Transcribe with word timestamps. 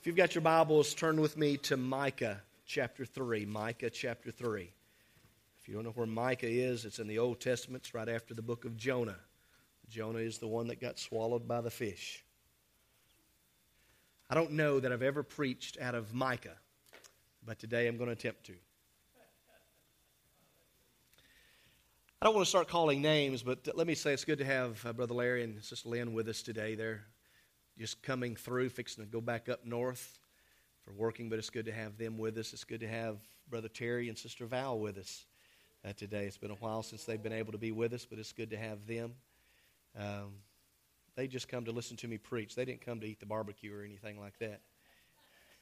If 0.00 0.06
you've 0.06 0.14
got 0.14 0.36
your 0.36 0.42
Bibles, 0.42 0.94
turn 0.94 1.20
with 1.20 1.36
me 1.36 1.56
to 1.56 1.76
Micah 1.76 2.40
chapter 2.64 3.04
3. 3.04 3.44
Micah 3.46 3.90
chapter 3.90 4.30
3. 4.30 4.70
If 5.60 5.68
you 5.68 5.74
don't 5.74 5.82
know 5.82 5.90
where 5.90 6.06
Micah 6.06 6.48
is, 6.48 6.84
it's 6.84 7.00
in 7.00 7.08
the 7.08 7.18
Old 7.18 7.40
Testament. 7.40 7.82
It's 7.82 7.94
right 7.94 8.08
after 8.08 8.32
the 8.32 8.40
book 8.40 8.64
of 8.64 8.76
Jonah. 8.76 9.18
Jonah 9.88 10.20
is 10.20 10.38
the 10.38 10.46
one 10.46 10.68
that 10.68 10.80
got 10.80 11.00
swallowed 11.00 11.48
by 11.48 11.60
the 11.60 11.70
fish. 11.70 12.24
I 14.30 14.36
don't 14.36 14.52
know 14.52 14.78
that 14.78 14.92
I've 14.92 15.02
ever 15.02 15.24
preached 15.24 15.78
out 15.80 15.96
of 15.96 16.14
Micah, 16.14 16.56
but 17.44 17.58
today 17.58 17.88
I'm 17.88 17.96
going 17.96 18.06
to 18.06 18.12
attempt 18.12 18.44
to. 18.44 18.54
I 22.22 22.26
don't 22.26 22.36
want 22.36 22.46
to 22.46 22.50
start 22.50 22.68
calling 22.68 23.02
names, 23.02 23.42
but 23.42 23.68
let 23.74 23.88
me 23.88 23.96
say 23.96 24.12
it's 24.12 24.24
good 24.24 24.38
to 24.38 24.44
have 24.44 24.80
uh, 24.86 24.92
Brother 24.92 25.14
Larry 25.14 25.42
and 25.42 25.60
Sister 25.64 25.88
Lynn 25.88 26.12
with 26.14 26.28
us 26.28 26.40
today. 26.40 26.76
They're 26.76 27.02
just 27.78 28.02
coming 28.02 28.34
through, 28.34 28.70
fixing 28.70 29.04
to 29.04 29.10
go 29.10 29.20
back 29.20 29.48
up 29.48 29.64
north 29.64 30.18
for 30.84 30.92
working, 30.92 31.28
but 31.28 31.38
it's 31.38 31.50
good 31.50 31.66
to 31.66 31.72
have 31.72 31.96
them 31.96 32.18
with 32.18 32.36
us. 32.36 32.52
It's 32.52 32.64
good 32.64 32.80
to 32.80 32.88
have 32.88 33.18
Brother 33.48 33.68
Terry 33.68 34.08
and 34.08 34.18
Sister 34.18 34.46
Val 34.46 34.78
with 34.78 34.98
us 34.98 35.26
uh, 35.84 35.92
today. 35.92 36.26
It's 36.26 36.36
been 36.36 36.50
a 36.50 36.56
while 36.56 36.82
since 36.82 37.04
they've 37.04 37.22
been 37.22 37.32
able 37.32 37.52
to 37.52 37.58
be 37.58 37.72
with 37.72 37.92
us, 37.92 38.04
but 38.04 38.18
it's 38.18 38.32
good 38.32 38.50
to 38.50 38.56
have 38.56 38.86
them. 38.86 39.14
Um, 39.96 40.34
they 41.14 41.26
just 41.26 41.48
come 41.48 41.64
to 41.64 41.72
listen 41.72 41.96
to 41.98 42.08
me 42.08 42.18
preach. 42.18 42.54
They 42.54 42.64
didn't 42.64 42.84
come 42.84 43.00
to 43.00 43.06
eat 43.06 43.20
the 43.20 43.26
barbecue 43.26 43.74
or 43.74 43.82
anything 43.82 44.20
like 44.20 44.38
that. 44.38 44.60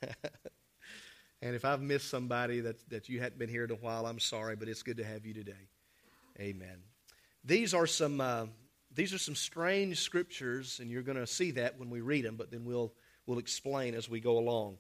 and 1.43 1.55
if 1.55 1.65
I've 1.65 1.81
missed 1.81 2.09
somebody 2.09 2.61
that, 2.61 2.77
that 2.91 3.09
you 3.09 3.21
hadn't 3.21 3.39
been 3.39 3.49
here 3.49 3.65
in 3.65 3.71
a 3.71 3.77
while, 3.77 4.07
I'm 4.07 4.21
sorry, 4.21 4.57
but 4.57 4.69
it's 4.69 4.83
good 4.83 4.99
to 4.99 5.05
have 5.05 5.25
you 5.25 5.35
today. 5.35 5.69
Amen. 6.39 6.83
These 7.45 7.73
are 7.73 7.87
some 7.87 8.21
uh, 8.21 8.47
these 8.97 9.15
are 9.15 9.19
some 9.19 9.37
strange 9.37 10.01
scriptures, 10.01 10.81
and 10.81 10.91
you're 10.91 11.03
going 11.03 11.19
to 11.19 11.27
see 11.27 11.53
that 11.53 11.79
when 11.79 11.91
we 11.91 12.01
read 12.01 12.25
them. 12.25 12.37
But 12.37 12.51
then 12.51 12.65
we'll 12.65 12.93
we'll 13.27 13.39
explain 13.39 13.95
as 13.95 14.09
we 14.09 14.21
go 14.21 14.39
along. 14.39 14.79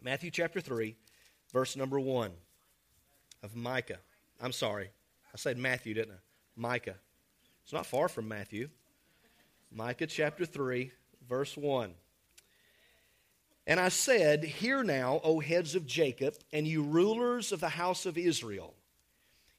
Matthew 0.00 0.30
chapter 0.30 0.60
three, 0.60 0.96
verse 1.52 1.76
number 1.76 1.98
one 1.98 2.30
of 3.42 3.56
Micah. 3.56 3.98
I'm 4.40 4.52
sorry, 4.52 4.90
I 5.32 5.36
said 5.36 5.58
Matthew, 5.58 5.94
didn't 5.94 6.12
I? 6.12 6.20
Micah. 6.56 6.96
It's 7.64 7.72
not 7.72 7.86
far 7.86 8.08
from 8.08 8.28
Matthew. 8.28 8.68
Micah 9.72 10.06
chapter 10.06 10.44
3, 10.44 10.92
verse 11.28 11.56
1. 11.56 11.94
And 13.66 13.80
I 13.80 13.88
said, 13.88 14.44
Hear 14.44 14.84
now, 14.84 15.20
O 15.24 15.40
heads 15.40 15.74
of 15.74 15.86
Jacob, 15.86 16.34
and 16.52 16.66
you 16.66 16.82
rulers 16.82 17.50
of 17.50 17.60
the 17.60 17.70
house 17.70 18.06
of 18.06 18.18
Israel. 18.18 18.74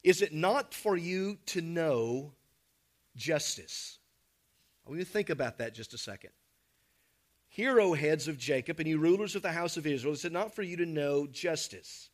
Is 0.03 0.21
it 0.21 0.33
not 0.33 0.73
for 0.73 0.95
you 0.95 1.39
to 1.47 1.61
know 1.61 2.31
justice? 3.15 3.99
I 4.85 4.89
want 4.89 4.99
you 4.99 5.05
to 5.05 5.11
think 5.11 5.29
about 5.29 5.57
that 5.57 5.73
just 5.73 5.93
a 5.93 5.97
second. 5.97 6.31
Hear, 7.49 7.79
O 7.79 7.93
heads 7.93 8.27
of 8.27 8.37
Jacob, 8.37 8.79
and 8.79 8.87
you 8.87 8.97
rulers 8.97 9.35
of 9.35 9.41
the 9.41 9.51
house 9.51 9.77
of 9.77 9.87
Israel, 9.87 10.13
is 10.13 10.25
it 10.25 10.31
not 10.31 10.53
for 10.53 10.61
you 10.61 10.75
to 10.77 10.85
know 10.85 11.25
justice? 11.25 12.09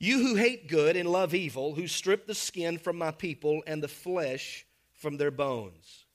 You 0.00 0.18
who 0.18 0.34
hate 0.34 0.68
good 0.68 0.96
and 0.96 1.08
love 1.08 1.34
evil, 1.34 1.74
who 1.74 1.86
strip 1.86 2.26
the 2.26 2.34
skin 2.34 2.78
from 2.78 2.98
my 2.98 3.10
people 3.10 3.62
and 3.66 3.82
the 3.82 3.88
flesh 3.88 4.66
from 4.94 5.16
their 5.16 5.30
bones, 5.30 6.06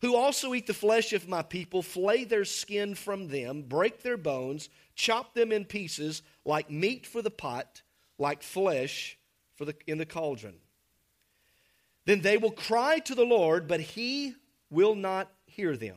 who 0.00 0.16
also 0.16 0.54
eat 0.54 0.66
the 0.66 0.74
flesh 0.74 1.12
of 1.12 1.28
my 1.28 1.42
people, 1.42 1.82
flay 1.82 2.24
their 2.24 2.44
skin 2.44 2.94
from 2.94 3.28
them, 3.28 3.62
break 3.62 4.02
their 4.02 4.16
bones, 4.16 4.68
chop 4.94 5.34
them 5.34 5.52
in 5.52 5.64
pieces, 5.64 6.22
like 6.44 6.70
meat 6.70 7.06
for 7.06 7.22
the 7.22 7.30
pot, 7.30 7.82
like 8.18 8.42
flesh 8.42 9.18
for 9.54 9.64
the, 9.64 9.74
in 9.86 9.98
the 9.98 10.06
cauldron. 10.06 10.54
Then 12.04 12.20
they 12.20 12.36
will 12.36 12.50
cry 12.50 12.98
to 13.00 13.14
the 13.14 13.24
Lord, 13.24 13.68
but 13.68 13.80
he 13.80 14.34
will 14.70 14.94
not 14.94 15.30
hear 15.46 15.76
them. 15.76 15.96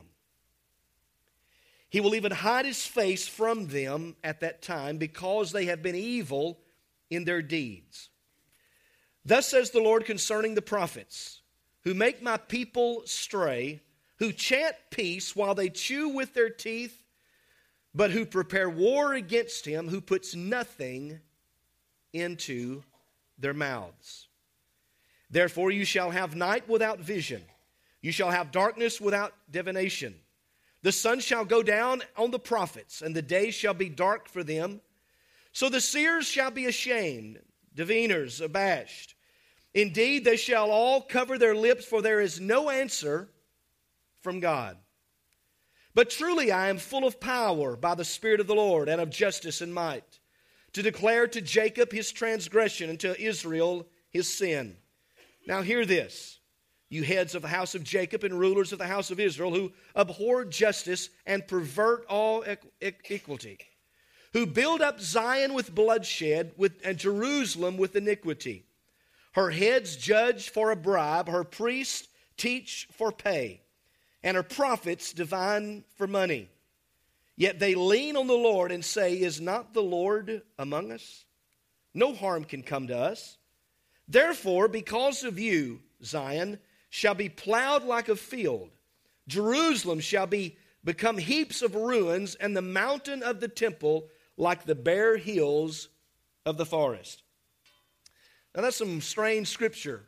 He 1.88 2.00
will 2.00 2.14
even 2.14 2.32
hide 2.32 2.66
his 2.66 2.84
face 2.84 3.26
from 3.26 3.68
them 3.68 4.16
at 4.22 4.40
that 4.40 4.62
time 4.62 4.98
because 4.98 5.52
they 5.52 5.66
have 5.66 5.82
been 5.82 5.94
evil 5.94 6.60
in 7.10 7.24
their 7.24 7.42
deeds. 7.42 8.10
Thus 9.24 9.48
says 9.48 9.70
the 9.70 9.80
Lord 9.80 10.04
concerning 10.04 10.54
the 10.54 10.62
prophets 10.62 11.40
who 11.82 11.94
make 11.94 12.22
my 12.22 12.36
people 12.36 13.02
stray, 13.06 13.80
who 14.18 14.32
chant 14.32 14.76
peace 14.90 15.34
while 15.34 15.54
they 15.54 15.68
chew 15.68 16.08
with 16.08 16.34
their 16.34 16.50
teeth, 16.50 17.02
but 17.94 18.10
who 18.10 18.26
prepare 18.26 18.68
war 18.68 19.14
against 19.14 19.64
him 19.64 19.88
who 19.88 20.00
puts 20.00 20.34
nothing 20.34 21.20
into 22.12 22.82
their 23.38 23.54
mouths. 23.54 24.25
Therefore, 25.30 25.70
you 25.70 25.84
shall 25.84 26.10
have 26.10 26.36
night 26.36 26.68
without 26.68 27.00
vision, 27.00 27.42
you 28.00 28.12
shall 28.12 28.30
have 28.30 28.52
darkness 28.52 29.00
without 29.00 29.32
divination. 29.50 30.14
The 30.82 30.92
sun 30.92 31.18
shall 31.18 31.44
go 31.44 31.62
down 31.62 32.02
on 32.16 32.30
the 32.30 32.38
prophets, 32.38 33.02
and 33.02 33.14
the 33.16 33.22
day 33.22 33.50
shall 33.50 33.74
be 33.74 33.88
dark 33.88 34.28
for 34.28 34.44
them. 34.44 34.80
So 35.52 35.68
the 35.68 35.80
seers 35.80 36.26
shall 36.26 36.50
be 36.50 36.66
ashamed, 36.66 37.40
diviners 37.74 38.40
abashed. 38.40 39.14
Indeed, 39.74 40.24
they 40.24 40.36
shall 40.36 40.70
all 40.70 41.00
cover 41.00 41.38
their 41.38 41.56
lips, 41.56 41.84
for 41.84 42.02
there 42.02 42.20
is 42.20 42.40
no 42.40 42.70
answer 42.70 43.28
from 44.22 44.38
God. 44.38 44.76
But 45.94 46.10
truly, 46.10 46.52
I 46.52 46.68
am 46.68 46.78
full 46.78 47.06
of 47.06 47.18
power 47.18 47.74
by 47.74 47.94
the 47.94 48.04
Spirit 48.04 48.38
of 48.38 48.46
the 48.46 48.54
Lord 48.54 48.88
and 48.88 49.00
of 49.00 49.10
justice 49.10 49.60
and 49.62 49.74
might 49.74 50.20
to 50.74 50.82
declare 50.82 51.26
to 51.26 51.40
Jacob 51.40 51.90
his 51.90 52.12
transgression 52.12 52.90
and 52.90 53.00
to 53.00 53.18
Israel 53.18 53.86
his 54.10 54.30
sin. 54.30 54.76
Now, 55.46 55.62
hear 55.62 55.86
this, 55.86 56.40
you 56.88 57.04
heads 57.04 57.34
of 57.34 57.42
the 57.42 57.48
house 57.48 57.74
of 57.74 57.84
Jacob 57.84 58.24
and 58.24 58.38
rulers 58.38 58.72
of 58.72 58.78
the 58.78 58.86
house 58.86 59.10
of 59.10 59.20
Israel, 59.20 59.54
who 59.54 59.72
abhor 59.94 60.44
justice 60.44 61.08
and 61.24 61.46
pervert 61.46 62.04
all 62.08 62.44
equity, 62.80 63.58
who 64.32 64.46
build 64.46 64.82
up 64.82 65.00
Zion 65.00 65.54
with 65.54 65.74
bloodshed 65.74 66.52
and 66.84 66.98
Jerusalem 66.98 67.76
with 67.76 67.94
iniquity. 67.94 68.66
Her 69.32 69.50
heads 69.50 69.96
judge 69.96 70.48
for 70.50 70.70
a 70.70 70.76
bribe, 70.76 71.28
her 71.28 71.44
priests 71.44 72.08
teach 72.36 72.88
for 72.92 73.12
pay, 73.12 73.62
and 74.22 74.36
her 74.36 74.42
prophets 74.42 75.12
divine 75.12 75.84
for 75.96 76.06
money. 76.06 76.48
Yet 77.36 77.58
they 77.58 77.74
lean 77.74 78.16
on 78.16 78.26
the 78.26 78.34
Lord 78.34 78.72
and 78.72 78.84
say, 78.84 79.12
Is 79.14 79.40
not 79.40 79.74
the 79.74 79.82
Lord 79.82 80.42
among 80.58 80.90
us? 80.90 81.24
No 81.92 82.14
harm 82.14 82.44
can 82.44 82.62
come 82.62 82.86
to 82.88 82.96
us. 82.96 83.36
Therefore, 84.08 84.68
because 84.68 85.24
of 85.24 85.38
you, 85.38 85.80
Zion 86.02 86.58
shall 86.90 87.14
be 87.14 87.28
plowed 87.28 87.84
like 87.84 88.08
a 88.08 88.16
field, 88.16 88.70
Jerusalem 89.28 90.00
shall 90.00 90.26
be 90.26 90.56
become 90.84 91.18
heaps 91.18 91.62
of 91.62 91.74
ruins, 91.74 92.36
and 92.36 92.56
the 92.56 92.62
mountain 92.62 93.22
of 93.22 93.40
the 93.40 93.48
temple 93.48 94.08
like 94.36 94.64
the 94.64 94.74
bare 94.74 95.16
hills 95.16 95.88
of 96.44 96.56
the 96.56 96.64
forest. 96.64 97.22
Now, 98.54 98.62
that's 98.62 98.76
some 98.76 99.00
strange 99.00 99.48
scripture 99.48 100.04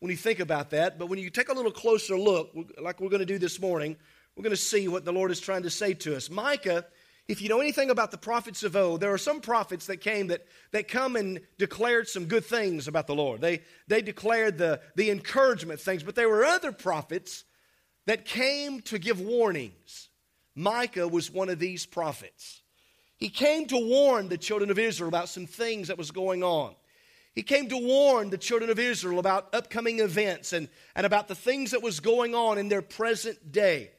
when 0.00 0.10
you 0.10 0.16
think 0.16 0.40
about 0.40 0.70
that, 0.70 0.98
but 0.98 1.08
when 1.08 1.18
you 1.18 1.30
take 1.30 1.48
a 1.48 1.52
little 1.52 1.70
closer 1.70 2.18
look, 2.18 2.50
like 2.80 3.00
we're 3.00 3.08
going 3.08 3.20
to 3.20 3.26
do 3.26 3.38
this 3.38 3.60
morning, 3.60 3.96
we're 4.36 4.42
going 4.42 4.50
to 4.50 4.56
see 4.56 4.88
what 4.88 5.04
the 5.04 5.12
Lord 5.12 5.30
is 5.30 5.40
trying 5.40 5.62
to 5.62 5.70
say 5.70 5.94
to 5.94 6.16
us. 6.16 6.30
Micah, 6.30 6.84
if 7.28 7.42
you 7.42 7.50
know 7.50 7.60
anything 7.60 7.90
about 7.90 8.10
the 8.10 8.18
prophets 8.18 8.62
of 8.62 8.74
old, 8.74 9.00
there 9.00 9.12
are 9.12 9.18
some 9.18 9.42
prophets 9.42 9.86
that 9.86 9.98
came 9.98 10.28
that, 10.28 10.46
that 10.72 10.88
come 10.88 11.14
and 11.14 11.40
declared 11.58 12.08
some 12.08 12.24
good 12.24 12.44
things 12.44 12.88
about 12.88 13.06
the 13.06 13.14
Lord. 13.14 13.42
They, 13.42 13.60
they 13.86 14.00
declared 14.00 14.56
the, 14.56 14.80
the 14.96 15.10
encouragement 15.10 15.78
things, 15.78 16.02
but 16.02 16.14
there 16.14 16.28
were 16.28 16.44
other 16.44 16.72
prophets 16.72 17.44
that 18.06 18.24
came 18.24 18.80
to 18.82 18.98
give 18.98 19.20
warnings. 19.20 20.08
Micah 20.54 21.06
was 21.06 21.30
one 21.30 21.50
of 21.50 21.58
these 21.58 21.84
prophets. 21.84 22.62
He 23.18 23.28
came 23.28 23.66
to 23.66 23.76
warn 23.76 24.28
the 24.28 24.38
children 24.38 24.70
of 24.70 24.78
Israel 24.78 25.08
about 25.08 25.28
some 25.28 25.46
things 25.46 25.88
that 25.88 25.98
was 25.98 26.10
going 26.10 26.42
on. 26.42 26.74
He 27.34 27.42
came 27.42 27.68
to 27.68 27.76
warn 27.76 28.30
the 28.30 28.38
children 28.38 28.70
of 28.70 28.78
Israel 28.78 29.18
about 29.18 29.54
upcoming 29.54 30.00
events 30.00 30.54
and, 30.54 30.68
and 30.96 31.04
about 31.04 31.28
the 31.28 31.34
things 31.34 31.72
that 31.72 31.82
was 31.82 32.00
going 32.00 32.34
on 32.34 32.56
in 32.56 32.68
their 32.68 32.82
present 32.82 33.52
day. 33.52 33.90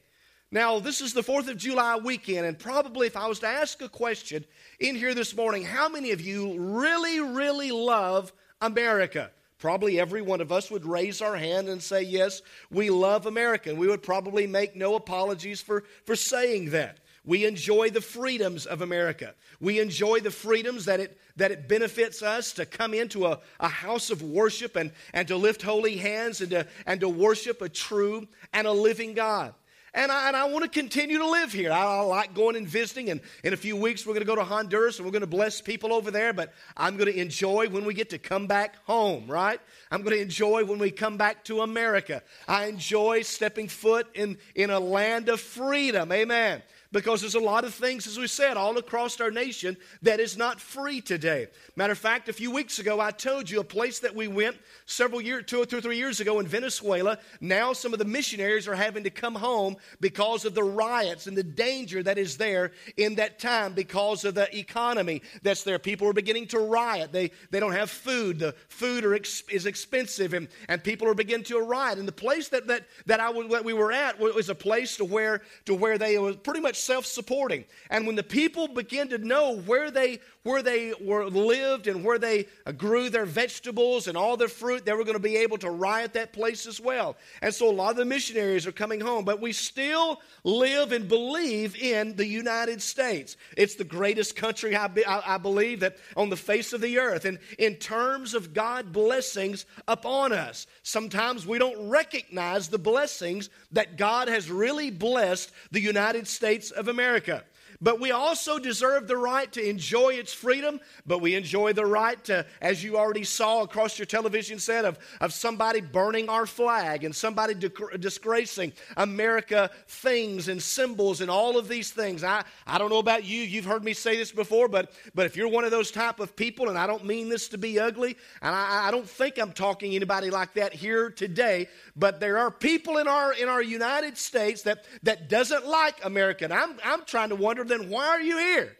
Now, 0.52 0.80
this 0.80 1.00
is 1.00 1.12
the 1.12 1.22
4th 1.22 1.48
of 1.48 1.56
July 1.56 1.96
weekend, 1.96 2.44
and 2.44 2.58
probably 2.58 3.06
if 3.06 3.16
I 3.16 3.28
was 3.28 3.38
to 3.40 3.46
ask 3.46 3.80
a 3.82 3.88
question 3.88 4.44
in 4.80 4.96
here 4.96 5.14
this 5.14 5.36
morning, 5.36 5.64
how 5.64 5.88
many 5.88 6.10
of 6.10 6.20
you 6.20 6.58
really, 6.58 7.20
really 7.20 7.70
love 7.70 8.32
America? 8.60 9.30
Probably 9.58 10.00
every 10.00 10.22
one 10.22 10.40
of 10.40 10.50
us 10.50 10.68
would 10.68 10.84
raise 10.84 11.22
our 11.22 11.36
hand 11.36 11.68
and 11.68 11.80
say, 11.80 12.02
Yes, 12.02 12.42
we 12.70 12.90
love 12.90 13.26
America. 13.26 13.70
And 13.70 13.78
we 13.78 13.86
would 13.86 14.02
probably 14.02 14.46
make 14.46 14.74
no 14.74 14.94
apologies 14.96 15.60
for, 15.60 15.84
for 16.04 16.16
saying 16.16 16.70
that. 16.70 16.98
We 17.24 17.44
enjoy 17.44 17.90
the 17.90 18.00
freedoms 18.00 18.64
of 18.64 18.80
America. 18.80 19.34
We 19.60 19.78
enjoy 19.78 20.20
the 20.20 20.30
freedoms 20.30 20.86
that 20.86 20.98
it, 20.98 21.20
that 21.36 21.52
it 21.52 21.68
benefits 21.68 22.22
us 22.22 22.54
to 22.54 22.64
come 22.64 22.94
into 22.94 23.26
a, 23.26 23.38
a 23.60 23.68
house 23.68 24.10
of 24.10 24.22
worship 24.22 24.74
and, 24.74 24.90
and 25.12 25.28
to 25.28 25.36
lift 25.36 25.60
holy 25.60 25.98
hands 25.98 26.40
and 26.40 26.50
to, 26.50 26.66
and 26.86 27.00
to 27.00 27.08
worship 27.08 27.60
a 27.60 27.68
true 27.68 28.26
and 28.54 28.66
a 28.66 28.72
living 28.72 29.12
God. 29.12 29.54
And 29.92 30.12
I, 30.12 30.28
and 30.28 30.36
I 30.36 30.44
want 30.44 30.62
to 30.64 30.70
continue 30.70 31.18
to 31.18 31.28
live 31.28 31.52
here. 31.52 31.72
I, 31.72 31.82
I, 31.82 32.00
like 32.02 32.34
going 32.34 32.56
and 32.56 32.66
visiting. 32.66 33.10
And 33.10 33.20
in 33.42 33.52
a 33.52 33.56
few 33.56 33.76
weeks, 33.76 34.06
we're 34.06 34.14
going 34.14 34.24
to 34.24 34.26
go 34.26 34.36
to 34.36 34.44
Honduras 34.44 34.98
and 34.98 35.06
we're 35.06 35.12
going 35.12 35.20
to 35.22 35.26
bless 35.26 35.60
people 35.60 35.92
over 35.92 36.10
there. 36.10 36.32
But 36.32 36.52
I'm 36.76 36.96
going 36.96 37.12
to 37.12 37.18
enjoy 37.18 37.68
when 37.68 37.84
we 37.84 37.94
get 37.94 38.10
to 38.10 38.18
come 38.18 38.46
back 38.46 38.76
home, 38.84 39.26
right? 39.26 39.60
I'm 39.90 40.02
going 40.02 40.16
to 40.16 40.22
enjoy 40.22 40.64
when 40.64 40.78
we 40.78 40.90
come 40.90 41.16
back 41.16 41.44
to 41.44 41.62
America. 41.62 42.22
I 42.46 42.66
enjoy 42.66 43.22
stepping 43.22 43.68
foot 43.68 44.06
in, 44.14 44.38
in 44.54 44.70
a 44.70 44.78
land 44.78 45.28
of 45.28 45.40
freedom. 45.40 46.12
Amen. 46.12 46.62
Because 46.92 47.20
there's 47.20 47.34
a 47.34 47.40
lot 47.40 47.64
of 47.64 47.72
things, 47.72 48.06
as 48.06 48.18
we 48.18 48.26
said, 48.26 48.56
all 48.56 48.76
across 48.76 49.20
our 49.20 49.30
nation 49.30 49.76
that 50.02 50.18
is 50.18 50.36
not 50.36 50.60
free 50.60 51.00
today. 51.00 51.46
Matter 51.76 51.92
of 51.92 51.98
fact, 51.98 52.28
a 52.28 52.32
few 52.32 52.50
weeks 52.50 52.78
ago, 52.78 53.00
I 53.00 53.10
told 53.12 53.48
you 53.48 53.60
a 53.60 53.64
place 53.64 54.00
that 54.00 54.14
we 54.14 54.26
went 54.28 54.56
several 54.86 55.20
years, 55.20 55.44
two 55.46 55.62
or 55.62 55.66
two 55.66 55.78
or 55.78 55.80
three 55.80 55.96
years 55.96 56.20
ago 56.20 56.40
in 56.40 56.46
Venezuela. 56.46 57.18
Now, 57.40 57.72
some 57.72 57.92
of 57.92 57.98
the 57.98 58.04
missionaries 58.04 58.66
are 58.66 58.74
having 58.74 59.04
to 59.04 59.10
come 59.10 59.34
home 59.34 59.76
because 60.00 60.44
of 60.44 60.54
the 60.54 60.64
riots 60.64 61.26
and 61.26 61.36
the 61.36 61.44
danger 61.44 62.02
that 62.02 62.18
is 62.18 62.36
there 62.36 62.72
in 62.96 63.14
that 63.16 63.38
time 63.38 63.72
because 63.72 64.24
of 64.24 64.34
the 64.34 64.56
economy 64.56 65.22
that's 65.42 65.62
there. 65.62 65.78
People 65.78 66.08
are 66.08 66.12
beginning 66.12 66.48
to 66.48 66.58
riot. 66.58 67.12
They, 67.12 67.30
they 67.50 67.60
don't 67.60 67.72
have 67.72 67.90
food. 67.90 68.40
The 68.40 68.54
food 68.68 69.04
ex, 69.14 69.44
is 69.48 69.66
expensive, 69.66 70.34
and, 70.34 70.48
and 70.68 70.82
people 70.82 71.06
are 71.08 71.14
beginning 71.14 71.44
to 71.44 71.58
riot. 71.60 71.98
And 71.98 72.08
the 72.08 72.12
place 72.12 72.48
that, 72.48 72.66
that, 72.66 72.86
that, 73.06 73.20
I, 73.20 73.32
that 73.48 73.64
we 73.64 73.74
were 73.74 73.92
at 73.92 74.18
was 74.18 74.48
a 74.48 74.54
place 74.54 74.96
to 74.96 75.04
where, 75.04 75.42
to 75.66 75.74
where 75.74 75.96
they 75.96 76.18
were 76.18 76.34
pretty 76.34 76.60
much 76.60 76.79
self 76.80 77.06
supporting. 77.06 77.64
And 77.90 78.06
when 78.06 78.16
the 78.16 78.22
people 78.22 78.68
begin 78.68 79.08
to 79.08 79.18
know 79.18 79.58
where 79.58 79.90
they, 79.90 80.20
where 80.42 80.62
they 80.62 80.94
were 81.00 81.26
lived 81.26 81.86
and 81.86 82.02
where 82.04 82.18
they 82.18 82.46
grew 82.78 83.10
their 83.10 83.26
vegetables 83.26 84.08
and 84.08 84.16
all 84.16 84.36
their 84.36 84.48
fruit, 84.48 84.84
they 84.84 84.92
were 84.92 85.04
going 85.04 85.16
to 85.16 85.18
be 85.18 85.36
able 85.36 85.58
to 85.58 85.70
riot 85.70 86.14
that 86.14 86.32
place 86.32 86.66
as 86.66 86.80
well. 86.80 87.16
And 87.42 87.54
so 87.54 87.70
a 87.70 87.72
lot 87.72 87.90
of 87.90 87.96
the 87.96 88.04
missionaries 88.06 88.66
are 88.66 88.72
coming 88.72 89.00
home, 89.00 89.24
but 89.24 89.40
we 89.40 89.52
still 89.52 90.20
live 90.42 90.92
and 90.92 91.08
believe 91.08 91.76
in 91.76 92.16
the 92.16 92.26
United 92.26 92.80
States. 92.80 93.36
It's 93.56 93.74
the 93.74 93.84
greatest 93.84 94.34
country, 94.34 94.74
I, 94.74 94.86
be, 94.86 95.04
I, 95.04 95.34
I 95.34 95.38
believe, 95.38 95.80
that 95.80 95.98
on 96.16 96.30
the 96.30 96.36
face 96.36 96.72
of 96.72 96.80
the 96.80 96.98
earth. 96.98 97.26
And 97.26 97.38
in 97.58 97.76
terms 97.76 98.32
of 98.32 98.54
God 98.54 98.92
blessings 98.92 99.66
upon 99.86 100.32
us, 100.32 100.66
sometimes 100.82 101.46
we 101.46 101.58
don't 101.58 101.90
recognize 101.90 102.68
the 102.68 102.78
blessings 102.78 103.50
that 103.72 103.98
God 103.98 104.28
has 104.28 104.50
really 104.50 104.90
blessed 104.90 105.52
the 105.70 105.80
United 105.80 106.26
States 106.26 106.70
of 106.70 106.88
America. 106.88 107.44
But 107.82 107.98
we 107.98 108.10
also 108.10 108.58
deserve 108.58 109.08
the 109.08 109.16
right 109.16 109.50
to 109.52 109.66
enjoy 109.66 110.10
its 110.14 110.34
freedom, 110.34 110.80
but 111.06 111.20
we 111.20 111.34
enjoy 111.34 111.72
the 111.72 111.86
right 111.86 112.22
to, 112.24 112.44
as 112.60 112.84
you 112.84 112.98
already 112.98 113.24
saw 113.24 113.62
across 113.62 113.98
your 113.98 114.04
television 114.04 114.58
set, 114.58 114.84
of, 114.84 114.98
of 115.20 115.32
somebody 115.32 115.80
burning 115.80 116.28
our 116.28 116.44
flag 116.44 117.04
and 117.04 117.16
somebody 117.16 117.54
disgracing 117.98 118.74
America 118.98 119.70
things 119.88 120.48
and 120.48 120.62
symbols 120.62 121.22
and 121.22 121.30
all 121.30 121.56
of 121.56 121.68
these 121.68 121.90
things. 121.90 122.22
I, 122.22 122.44
I 122.66 122.76
don't 122.76 122.90
know 122.90 122.98
about 122.98 123.24
you, 123.24 123.40
you've 123.40 123.64
heard 123.64 123.82
me 123.82 123.94
say 123.94 124.16
this 124.16 124.30
before, 124.30 124.68
but, 124.68 124.92
but 125.14 125.24
if 125.24 125.34
you're 125.34 125.48
one 125.48 125.64
of 125.64 125.70
those 125.70 125.90
type 125.90 126.20
of 126.20 126.36
people, 126.36 126.68
and 126.68 126.76
I 126.76 126.86
don't 126.86 127.06
mean 127.06 127.30
this 127.30 127.48
to 127.48 127.58
be 127.58 127.78
ugly, 127.78 128.16
and 128.42 128.54
I, 128.54 128.88
I 128.88 128.90
don't 128.90 129.08
think 129.08 129.38
I'm 129.38 129.52
talking 129.52 129.94
anybody 129.94 130.28
like 130.28 130.52
that 130.54 130.74
here 130.74 131.08
today, 131.08 131.68
but 131.96 132.20
there 132.20 132.36
are 132.36 132.50
people 132.50 132.98
in 132.98 133.08
our, 133.08 133.32
in 133.32 133.48
our 133.48 133.62
United 133.62 134.18
States 134.18 134.62
that, 134.62 134.84
that 135.02 135.30
doesn't 135.30 135.66
like 135.66 136.04
America. 136.04 136.44
And 136.44 136.52
I'm, 136.52 136.76
I'm 136.84 137.04
trying 137.06 137.30
to 137.30 137.36
wonder 137.36 137.64
then 137.70 137.88
why 137.88 138.08
are 138.08 138.20
you 138.20 138.38
here? 138.38 138.76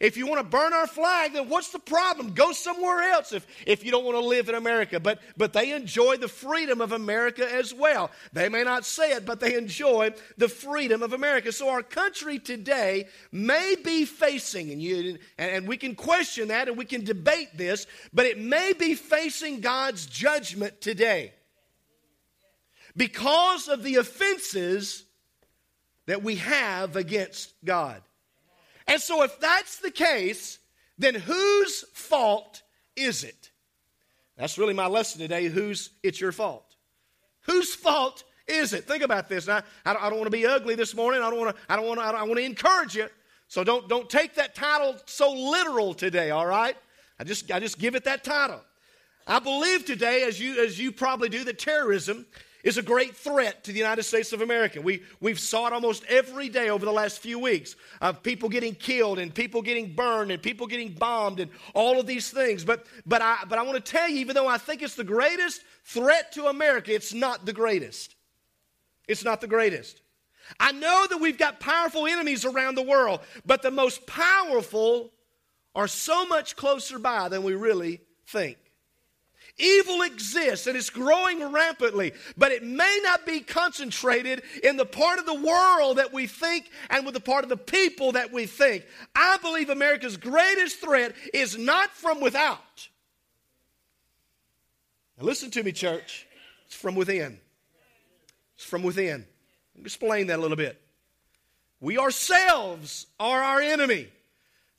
If 0.00 0.16
you 0.16 0.28
want 0.28 0.38
to 0.38 0.48
burn 0.48 0.72
our 0.72 0.86
flag, 0.86 1.32
then 1.32 1.48
what's 1.48 1.70
the 1.70 1.80
problem? 1.80 2.32
Go 2.32 2.52
somewhere 2.52 3.02
else 3.10 3.32
if, 3.32 3.44
if 3.66 3.84
you 3.84 3.90
don't 3.90 4.04
want 4.04 4.16
to 4.16 4.24
live 4.24 4.48
in 4.48 4.54
America. 4.54 5.00
But, 5.00 5.20
but 5.36 5.52
they 5.52 5.72
enjoy 5.72 6.18
the 6.18 6.28
freedom 6.28 6.80
of 6.80 6.92
America 6.92 7.52
as 7.52 7.74
well. 7.74 8.12
They 8.32 8.48
may 8.48 8.62
not 8.62 8.84
say 8.84 9.10
it, 9.12 9.26
but 9.26 9.40
they 9.40 9.56
enjoy 9.56 10.12
the 10.36 10.48
freedom 10.48 11.02
of 11.02 11.14
America. 11.14 11.50
So 11.50 11.68
our 11.68 11.82
country 11.82 12.38
today 12.38 13.08
may 13.32 13.74
be 13.82 14.04
facing, 14.04 14.70
and, 14.70 14.80
you, 14.80 15.18
and, 15.36 15.50
and 15.50 15.68
we 15.68 15.76
can 15.76 15.96
question 15.96 16.48
that 16.48 16.68
and 16.68 16.76
we 16.76 16.84
can 16.84 17.02
debate 17.02 17.56
this, 17.56 17.88
but 18.12 18.24
it 18.24 18.38
may 18.38 18.72
be 18.74 18.94
facing 18.94 19.60
God's 19.60 20.06
judgment 20.06 20.80
today 20.80 21.32
because 22.96 23.66
of 23.66 23.82
the 23.82 23.96
offenses 23.96 25.04
that 26.08 26.22
we 26.22 26.36
have 26.36 26.96
against 26.96 27.52
God. 27.64 28.00
And 28.86 29.00
so, 29.00 29.22
if 29.22 29.38
that's 29.40 29.78
the 29.78 29.90
case, 29.90 30.58
then 30.96 31.14
whose 31.14 31.84
fault 31.92 32.62
is 32.96 33.24
it? 33.24 33.50
That's 34.38 34.56
really 34.56 34.72
my 34.72 34.86
lesson 34.86 35.20
today. 35.20 35.48
Whose 35.48 35.90
it's 36.02 36.18
your 36.18 36.32
fault? 36.32 36.64
Whose 37.42 37.74
fault 37.74 38.24
is 38.46 38.72
it? 38.72 38.84
Think 38.84 39.02
about 39.02 39.28
this. 39.28 39.46
Now, 39.46 39.60
I 39.84 39.92
don't, 39.92 40.02
I 40.02 40.08
don't 40.08 40.18
want 40.18 40.32
to 40.32 40.36
be 40.36 40.46
ugly 40.46 40.74
this 40.74 40.94
morning. 40.94 41.20
I 41.20 41.28
don't 41.28 41.38
want 41.38 41.54
to. 41.54 41.62
I 41.68 41.76
don't 41.76 41.86
want 41.86 42.00
to. 42.00 42.06
I, 42.06 42.22
want 42.22 42.38
to 42.38 42.44
encourage 42.44 42.96
you. 42.96 43.08
So 43.48 43.62
don't 43.62 43.86
don't 43.86 44.08
take 44.08 44.34
that 44.36 44.54
title 44.54 44.96
so 45.04 45.30
literal 45.30 45.92
today. 45.92 46.30
All 46.30 46.46
right. 46.46 46.76
I 47.20 47.24
just 47.24 47.52
I 47.52 47.60
just 47.60 47.78
give 47.78 47.94
it 47.94 48.04
that 48.04 48.24
title. 48.24 48.62
I 49.26 49.40
believe 49.40 49.84
today, 49.84 50.22
as 50.22 50.40
you 50.40 50.64
as 50.64 50.80
you 50.80 50.90
probably 50.90 51.28
do, 51.28 51.44
that 51.44 51.58
terrorism 51.58 52.24
is 52.68 52.76
a 52.76 52.82
great 52.82 53.16
threat 53.16 53.64
to 53.64 53.72
the 53.72 53.78
United 53.78 54.02
States 54.02 54.34
of 54.34 54.42
America. 54.42 54.78
We, 54.78 55.02
we've 55.20 55.40
saw 55.40 55.68
it 55.68 55.72
almost 55.72 56.04
every 56.06 56.50
day 56.50 56.68
over 56.68 56.84
the 56.84 56.92
last 56.92 57.18
few 57.20 57.38
weeks 57.38 57.76
of 58.02 58.22
people 58.22 58.50
getting 58.50 58.74
killed 58.74 59.18
and 59.18 59.34
people 59.34 59.62
getting 59.62 59.94
burned 59.94 60.30
and 60.30 60.42
people 60.42 60.66
getting 60.66 60.92
bombed 60.92 61.40
and 61.40 61.50
all 61.72 61.98
of 61.98 62.06
these 62.06 62.30
things. 62.30 62.64
But, 62.64 62.86
but, 63.06 63.22
I, 63.22 63.38
but 63.48 63.58
I 63.58 63.62
want 63.62 63.82
to 63.82 63.90
tell 63.92 64.10
you, 64.10 64.18
even 64.18 64.34
though 64.34 64.46
I 64.46 64.58
think 64.58 64.82
it's 64.82 64.96
the 64.96 65.02
greatest 65.02 65.62
threat 65.84 66.32
to 66.32 66.48
America, 66.48 66.94
it's 66.94 67.14
not 67.14 67.46
the 67.46 67.54
greatest. 67.54 68.14
It's 69.08 69.24
not 69.24 69.40
the 69.40 69.46
greatest. 69.46 70.02
I 70.60 70.72
know 70.72 71.06
that 71.08 71.22
we've 71.22 71.38
got 71.38 71.60
powerful 71.60 72.06
enemies 72.06 72.44
around 72.44 72.74
the 72.74 72.82
world, 72.82 73.20
but 73.46 73.62
the 73.62 73.70
most 73.70 74.06
powerful 74.06 75.10
are 75.74 75.88
so 75.88 76.26
much 76.26 76.54
closer 76.54 76.98
by 76.98 77.30
than 77.30 77.42
we 77.42 77.54
really 77.54 78.02
think. 78.26 78.58
Evil 79.58 80.02
exists 80.02 80.68
and 80.68 80.76
it's 80.76 80.90
growing 80.90 81.52
rampantly, 81.52 82.12
but 82.36 82.52
it 82.52 82.62
may 82.62 83.00
not 83.02 83.26
be 83.26 83.40
concentrated 83.40 84.42
in 84.62 84.76
the 84.76 84.86
part 84.86 85.18
of 85.18 85.26
the 85.26 85.34
world 85.34 85.98
that 85.98 86.12
we 86.12 86.28
think 86.28 86.70
and 86.90 87.04
with 87.04 87.14
the 87.14 87.20
part 87.20 87.42
of 87.42 87.50
the 87.50 87.56
people 87.56 88.12
that 88.12 88.32
we 88.32 88.46
think. 88.46 88.84
I 89.16 89.38
believe 89.38 89.68
America's 89.68 90.16
greatest 90.16 90.80
threat 90.80 91.14
is 91.34 91.58
not 91.58 91.90
from 91.90 92.20
without. 92.20 92.88
Now, 95.18 95.24
listen 95.24 95.50
to 95.52 95.62
me, 95.64 95.72
church. 95.72 96.26
It's 96.66 96.76
from 96.76 96.94
within. 96.94 97.40
It's 98.54 98.64
from 98.64 98.84
within. 98.84 99.26
explain 99.80 100.28
that 100.28 100.38
a 100.38 100.42
little 100.42 100.56
bit. 100.56 100.80
We 101.80 101.98
ourselves 101.98 103.06
are 103.18 103.42
our 103.42 103.60
enemy. 103.60 104.08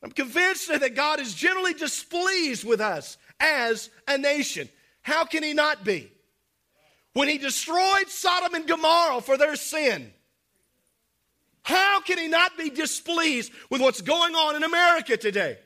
I'm 0.02 0.12
convinced 0.12 0.70
that 0.70 0.96
God 0.96 1.20
is 1.20 1.34
generally 1.34 1.74
displeased 1.74 2.64
with 2.64 2.80
us 2.80 3.18
as 3.39 3.89
a 4.07 4.18
nation. 4.18 4.69
How 5.01 5.25
can 5.25 5.44
he 5.44 5.53
not 5.53 5.83
be? 5.83 6.12
When 7.13 7.27
he 7.27 7.38
destroyed 7.38 8.07
Sodom 8.07 8.53
and 8.53 8.68
Gomorrah 8.68 9.21
for 9.21 9.38
their 9.38 9.56
sin, 9.56 10.13
how 11.63 12.01
can 12.01 12.18
he 12.18 12.27
not 12.27 12.57
be 12.57 12.69
displeased 12.69 13.51
with 13.69 13.81
what's 13.81 14.01
going 14.01 14.36
on 14.36 14.56
in 14.56 14.63
America 14.63 15.18
today? 15.18 15.57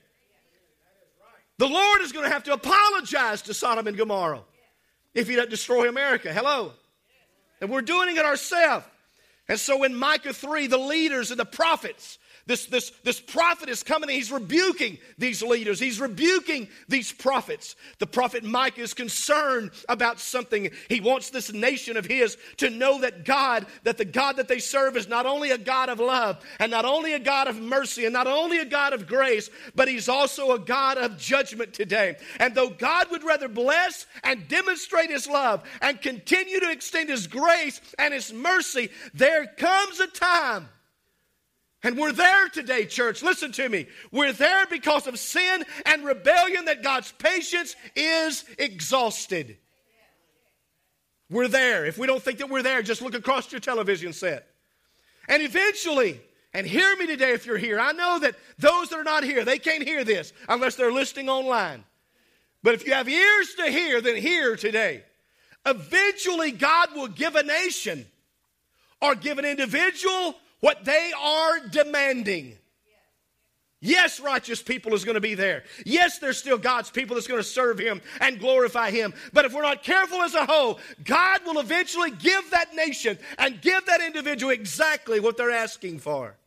The 1.57 1.67
Lord 1.67 2.01
is 2.01 2.11
going 2.11 2.25
to 2.25 2.31
have 2.31 2.43
to 2.45 2.53
apologize 2.53 3.43
to 3.43 3.53
Sodom 3.53 3.87
and 3.87 3.97
Gomorrah 3.97 4.41
if 5.13 5.27
he 5.27 5.35
doesn't 5.35 5.51
destroy 5.51 5.87
America. 5.87 6.33
Hello? 6.33 6.73
And 7.61 7.69
we're 7.69 7.81
doing 7.81 8.15
it 8.15 8.25
ourselves. 8.25 8.85
And 9.47 9.59
so 9.59 9.83
in 9.83 9.93
Micah 9.93 10.33
3, 10.33 10.67
the 10.67 10.77
leaders 10.77 11.31
and 11.31 11.39
the 11.39 11.45
prophets 11.45 12.17
this, 12.45 12.65
this, 12.65 12.91
this 13.03 13.21
prophet 13.21 13.69
is 13.69 13.83
coming 13.83 14.09
and 14.09 14.17
he's 14.17 14.31
rebuking 14.31 14.97
these 15.17 15.41
leaders. 15.41 15.79
He's 15.79 16.01
rebuking 16.01 16.67
these 16.89 17.09
prophets. 17.09 17.77
The 17.99 18.07
prophet 18.07 18.43
Micah 18.43 18.81
is 18.81 18.93
concerned 18.93 19.71
about 19.87 20.19
something. 20.19 20.69
He 20.89 20.99
wants 20.99 21.29
this 21.29 21.53
nation 21.53 21.95
of 21.95 22.05
his 22.05 22.37
to 22.57 22.69
know 22.69 22.99
that 22.99 23.23
God, 23.23 23.65
that 23.83 23.97
the 23.97 24.03
God 24.03 24.35
that 24.35 24.49
they 24.49 24.59
serve 24.59 24.97
is 24.97 25.07
not 25.07 25.25
only 25.25 25.51
a 25.51 25.57
God 25.57 25.87
of 25.87 26.01
love 26.01 26.43
and 26.59 26.69
not 26.69 26.83
only 26.83 27.13
a 27.13 27.19
God 27.19 27.47
of 27.47 27.61
mercy 27.61 28.03
and 28.03 28.13
not 28.13 28.27
only 28.27 28.59
a 28.59 28.65
God 28.65 28.91
of 28.91 29.07
grace, 29.07 29.49
but 29.73 29.87
he's 29.87 30.09
also 30.09 30.51
a 30.51 30.59
God 30.59 30.97
of 30.97 31.17
judgment 31.17 31.73
today. 31.73 32.17
And 32.39 32.53
though 32.53 32.69
God 32.69 33.09
would 33.11 33.23
rather 33.23 33.47
bless 33.47 34.05
and 34.21 34.49
demonstrate 34.49 35.09
his 35.09 35.27
love 35.27 35.63
and 35.81 36.01
continue 36.01 36.59
to 36.59 36.71
extend 36.71 37.09
his 37.09 37.25
grace 37.25 37.79
and 37.97 38.13
his 38.13 38.33
mercy, 38.33 38.89
there 39.13 39.47
comes 39.47 40.01
a 40.01 40.07
time 40.07 40.67
and 41.83 41.97
we're 41.97 42.13
there 42.13 42.47
today, 42.49 42.85
church. 42.85 43.21
Listen 43.21 43.51
to 43.53 43.67
me. 43.67 43.87
We're 44.11 44.31
there 44.33 44.65
because 44.67 45.05
of 45.07 45.19
sin 45.19 45.65
and 45.85 46.05
rebellion 46.05 46.65
that 46.65 46.81
God's 46.81 47.11
patience 47.13 47.75
is 47.95 48.45
exhausted. 48.57 49.57
We're 51.29 51.47
there. 51.47 51.85
If 51.85 51.97
we 51.97 52.07
don't 52.07 52.21
think 52.21 52.39
that 52.39 52.49
we're 52.49 52.61
there, 52.61 52.81
just 52.81 53.01
look 53.01 53.15
across 53.15 53.51
your 53.51 53.59
television 53.59 54.13
set. 54.13 54.47
And 55.27 55.41
eventually, 55.41 56.21
and 56.53 56.67
hear 56.67 56.95
me 56.95 57.07
today 57.07 57.31
if 57.31 57.45
you're 57.45 57.57
here. 57.57 57.79
I 57.79 57.91
know 57.93 58.19
that 58.19 58.35
those 58.59 58.89
that 58.89 58.99
are 58.99 59.03
not 59.03 59.23
here, 59.23 59.43
they 59.43 59.59
can't 59.59 59.83
hear 59.83 60.03
this 60.03 60.31
unless 60.47 60.75
they're 60.75 60.91
listening 60.91 61.29
online. 61.29 61.83
But 62.61 62.75
if 62.75 62.85
you 62.85 62.93
have 62.93 63.09
ears 63.09 63.55
to 63.55 63.71
hear, 63.71 63.99
then 64.01 64.15
hear 64.15 64.55
today. 64.55 65.03
Eventually, 65.65 66.51
God 66.51 66.89
will 66.95 67.07
give 67.07 67.35
a 67.35 67.43
nation 67.43 68.05
or 69.01 69.15
give 69.15 69.37
an 69.37 69.45
individual 69.45 70.35
what 70.63 70.85
they 70.85 71.11
are 71.21 71.59
demanding. 71.59 72.57
Yes, 73.81 74.21
righteous 74.21 74.61
people 74.61 74.93
is 74.93 75.03
going 75.03 75.15
to 75.15 75.19
be 75.19 75.35
there. 75.35 75.65
Yes, 75.85 76.19
there's 76.19 76.37
still 76.37 76.57
God's 76.57 76.89
people 76.89 77.15
that's 77.15 77.27
going 77.27 77.41
to 77.41 77.43
serve 77.43 77.77
Him 77.77 77.99
and 78.21 78.39
glorify 78.39 78.89
Him. 78.89 79.13
But 79.33 79.43
if 79.43 79.51
we're 79.51 79.61
not 79.61 79.83
careful 79.83 80.21
as 80.21 80.35
a 80.35 80.45
whole, 80.45 80.79
God 81.03 81.41
will 81.45 81.59
eventually 81.59 82.11
give 82.11 82.49
that 82.51 82.73
nation 82.73 83.19
and 83.37 83.59
give 83.59 83.85
that 83.87 83.99
individual 83.99 84.53
exactly 84.53 85.19
what 85.19 85.35
they're 85.35 85.51
asking 85.51 85.99
for. 85.99 86.37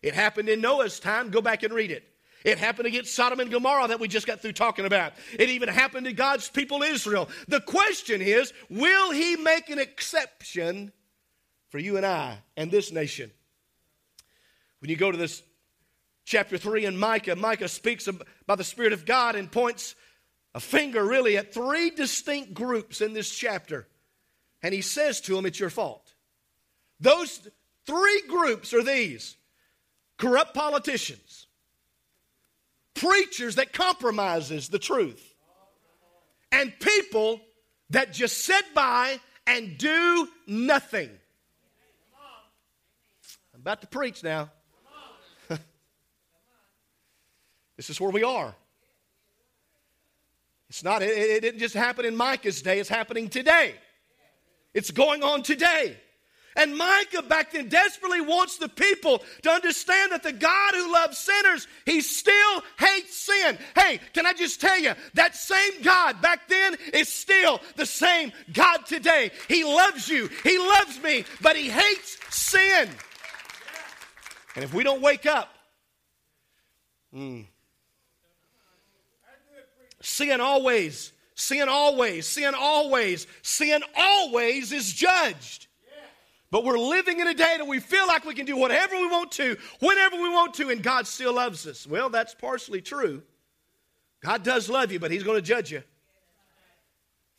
It 0.00 0.14
happened 0.14 0.48
in 0.48 0.60
Noah's 0.60 1.00
time. 1.00 1.30
Go 1.30 1.40
back 1.40 1.64
and 1.64 1.74
read 1.74 1.90
it. 1.90 2.04
It 2.44 2.56
happened 2.56 2.86
against 2.86 3.16
Sodom 3.16 3.40
and 3.40 3.50
Gomorrah 3.50 3.88
that 3.88 3.98
we 3.98 4.06
just 4.06 4.28
got 4.28 4.38
through 4.38 4.52
talking 4.52 4.84
about. 4.84 5.14
It 5.36 5.48
even 5.48 5.68
happened 5.68 6.06
to 6.06 6.12
God's 6.12 6.48
people 6.48 6.84
Israel. 6.84 7.28
The 7.48 7.62
question 7.62 8.22
is 8.22 8.52
will 8.70 9.10
He 9.10 9.34
make 9.34 9.70
an 9.70 9.80
exception 9.80 10.92
for 11.68 11.80
you 11.80 11.96
and 11.96 12.06
I 12.06 12.38
and 12.56 12.70
this 12.70 12.92
nation? 12.92 13.32
When 14.80 14.90
you 14.90 14.96
go 14.96 15.10
to 15.10 15.18
this 15.18 15.42
chapter 16.24 16.58
3 16.58 16.86
in 16.86 16.96
Micah, 16.96 17.36
Micah 17.36 17.68
speaks 17.68 18.08
by 18.46 18.54
the 18.54 18.64
Spirit 18.64 18.92
of 18.92 19.04
God 19.04 19.36
and 19.36 19.50
points 19.50 19.94
a 20.54 20.60
finger 20.60 21.04
really 21.04 21.36
at 21.36 21.54
three 21.54 21.90
distinct 21.90 22.54
groups 22.54 23.00
in 23.00 23.12
this 23.12 23.30
chapter. 23.30 23.86
And 24.62 24.74
he 24.74 24.82
says 24.82 25.20
to 25.22 25.34
them, 25.34 25.46
It's 25.46 25.60
your 25.60 25.70
fault. 25.70 26.14
Those 26.98 27.48
three 27.86 28.22
groups 28.28 28.74
are 28.74 28.82
these 28.82 29.36
corrupt 30.18 30.54
politicians, 30.54 31.46
preachers 32.94 33.56
that 33.56 33.72
compromises 33.72 34.68
the 34.68 34.78
truth, 34.78 35.34
and 36.52 36.72
people 36.78 37.40
that 37.90 38.12
just 38.12 38.44
sit 38.44 38.64
by 38.74 39.18
and 39.46 39.78
do 39.78 40.28
nothing. 40.46 41.10
I'm 43.54 43.60
about 43.60 43.80
to 43.80 43.86
preach 43.86 44.22
now. 44.22 44.50
This 47.80 47.88
is 47.88 47.98
where 47.98 48.10
we 48.10 48.22
are. 48.22 48.54
It's 50.68 50.84
not, 50.84 51.00
it, 51.00 51.16
it 51.16 51.40
didn't 51.40 51.60
just 51.60 51.74
happen 51.74 52.04
in 52.04 52.14
Micah's 52.14 52.60
day, 52.60 52.78
it's 52.78 52.90
happening 52.90 53.30
today. 53.30 53.74
It's 54.74 54.90
going 54.90 55.22
on 55.22 55.42
today. 55.42 55.96
And 56.56 56.76
Micah 56.76 57.22
back 57.22 57.52
then 57.52 57.70
desperately 57.70 58.20
wants 58.20 58.58
the 58.58 58.68
people 58.68 59.22
to 59.44 59.50
understand 59.50 60.12
that 60.12 60.22
the 60.22 60.32
God 60.32 60.74
who 60.74 60.92
loves 60.92 61.16
sinners, 61.16 61.66
he 61.86 62.02
still 62.02 62.62
hates 62.78 63.16
sin. 63.16 63.56
Hey, 63.74 63.98
can 64.12 64.26
I 64.26 64.34
just 64.34 64.60
tell 64.60 64.78
you, 64.78 64.92
that 65.14 65.34
same 65.34 65.80
God 65.80 66.20
back 66.20 66.48
then 66.48 66.76
is 66.92 67.08
still 67.08 67.62
the 67.76 67.86
same 67.86 68.30
God 68.52 68.84
today. 68.84 69.30
He 69.48 69.64
loves 69.64 70.06
you, 70.06 70.28
he 70.44 70.58
loves 70.58 71.02
me, 71.02 71.24
but 71.40 71.56
he 71.56 71.70
hates 71.70 72.18
sin. 72.28 72.90
And 74.54 74.64
if 74.64 74.74
we 74.74 74.84
don't 74.84 75.00
wake 75.00 75.24
up, 75.24 75.48
hmm, 77.10 77.40
sin 80.00 80.40
always, 80.40 81.12
sin 81.34 81.68
always, 81.68 82.26
sin 82.26 82.54
always, 82.56 83.26
sin 83.42 83.82
always 83.96 84.72
is 84.72 84.92
judged. 84.92 85.66
But 86.50 86.64
we're 86.64 86.78
living 86.78 87.20
in 87.20 87.28
a 87.28 87.34
day 87.34 87.54
that 87.58 87.66
we 87.66 87.78
feel 87.78 88.08
like 88.08 88.24
we 88.24 88.34
can 88.34 88.44
do 88.44 88.56
whatever 88.56 88.96
we 88.96 89.06
want 89.06 89.30
to, 89.32 89.56
whenever 89.78 90.16
we 90.16 90.28
want 90.28 90.54
to, 90.54 90.70
and 90.70 90.82
God 90.82 91.06
still 91.06 91.32
loves 91.32 91.66
us. 91.66 91.86
Well, 91.86 92.10
that's 92.10 92.34
partially 92.34 92.80
true. 92.80 93.22
God 94.20 94.42
does 94.42 94.68
love 94.68 94.90
you, 94.90 94.98
but 94.98 95.12
He's 95.12 95.22
going 95.22 95.38
to 95.38 95.42
judge 95.42 95.70
you. 95.70 95.82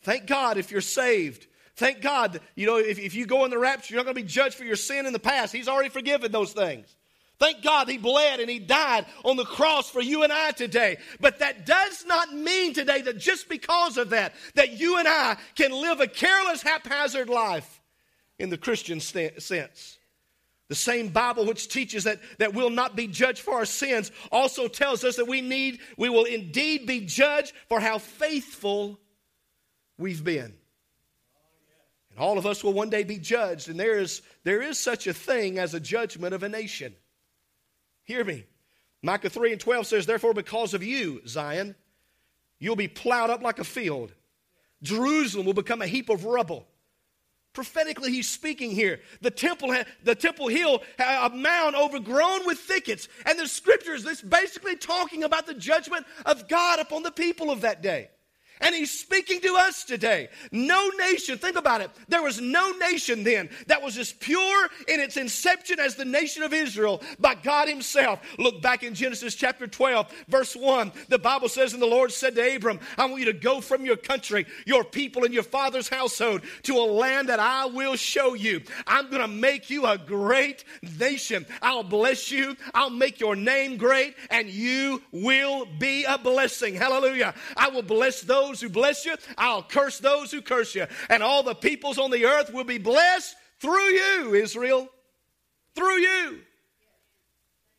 Thank 0.03 0.27
God 0.27 0.57
if 0.57 0.71
you're 0.71 0.81
saved. 0.81 1.47
Thank 1.75 2.01
God, 2.01 2.39
you 2.55 2.65
know, 2.67 2.77
if, 2.77 2.99
if 2.99 3.13
you 3.13 3.25
go 3.25 3.43
in 3.45 3.51
the 3.51 3.57
rapture, 3.57 3.93
you're 3.93 3.99
not 3.99 4.05
going 4.05 4.15
to 4.15 4.21
be 4.21 4.27
judged 4.27 4.55
for 4.55 4.63
your 4.63 4.75
sin 4.75 5.05
in 5.05 5.13
the 5.13 5.19
past. 5.19 5.53
He's 5.53 5.67
already 5.67 5.89
forgiven 5.89 6.31
those 6.31 6.53
things. 6.53 6.95
Thank 7.41 7.63
God 7.63 7.89
he 7.89 7.97
bled 7.97 8.39
and 8.39 8.47
he 8.47 8.59
died 8.59 9.07
on 9.25 9.35
the 9.35 9.45
cross 9.45 9.89
for 9.89 9.99
you 9.99 10.21
and 10.21 10.31
I 10.31 10.51
today. 10.51 10.97
But 11.19 11.39
that 11.39 11.65
does 11.65 12.05
not 12.05 12.31
mean 12.31 12.75
today 12.75 13.01
that 13.01 13.17
just 13.17 13.49
because 13.49 13.97
of 13.97 14.11
that, 14.11 14.35
that 14.53 14.79
you 14.79 14.99
and 14.99 15.07
I 15.07 15.37
can 15.55 15.71
live 15.71 16.01
a 16.01 16.07
careless, 16.07 16.61
haphazard 16.61 17.29
life 17.29 17.81
in 18.37 18.51
the 18.51 18.59
Christian 18.59 18.99
sense. 18.99 19.97
The 20.67 20.75
same 20.75 21.07
Bible 21.07 21.47
which 21.47 21.67
teaches 21.67 22.03
that, 22.03 22.19
that 22.37 22.53
we'll 22.53 22.69
not 22.69 22.95
be 22.95 23.07
judged 23.07 23.39
for 23.39 23.55
our 23.55 23.65
sins 23.65 24.11
also 24.31 24.67
tells 24.67 25.03
us 25.03 25.15
that 25.15 25.27
we 25.27 25.41
need, 25.41 25.79
we 25.97 26.09
will 26.09 26.25
indeed 26.25 26.85
be 26.85 27.07
judged 27.07 27.53
for 27.69 27.79
how 27.79 27.97
faithful 27.97 28.99
we've 29.97 30.23
been. 30.23 30.53
And 32.11 32.19
all 32.19 32.37
of 32.37 32.45
us 32.45 32.63
will 32.63 32.73
one 32.73 32.91
day 32.91 33.03
be 33.03 33.17
judged, 33.17 33.67
and 33.67 33.79
there 33.79 33.97
is, 33.97 34.21
there 34.43 34.61
is 34.61 34.77
such 34.77 35.07
a 35.07 35.13
thing 35.13 35.57
as 35.57 35.73
a 35.73 35.79
judgment 35.79 36.35
of 36.35 36.43
a 36.43 36.49
nation. 36.49 36.93
Hear 38.11 38.25
me. 38.25 38.43
Micah 39.01 39.29
3 39.29 39.53
and 39.53 39.61
12 39.61 39.87
says, 39.87 40.05
Therefore, 40.05 40.33
because 40.33 40.73
of 40.73 40.83
you, 40.83 41.21
Zion, 41.25 41.75
you'll 42.59 42.75
be 42.75 42.89
plowed 42.89 43.29
up 43.29 43.41
like 43.41 43.57
a 43.57 43.63
field. 43.63 44.11
Jerusalem 44.83 45.45
will 45.45 45.53
become 45.53 45.81
a 45.81 45.87
heap 45.87 46.09
of 46.09 46.25
rubble. 46.25 46.67
Prophetically, 47.53 48.11
he's 48.11 48.27
speaking 48.27 48.71
here. 48.71 48.99
The 49.21 49.31
temple, 49.31 49.73
the 50.03 50.13
temple 50.13 50.49
hill, 50.49 50.83
a 50.99 51.29
mound 51.29 51.77
overgrown 51.77 52.45
with 52.45 52.59
thickets. 52.59 53.07
And 53.25 53.39
the 53.39 53.47
scriptures, 53.47 54.03
this 54.03 54.21
basically 54.21 54.75
talking 54.75 55.23
about 55.23 55.47
the 55.47 55.53
judgment 55.53 56.05
of 56.25 56.49
God 56.49 56.81
upon 56.81 57.03
the 57.03 57.11
people 57.11 57.49
of 57.49 57.61
that 57.61 57.81
day. 57.81 58.09
And 58.61 58.75
he's 58.75 58.91
speaking 58.91 59.41
to 59.41 59.55
us 59.55 59.83
today. 59.83 60.29
No 60.51 60.89
nation, 60.89 61.37
think 61.37 61.57
about 61.57 61.81
it. 61.81 61.89
There 62.07 62.21
was 62.21 62.39
no 62.39 62.71
nation 62.71 63.23
then 63.23 63.49
that 63.67 63.81
was 63.81 63.97
as 63.97 64.13
pure 64.13 64.69
in 64.87 64.99
its 64.99 65.17
inception 65.17 65.79
as 65.79 65.95
the 65.95 66.05
nation 66.05 66.43
of 66.43 66.53
Israel 66.53 67.01
by 67.19 67.35
God 67.35 67.67
himself. 67.67 68.21
Look 68.37 68.61
back 68.61 68.83
in 68.83 68.93
Genesis 68.93 69.33
chapter 69.33 69.65
12, 69.65 70.13
verse 70.27 70.55
1. 70.55 70.91
The 71.09 71.17
Bible 71.17 71.49
says, 71.49 71.73
And 71.73 71.81
the 71.81 71.87
Lord 71.87 72.11
said 72.11 72.35
to 72.35 72.55
Abram, 72.55 72.79
I 72.97 73.05
want 73.05 73.19
you 73.19 73.25
to 73.25 73.33
go 73.33 73.61
from 73.61 73.83
your 73.83 73.97
country, 73.97 74.45
your 74.65 74.83
people, 74.83 75.25
and 75.25 75.33
your 75.33 75.43
father's 75.43 75.89
household 75.89 76.41
to 76.63 76.77
a 76.77 76.85
land 76.85 77.29
that 77.29 77.39
I 77.39 77.65
will 77.65 77.95
show 77.95 78.35
you. 78.35 78.61
I'm 78.85 79.09
going 79.09 79.21
to 79.21 79.27
make 79.27 79.69
you 79.69 79.85
a 79.87 79.97
great 79.97 80.63
nation. 80.99 81.45
I'll 81.61 81.83
bless 81.83 82.31
you. 82.31 82.55
I'll 82.75 82.89
make 82.91 83.19
your 83.19 83.35
name 83.35 83.77
great, 83.77 84.15
and 84.29 84.47
you 84.49 85.01
will 85.11 85.65
be 85.79 86.03
a 86.03 86.17
blessing. 86.17 86.75
Hallelujah. 86.75 87.33
I 87.57 87.69
will 87.69 87.81
bless 87.81 88.21
those 88.21 88.50
those 88.51 88.61
who 88.61 88.69
bless 88.69 89.05
you, 89.05 89.15
I'll 89.37 89.63
curse 89.63 89.99
those 89.99 90.31
who 90.31 90.41
curse 90.41 90.75
you. 90.75 90.85
And 91.09 91.23
all 91.23 91.41
the 91.41 91.55
peoples 91.55 91.97
on 91.97 92.11
the 92.11 92.25
earth 92.25 92.53
will 92.53 92.65
be 92.65 92.77
blessed 92.77 93.35
through 93.59 93.79
you, 93.79 94.35
Israel. 94.35 94.89
Through 95.73 95.99
you. 95.99 96.39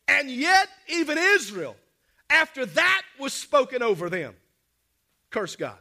And 0.08 0.30
yet, 0.30 0.68
even 0.88 1.18
Israel, 1.18 1.76
after 2.30 2.64
that 2.64 3.02
was 3.20 3.34
spoken 3.34 3.82
over 3.82 4.08
them, 4.08 4.34
curse 5.30 5.56
God. 5.56 5.76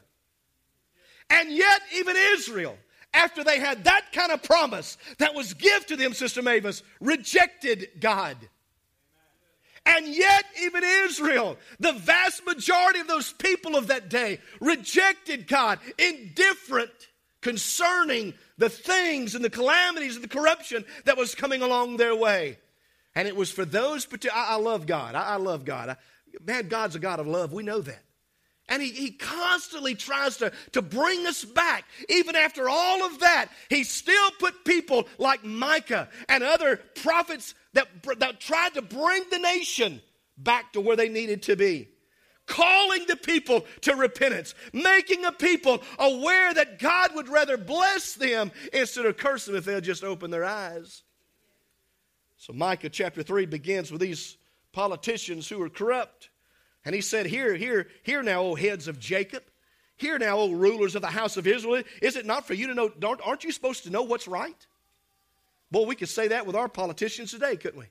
And 1.29 1.49
yet, 1.49 1.81
even 1.95 2.15
Israel, 2.33 2.77
after 3.13 3.43
they 3.43 3.59
had 3.59 3.85
that 3.85 4.07
kind 4.11 4.31
of 4.31 4.43
promise 4.43 4.97
that 5.19 5.33
was 5.33 5.53
given 5.53 5.87
to 5.87 5.95
them, 5.95 6.13
Sister 6.13 6.41
Mavis, 6.41 6.83
rejected 6.99 7.89
God. 8.01 8.35
And 9.85 10.07
yet, 10.07 10.45
even 10.61 10.83
Israel, 10.83 11.57
the 11.79 11.93
vast 11.93 12.45
majority 12.45 12.99
of 12.99 13.07
those 13.07 13.33
people 13.33 13.75
of 13.75 13.87
that 13.87 14.09
day 14.09 14.39
rejected 14.59 15.47
God, 15.47 15.79
indifferent 15.97 16.91
concerning 17.41 18.35
the 18.57 18.69
things 18.69 19.33
and 19.33 19.43
the 19.43 19.49
calamities 19.49 20.15
and 20.15 20.23
the 20.23 20.29
corruption 20.29 20.85
that 21.05 21.17
was 21.17 21.33
coming 21.33 21.63
along 21.63 21.97
their 21.97 22.15
way. 22.15 22.59
And 23.15 23.27
it 23.27 23.35
was 23.35 23.51
for 23.51 23.65
those 23.65 24.05
particular. 24.05 24.35
I, 24.35 24.55
love 24.57 24.85
God. 24.85 25.15
I, 25.15 25.33
I 25.33 25.35
love 25.37 25.65
God. 25.65 25.89
I, 25.89 25.97
man, 26.45 26.67
God's 26.67 26.95
a 26.95 26.99
God 26.99 27.19
of 27.19 27.27
love. 27.27 27.51
We 27.51 27.63
know 27.63 27.81
that. 27.81 28.03
And 28.71 28.81
he, 28.81 28.89
he 28.91 29.11
constantly 29.11 29.95
tries 29.95 30.37
to, 30.37 30.53
to 30.71 30.81
bring 30.81 31.27
us 31.27 31.43
back. 31.43 31.83
Even 32.07 32.37
after 32.37 32.69
all 32.69 33.03
of 33.03 33.19
that, 33.19 33.49
he 33.69 33.83
still 33.83 34.31
put 34.39 34.63
people 34.63 35.09
like 35.17 35.43
Micah 35.43 36.07
and 36.29 36.41
other 36.41 36.77
prophets 36.95 37.53
that, 37.73 37.89
that 38.19 38.39
tried 38.39 38.75
to 38.75 38.81
bring 38.81 39.25
the 39.29 39.39
nation 39.39 40.01
back 40.37 40.71
to 40.71 40.79
where 40.79 40.95
they 40.95 41.09
needed 41.09 41.43
to 41.43 41.57
be. 41.57 41.89
Calling 42.45 43.05
the 43.07 43.17
people 43.17 43.65
to 43.81 43.93
repentance, 43.93 44.55
making 44.71 45.25
a 45.25 45.33
people 45.33 45.83
aware 45.99 46.53
that 46.53 46.79
God 46.79 47.13
would 47.13 47.27
rather 47.27 47.57
bless 47.57 48.13
them 48.13 48.53
instead 48.71 49.05
of 49.05 49.17
curse 49.17 49.45
them 49.45 49.55
if 49.57 49.65
they'll 49.65 49.81
just 49.81 50.05
open 50.05 50.31
their 50.31 50.45
eyes. 50.45 51.03
So, 52.37 52.53
Micah 52.53 52.89
chapter 52.89 53.21
3 53.21 53.47
begins 53.47 53.91
with 53.91 53.99
these 53.99 54.37
politicians 54.71 55.49
who 55.49 55.61
are 55.61 55.69
corrupt. 55.69 56.29
And 56.85 56.95
he 56.95 57.01
said, 57.01 57.25
Here, 57.25 57.55
here, 57.55 57.87
here 58.03 58.23
now, 58.23 58.41
O 58.41 58.55
heads 58.55 58.87
of 58.87 58.99
Jacob. 58.99 59.43
Here 59.97 60.17
now, 60.17 60.39
O 60.39 60.51
rulers 60.51 60.95
of 60.95 61.01
the 61.01 61.07
house 61.07 61.37
of 61.37 61.45
Israel. 61.45 61.83
Is 62.01 62.15
it 62.15 62.25
not 62.25 62.47
for 62.47 62.53
you 62.53 62.67
to 62.67 62.73
know? 62.73 62.91
Aren't 63.23 63.43
you 63.43 63.51
supposed 63.51 63.83
to 63.83 63.91
know 63.91 64.01
what's 64.01 64.27
right? 64.27 64.55
Boy, 65.69 65.85
we 65.85 65.95
could 65.95 66.09
say 66.09 66.29
that 66.29 66.45
with 66.45 66.55
our 66.55 66.67
politicians 66.67 67.31
today, 67.31 67.55
couldn't 67.55 67.79
we? 67.79 67.85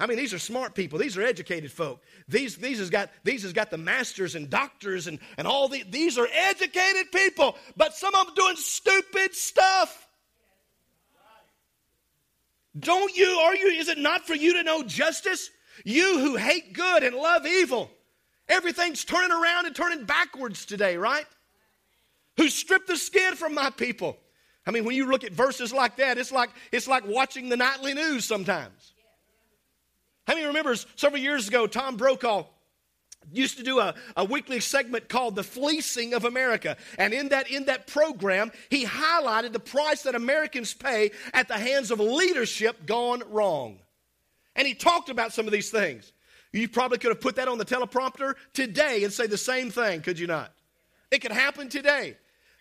I 0.00 0.06
mean, 0.06 0.16
these 0.16 0.34
are 0.34 0.38
smart 0.38 0.74
people. 0.74 0.98
These 0.98 1.16
are 1.16 1.22
educated 1.22 1.70
folk. 1.70 2.02
These, 2.26 2.56
these, 2.56 2.78
has, 2.78 2.90
got, 2.90 3.10
these 3.22 3.42
has 3.42 3.52
got 3.52 3.70
the 3.70 3.78
masters 3.78 4.34
and 4.34 4.50
doctors 4.50 5.06
and, 5.06 5.20
and 5.36 5.46
all 5.46 5.68
the, 5.68 5.84
these 5.88 6.18
are 6.18 6.26
educated 6.32 7.12
people, 7.12 7.56
but 7.76 7.94
some 7.94 8.12
of 8.14 8.26
them 8.26 8.34
doing 8.34 8.56
stupid 8.56 9.34
stuff. 9.34 10.08
Don't 12.76 13.14
you, 13.14 13.26
are 13.26 13.54
you, 13.54 13.66
is 13.66 13.88
it 13.88 13.98
not 13.98 14.26
for 14.26 14.34
you 14.34 14.54
to 14.54 14.62
know 14.62 14.82
justice? 14.82 15.50
You 15.84 16.18
who 16.18 16.36
hate 16.36 16.72
good 16.72 17.04
and 17.04 17.14
love 17.14 17.46
evil. 17.46 17.90
Everything's 18.52 19.02
turning 19.02 19.32
around 19.32 19.64
and 19.64 19.74
turning 19.74 20.04
backwards 20.04 20.66
today, 20.66 20.98
right? 20.98 21.24
Who 22.36 22.50
stripped 22.50 22.86
the 22.86 22.98
skin 22.98 23.34
from 23.34 23.54
my 23.54 23.70
people. 23.70 24.18
I 24.66 24.70
mean, 24.70 24.84
when 24.84 24.94
you 24.94 25.10
look 25.10 25.24
at 25.24 25.32
verses 25.32 25.72
like 25.72 25.96
that, 25.96 26.18
it's 26.18 26.30
like, 26.30 26.50
it's 26.70 26.86
like 26.86 27.06
watching 27.06 27.48
the 27.48 27.56
nightly 27.56 27.94
news 27.94 28.26
sometimes. 28.26 28.92
How 30.26 30.34
many 30.34 30.46
remembers 30.46 30.86
several 30.96 31.22
years 31.22 31.48
ago, 31.48 31.66
Tom 31.66 31.96
Brokaw 31.96 32.44
used 33.32 33.56
to 33.56 33.62
do 33.62 33.80
a, 33.80 33.94
a 34.16 34.24
weekly 34.24 34.60
segment 34.60 35.08
called 35.08 35.36
the 35.36 35.44
fleecing 35.44 36.12
of 36.12 36.24
america 36.24 36.76
and 36.98 37.14
in 37.14 37.28
that 37.28 37.48
in 37.48 37.66
that 37.66 37.86
program 37.86 38.50
he 38.68 38.84
highlighted 38.84 39.52
the 39.52 39.60
price 39.60 40.02
that 40.02 40.16
americans 40.16 40.74
pay 40.74 41.08
at 41.32 41.46
the 41.46 41.54
hands 41.54 41.92
of 41.92 42.00
leadership 42.00 42.84
gone 42.84 43.22
wrong 43.30 43.78
and 44.56 44.66
he 44.66 44.74
talked 44.74 45.08
about 45.08 45.32
some 45.32 45.46
of 45.46 45.52
these 45.52 45.70
things 45.70 46.12
you 46.52 46.68
probably 46.68 46.98
could 46.98 47.10
have 47.10 47.20
put 47.20 47.36
that 47.36 47.48
on 47.48 47.58
the 47.58 47.64
teleprompter 47.64 48.34
today 48.52 49.04
and 49.04 49.12
say 49.12 49.26
the 49.26 49.38
same 49.38 49.70
thing 49.70 50.00
could 50.00 50.18
you 50.18 50.26
not 50.26 50.52
it 51.10 51.20
could 51.20 51.32
happen 51.32 51.68
today 51.68 52.16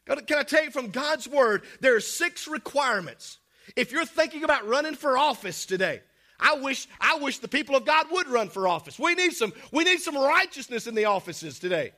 can 0.06 0.38
i 0.38 0.44
tell 0.44 0.64
you 0.64 0.72
from 0.72 0.90
god's 0.90 1.28
word 1.28 1.64
there 1.80 1.96
are 1.96 2.02
six 2.02 2.48
requirements 2.48 3.40
if 3.76 3.92
you're 3.92 4.06
thinking 4.06 4.44
about 4.44 4.68
running 4.68 4.96
for 4.96 5.18
office 5.18 5.66
today 5.66 6.02
I 6.42 6.56
wish, 6.56 6.88
I 7.00 7.20
wish 7.20 7.38
the 7.38 7.48
people 7.48 7.76
of 7.76 7.86
God 7.86 8.08
would 8.12 8.28
run 8.28 8.50
for 8.50 8.68
office. 8.68 8.98
We 8.98 9.14
need 9.14 9.34
some, 9.34 9.54
we 9.72 9.84
need 9.84 10.00
some 10.00 10.18
righteousness 10.18 10.88
in 10.88 10.96
the 10.96 11.06
offices 11.06 11.60
today. 11.60 11.92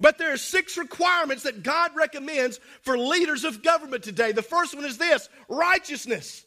But 0.00 0.18
there 0.18 0.32
are 0.32 0.38
six 0.38 0.76
requirements 0.76 1.44
that 1.44 1.62
God 1.62 1.92
recommends 1.94 2.58
for 2.82 2.98
leaders 2.98 3.44
of 3.44 3.62
government 3.62 4.02
today. 4.02 4.32
The 4.32 4.42
first 4.42 4.74
one 4.74 4.84
is 4.84 4.98
this 4.98 5.28
righteousness. 5.48 6.44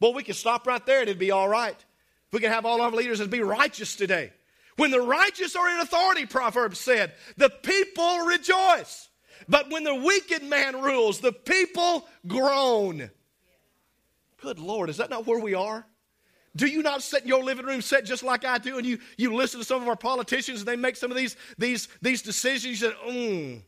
Well, 0.00 0.12
we 0.12 0.22
could 0.22 0.36
stop 0.36 0.66
right 0.66 0.84
there 0.84 1.00
and 1.00 1.08
it'd 1.08 1.18
be 1.18 1.30
all 1.30 1.48
right. 1.48 1.76
We 2.36 2.42
can 2.42 2.52
have 2.52 2.66
all 2.66 2.82
our 2.82 2.90
leaders 2.90 3.20
and 3.20 3.30
be 3.30 3.40
righteous 3.40 3.96
today. 3.96 4.30
When 4.76 4.90
the 4.90 5.00
righteous 5.00 5.56
are 5.56 5.70
in 5.70 5.80
authority, 5.80 6.26
Proverbs 6.26 6.78
said, 6.78 7.14
the 7.38 7.48
people 7.48 8.18
rejoice. 8.26 9.08
But 9.48 9.70
when 9.70 9.84
the 9.84 9.94
wicked 9.94 10.42
man 10.42 10.82
rules, 10.82 11.20
the 11.20 11.32
people 11.32 12.06
groan. 12.26 13.10
Good 14.36 14.58
Lord, 14.58 14.90
is 14.90 14.98
that 14.98 15.08
not 15.08 15.26
where 15.26 15.38
we 15.38 15.54
are? 15.54 15.86
Do 16.54 16.66
you 16.66 16.82
not 16.82 17.02
sit 17.02 17.22
in 17.22 17.28
your 17.28 17.42
living 17.42 17.64
room 17.64 17.80
set 17.80 18.04
just 18.04 18.22
like 18.22 18.44
I 18.44 18.58
do 18.58 18.76
and 18.76 18.86
you, 18.86 18.98
you 19.16 19.34
listen 19.34 19.58
to 19.58 19.64
some 19.64 19.80
of 19.80 19.88
our 19.88 19.96
politicians 19.96 20.58
and 20.58 20.68
they 20.68 20.76
make 20.76 20.96
some 20.96 21.10
of 21.10 21.16
these, 21.16 21.38
these, 21.56 21.88
these 22.02 22.20
decisions 22.20 22.80
that, 22.80 23.00
mm, 23.00 23.62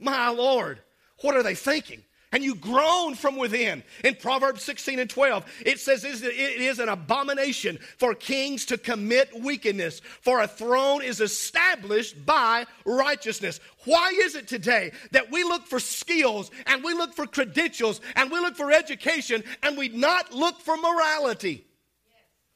my 0.00 0.30
Lord, 0.30 0.80
what 1.20 1.36
are 1.36 1.44
they 1.44 1.54
thinking? 1.54 2.02
And 2.32 2.42
you 2.42 2.54
groan 2.54 3.14
from 3.14 3.36
within. 3.36 3.82
In 4.02 4.14
Proverbs 4.14 4.62
16 4.62 4.98
and 4.98 5.08
12, 5.08 5.44
it 5.64 5.78
says 5.78 6.04
it 6.04 6.24
is 6.24 6.78
an 6.78 6.88
abomination 6.88 7.78
for 7.98 8.14
kings 8.14 8.64
to 8.66 8.78
commit 8.78 9.30
wickedness, 9.34 10.00
for 10.20 10.40
a 10.40 10.48
throne 10.48 11.02
is 11.02 11.20
established 11.20 12.24
by 12.26 12.66
righteousness. 12.84 13.60
Why 13.84 14.12
is 14.22 14.34
it 14.34 14.48
today 14.48 14.92
that 15.12 15.30
we 15.30 15.44
look 15.44 15.66
for 15.66 15.78
skills 15.78 16.50
and 16.66 16.82
we 16.82 16.94
look 16.94 17.14
for 17.14 17.26
credentials 17.26 18.00
and 18.16 18.30
we 18.30 18.40
look 18.40 18.56
for 18.56 18.72
education 18.72 19.44
and 19.62 19.76
we 19.76 19.88
not 19.88 20.32
look 20.32 20.60
for 20.60 20.76
morality? 20.76 21.66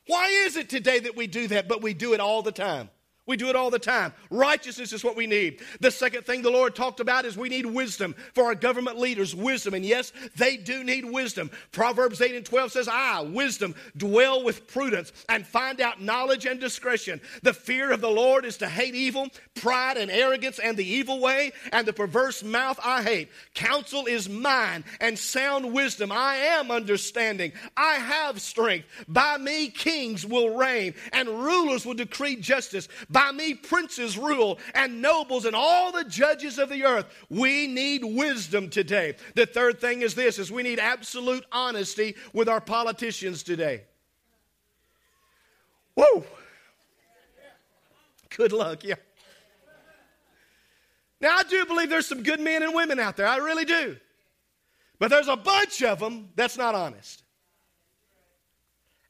Why 0.07 0.29
is 0.47 0.57
it 0.57 0.69
today 0.71 1.01
that 1.01 1.17
we 1.17 1.27
do 1.27 1.49
that, 1.49 1.69
but 1.69 1.83
we 1.83 1.93
do 1.93 2.15
it 2.15 2.21
all 2.21 2.43
the 2.43 2.53
time? 2.53 2.91
We 3.27 3.37
do 3.37 3.49
it 3.49 3.57
all 3.57 3.71
the 3.71 3.79
time. 3.81 4.13
Righteousness 4.31 4.93
is 4.93 5.03
what 5.03 5.17
we 5.17 5.27
need. 5.27 5.61
The 5.81 5.91
second 5.91 6.25
thing 6.25 6.43
the 6.43 6.51
Lord 6.51 6.77
talked 6.77 7.01
about 7.01 7.25
is 7.25 7.37
we 7.37 7.49
need 7.49 7.67
wisdom 7.67 8.15
for 8.35 8.45
our 8.45 8.55
government 8.55 8.99
leaders. 8.99 9.35
Wisdom. 9.35 9.75
And 9.75 9.85
yes, 9.85 10.13
they 10.37 10.57
do 10.57 10.85
need 10.85 11.05
wisdom. 11.05 11.51
Proverbs 11.73 12.21
8 12.21 12.37
and 12.37 12.47
12 12.47 12.73
says, 12.73 12.89
I, 12.89 13.23
wisdom, 13.23 13.75
dwell 13.97 14.45
with 14.45 14.69
prudence 14.69 15.13
and 15.29 15.45
find 15.45 15.81
out 15.81 16.01
knowledge 16.01 16.47
and 16.47 16.61
discretion. 16.61 17.21
The 17.43 17.53
fear 17.53 17.91
of 17.91 18.01
the 18.01 18.09
Lord 18.09 18.45
is 18.45 18.59
to 18.59 18.69
hate 18.69 18.95
evil, 18.95 19.29
pride 19.57 19.97
and 19.97 20.11
arrogance 20.11 20.61
and 20.61 20.77
the 20.77 20.89
evil 20.89 21.21
way, 21.21 21.53
and 21.73 21.87
the 21.87 21.93
perverse 21.93 22.45
mouth 22.45 22.79
I 22.85 23.03
hate. 23.03 23.31
Counsel 23.55 24.07
is 24.07 24.29
mine 24.29 24.85
and 25.01 25.19
sound 25.19 25.73
wisdom. 25.73 26.13
I 26.13 26.37
am 26.37 26.71
understanding. 26.71 27.53
I 27.77 27.95
have 27.95 28.41
strength. 28.41 28.87
By 29.09 29.37
me, 29.37 29.69
kings 29.69 30.25
will 30.25 30.57
reign 30.57 30.95
and 31.13 31.29
rulers 31.29 31.85
will 31.85 31.95
decree 31.95 32.37
justice. 32.37 32.89
By 33.17 33.33
me, 33.33 33.55
princes 33.55 34.19
rule 34.19 34.59
and 34.75 35.01
nobles 35.01 35.47
and 35.47 35.57
all 35.57 35.91
the 35.91 36.05
judges 36.05 36.59
of 36.59 36.69
the 36.69 36.85
earth. 36.85 37.07
We 37.31 37.67
need 37.67 38.05
wisdom 38.05 38.69
today. 38.69 39.17
The 39.35 39.47
third 39.47 39.81
thing 39.81 40.03
is 40.03 40.15
this 40.15 40.39
is 40.39 40.53
we 40.53 40.63
need 40.63 40.79
absolute 40.79 41.43
honesty 41.51 42.15
with 42.35 42.47
our 42.47 42.61
politicians 42.61 43.43
today. 43.43 43.85
Whoa. 45.95 46.27
Good 48.37 48.53
luck, 48.53 48.85
yeah. 48.85 48.97
Now, 51.19 51.39
I 51.39 51.43
do 51.45 51.65
believe 51.65 51.89
there's 51.89 52.07
some 52.07 52.23
good 52.23 52.41
men 52.41 52.63
and 52.63 52.75
women 52.75 53.01
out 53.01 53.17
there. 53.17 53.27
I 53.27 53.39
really 53.39 53.65
do. 53.65 53.97
But 54.99 55.09
there's 55.09 55.29
a 55.29 55.37
bunch 55.37 55.83
of 55.83 56.01
them 56.01 56.29
that's 56.37 56.59
not 56.59 56.75
honest. 56.75 57.23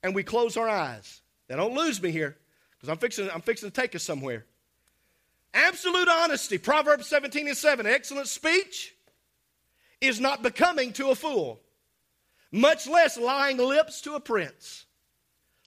And 0.05 0.15
we 0.15 0.23
close 0.23 0.57
our 0.57 0.69
eyes. 0.69 1.23
Now, 1.51 1.57
don't 1.57 1.75
lose 1.75 2.01
me 2.01 2.13
here. 2.13 2.37
Because 2.87 2.93
I'm 2.93 3.01
fixing, 3.01 3.31
I'm 3.33 3.41
fixing 3.41 3.71
to 3.71 3.81
take 3.81 3.97
us 3.97 4.05
somewhere. 4.05 4.45
Absolute 5.53 6.09
honesty. 6.09 6.57
Proverbs 6.57 7.09
17 7.09 7.49
and 7.49 7.57
7. 7.57 7.85
Excellent 7.85 8.29
speech 8.29 8.95
is 10.01 10.21
not 10.21 10.41
becoming 10.41 10.93
to 10.93 11.11
a 11.11 11.17
fool, 11.17 11.61
much 12.53 12.87
less 12.87 13.19
lying 13.19 13.57
lips 13.57 14.03
to 14.03 14.15
a 14.15 14.21
prince. 14.21 14.85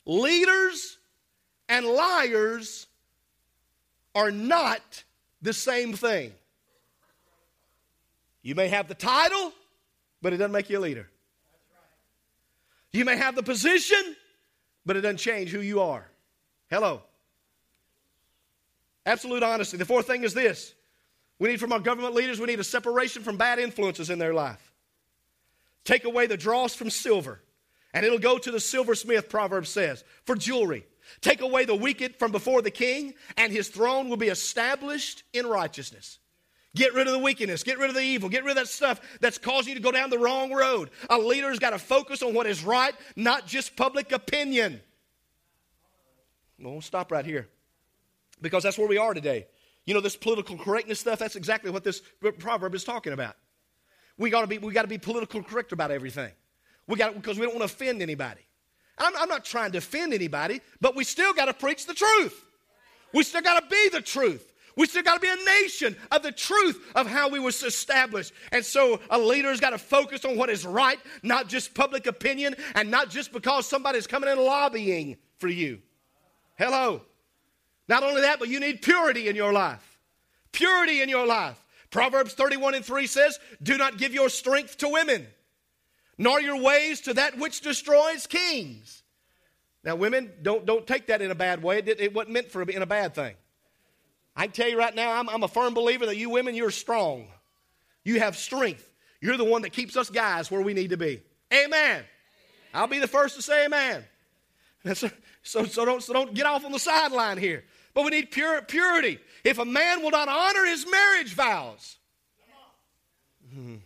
Leaders 0.05 0.97
and 1.67 1.86
liars 1.86 2.88
are 4.15 4.32
not 4.32 5.03
the 5.41 5.51
same 5.51 5.91
thing. 5.93 6.32
You 8.43 8.55
may 8.55 8.69
have 8.69 8.88
the 8.88 8.95
title, 8.95 9.51
but 10.21 10.32
it 10.32 10.38
doesn't 10.38 10.53
make 10.53 10.69
you 10.69 10.79
a 10.79 10.82
leader. 10.82 11.10
You 12.93 13.03
may 13.03 13.17
have 13.17 13.36
the 13.36 13.43
position, 13.43 14.15
but 14.86 14.95
it 14.95 15.01
doesn't 15.01 15.17
change 15.17 15.49
who 15.49 15.60
you 15.60 15.82
are. 15.82 16.08
Hello. 16.69 17.01
Absolute 19.10 19.41
honesty. 19.41 19.76
The 19.76 19.86
fourth 19.86 20.06
thing 20.06 20.24
is 20.24 20.36
this 20.36 20.76
we 21.39 21.50
need 21.50 21.60
from 21.60 21.74
our 21.74 21.80
government 21.80 22.13
leaders, 22.13 22.39
we 22.39 22.45
need 22.45 22.60
a 22.60 22.63
separation 22.63 23.24
from 23.24 23.38
bad 23.38 23.58
influences 23.58 24.12
in 24.12 24.19
their 24.19 24.36
life. 24.36 24.72
Take 25.84 26.04
away 26.04 26.28
the 26.28 26.38
dross 26.38 26.76
from 26.76 26.91
silver, 26.91 27.41
and 27.91 28.06
it'll 28.06 28.19
go 28.19 28.38
to 28.38 28.52
the 28.52 28.60
silversmith, 28.60 29.28
Proverbs 29.28 29.69
says, 29.69 30.04
for 30.26 30.36
jewelry. 30.36 30.86
Take 31.22 31.41
away 31.41 31.65
the 31.65 31.74
wicked 31.74 32.17
from 32.17 32.32
before 32.32 32.62
the 32.62 32.69
king, 32.69 33.15
and 33.36 33.52
his 33.52 33.69
throne 33.69 34.10
will 34.10 34.17
be 34.17 34.28
established 34.28 35.24
in 35.34 35.48
righteousness. 35.48 36.19
Get 36.76 36.93
rid 36.93 37.08
of 37.08 37.13
the 37.13 37.19
wickedness. 37.19 37.63
Get 37.63 37.80
rid 37.80 37.89
of 37.89 37.95
the 37.95 38.04
evil. 38.04 38.30
Get 38.30 38.43
rid 38.43 38.52
of 38.52 38.58
that 38.58 38.67
stuff 38.67 39.02
that's 39.22 39.39
causing 39.39 39.69
you 39.69 39.80
to 39.80 39.84
go 39.84 39.91
down 39.91 40.12
the 40.12 40.19
wrong 40.19 40.54
road. 40.54 40.91
A 41.10 41.17
leader's 41.17 41.58
got 41.58 41.72
to 41.72 41.80
focus 41.80 42.22
on 42.22 42.36
what 42.36 42.45
is 42.45 42.63
right, 42.63 42.93
not 43.15 43.48
just 43.48 43.76
public 43.76 44.12
opinion. 44.12 44.82
We'll 46.60 46.82
stop 46.82 47.12
right 47.12 47.26
here 47.26 47.50
because 48.41 48.63
that's 48.63 48.78
where 48.78 48.88
we 48.88 48.97
are 48.97 49.13
today. 49.13 49.47
You 49.86 49.93
know, 49.93 50.02
this 50.02 50.15
political 50.15 50.58
correctness 50.58 50.99
stuff, 50.99 51.19
that's 51.19 51.36
exactly 51.36 51.71
what 51.71 51.84
this 51.84 52.02
proverb 52.38 52.75
is 52.75 52.84
talking 52.84 53.13
about. 53.13 53.36
We 54.17 54.30
gotta 54.30 54.47
be, 54.47 54.58
we 54.58 54.73
gotta 54.73 54.88
be 54.88 54.97
political 54.97 55.41
correct 55.41 55.71
about 55.71 55.91
everything. 55.91 56.32
We 56.88 56.97
got 56.97 57.15
because 57.15 57.38
we 57.38 57.45
don't 57.45 57.56
want 57.56 57.69
to 57.69 57.73
offend 57.73 58.02
anybody. 58.02 58.41
I'm, 58.97 59.15
I'm 59.15 59.30
not 59.30 59.45
trying 59.45 59.71
to 59.73 59.78
offend 59.78 60.13
anybody, 60.13 60.60
but 60.82 60.95
we 60.95 61.04
still 61.04 61.34
got 61.34 61.45
to 61.45 61.54
preach 61.54 61.86
the 61.86 61.93
truth. 61.93 62.43
We 63.13 63.23
still 63.23 63.41
got 63.41 63.60
to 63.62 63.67
be 63.69 63.89
the 63.89 64.02
truth. 64.02 64.54
We 64.75 64.88
still 64.88 65.04
got 65.04 65.15
to 65.15 65.19
be 65.19 65.30
a 65.30 65.62
nation 65.62 65.95
of 66.12 66.23
the 66.23 66.32
truth 66.32 66.91
of 66.95 67.08
how 67.08 67.30
we 67.30 67.39
was 67.39 67.62
established. 67.63 68.34
And 68.52 68.63
so 68.63 68.99
a 69.10 69.17
leader's 69.17 69.60
got 69.60 69.71
to 69.71 69.78
focus 69.78 70.25
on 70.25 70.38
what 70.38 70.49
is 70.49 70.65
right, 70.65 70.99
not 71.21 71.47
just 71.47 71.73
public 71.73 72.08
opinion, 72.08 72.56
and 72.75 72.89
not 72.89 73.10
just 73.10 73.32
because 73.32 73.67
somebody's 73.67 74.08
coming 74.08 74.30
in 74.30 74.38
lobbying 74.38 75.17
for 75.38 75.47
you. 75.47 75.80
Hello. 76.58 77.02
Not 77.89 78.04
only 78.04 78.21
that, 78.21 78.38
but 78.39 78.47
you 78.47 78.60
need 78.60 78.84
purity 78.84 79.28
in 79.28 79.36
your 79.36 79.52
life. 79.52 79.97
Purity 80.52 81.02
in 81.02 81.10
your 81.10 81.25
life. 81.25 81.62
Proverbs 81.89 82.34
31 82.36 82.75
and 82.75 82.86
3 82.86 83.08
says, 83.08 83.39
Do 83.62 83.78
not 83.78 83.97
give 83.97 84.13
your 84.13 84.30
strength 84.30 84.78
to 84.78 84.89
women, 84.89 85.25
nor 86.17 86.39
your 86.39 86.62
ways 86.62 87.02
to 87.02 87.15
that 87.15 87.39
which 87.39 87.62
destroys 87.62 88.28
kings. 88.28 89.02
Now, 89.84 89.95
women, 89.95 90.32
don't, 90.43 90.65
don't 90.65 90.86
take 90.86 91.08
that 91.08 91.23
in 91.23 91.32
a 91.32 91.36
bad 91.36 91.63
way. 91.63 91.80
It, 91.80 91.99
it 91.99 92.13
wasn't 92.13 92.34
meant 92.34 92.52
for 92.52 92.62
in 92.62 92.82
a 92.84 92.86
bad 92.86 93.15
thing. 93.15 93.34
I 94.36 94.47
tell 94.47 94.69
you 94.69 94.78
right 94.78 94.93
now, 94.93 95.13
I'm, 95.13 95.28
I'm 95.28 95.41
a 95.41 95.47
firm 95.47 95.73
believer 95.73 96.06
that 96.06 96.17
you 96.17 96.30
women, 96.30 96.54
you're 96.54 96.69
strong. 96.69 97.28
You 98.04 98.19
have 98.19 98.38
strength. 98.38 98.88
You're 99.19 99.38
the 99.38 99.43
one 99.43 99.63
that 99.63 99.71
keeps 99.71 99.97
us 99.97 100.10
guys 100.12 100.52
where 100.52 100.62
we 100.62 100.73
need 100.73 100.91
to 100.91 100.97
be. 100.97 101.23
Amen. 101.52 102.04
I'll 102.71 102.88
be 102.88 102.99
the 102.99 103.08
first 103.08 103.36
to 103.38 103.41
say 103.41 103.65
amen. 103.65 104.04
So, 104.93 105.10
so, 105.43 105.65
so, 105.65 105.86
don't, 105.86 106.04
so 106.04 106.13
don't 106.13 106.36
get 106.36 106.45
off 106.45 106.63
on 106.65 106.71
the 106.71 106.80
sideline 106.80 107.39
here. 107.39 107.63
But 107.93 108.04
we 108.04 108.12
need 108.12 108.32
pure, 108.32 108.62
purity. 108.62 109.19
If 109.43 109.58
a 109.58 109.65
man 109.65 110.02
will 110.02 110.12
not 110.12 110.28
honor 110.28 110.65
his 110.65 110.86
marriage 110.89 111.34
vows, 111.34 111.97
hmm, 113.54 113.78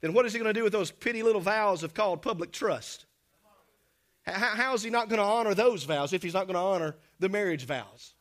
then 0.00 0.12
what 0.12 0.26
is 0.26 0.32
he 0.32 0.38
going 0.38 0.52
to 0.52 0.58
do 0.58 0.64
with 0.64 0.72
those 0.72 0.90
petty 0.90 1.22
little 1.22 1.40
vows 1.40 1.82
of 1.82 1.94
called 1.94 2.22
public 2.22 2.52
trust? 2.52 3.06
How, 4.26 4.32
how 4.32 4.74
is 4.74 4.82
he 4.82 4.90
not 4.90 5.08
going 5.08 5.18
to 5.18 5.24
honor 5.24 5.54
those 5.54 5.84
vows 5.84 6.12
if 6.12 6.22
he's 6.22 6.34
not 6.34 6.46
going 6.46 6.54
to 6.54 6.60
honor 6.60 6.96
the 7.20 7.28
marriage 7.28 7.64
vows? 7.64 8.14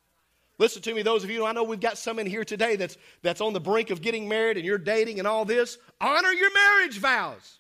Listen 0.58 0.82
to 0.84 0.94
me, 0.94 1.02
those 1.02 1.24
of 1.24 1.30
you, 1.30 1.46
I 1.46 1.52
know 1.52 1.64
we've 1.64 1.80
got 1.80 1.98
some 1.98 2.18
in 2.18 2.28
here 2.28 2.46
today 2.46 2.78
that's, 2.78 2.98
that's 3.22 3.42
on 3.42 3.52
the 3.54 3.60
brink 3.60 3.90
of 3.90 4.02
getting 4.02 4.30
married 4.30 4.56
and 4.56 4.66
you're 4.66 4.78
dating 4.78 5.20
and 5.20 5.28
all 5.28 5.44
this. 5.44 5.78
Honor 6.00 6.32
your 6.32 6.54
marriage 6.54 6.98
vows 6.98 7.60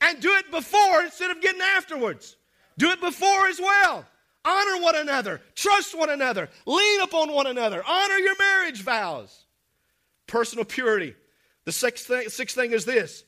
and 0.00 0.20
do 0.20 0.32
it 0.34 0.50
before 0.50 1.02
instead 1.02 1.30
of 1.30 1.40
getting 1.40 1.60
afterwards. 1.60 2.36
Do 2.78 2.90
it 2.90 3.00
before 3.00 3.46
as 3.48 3.58
well. 3.58 4.06
Honor 4.44 4.82
one 4.82 4.96
another, 4.96 5.40
trust 5.54 5.96
one 5.96 6.10
another, 6.10 6.48
lean 6.66 7.00
upon 7.00 7.32
one 7.32 7.46
another, 7.46 7.82
honor 7.86 8.16
your 8.16 8.36
marriage 8.36 8.82
vows. 8.82 9.44
Personal 10.26 10.64
purity. 10.64 11.14
The 11.64 11.72
sixth 11.72 12.06
thing, 12.06 12.28
sixth 12.28 12.56
thing 12.56 12.72
is 12.72 12.84
this. 12.84 13.22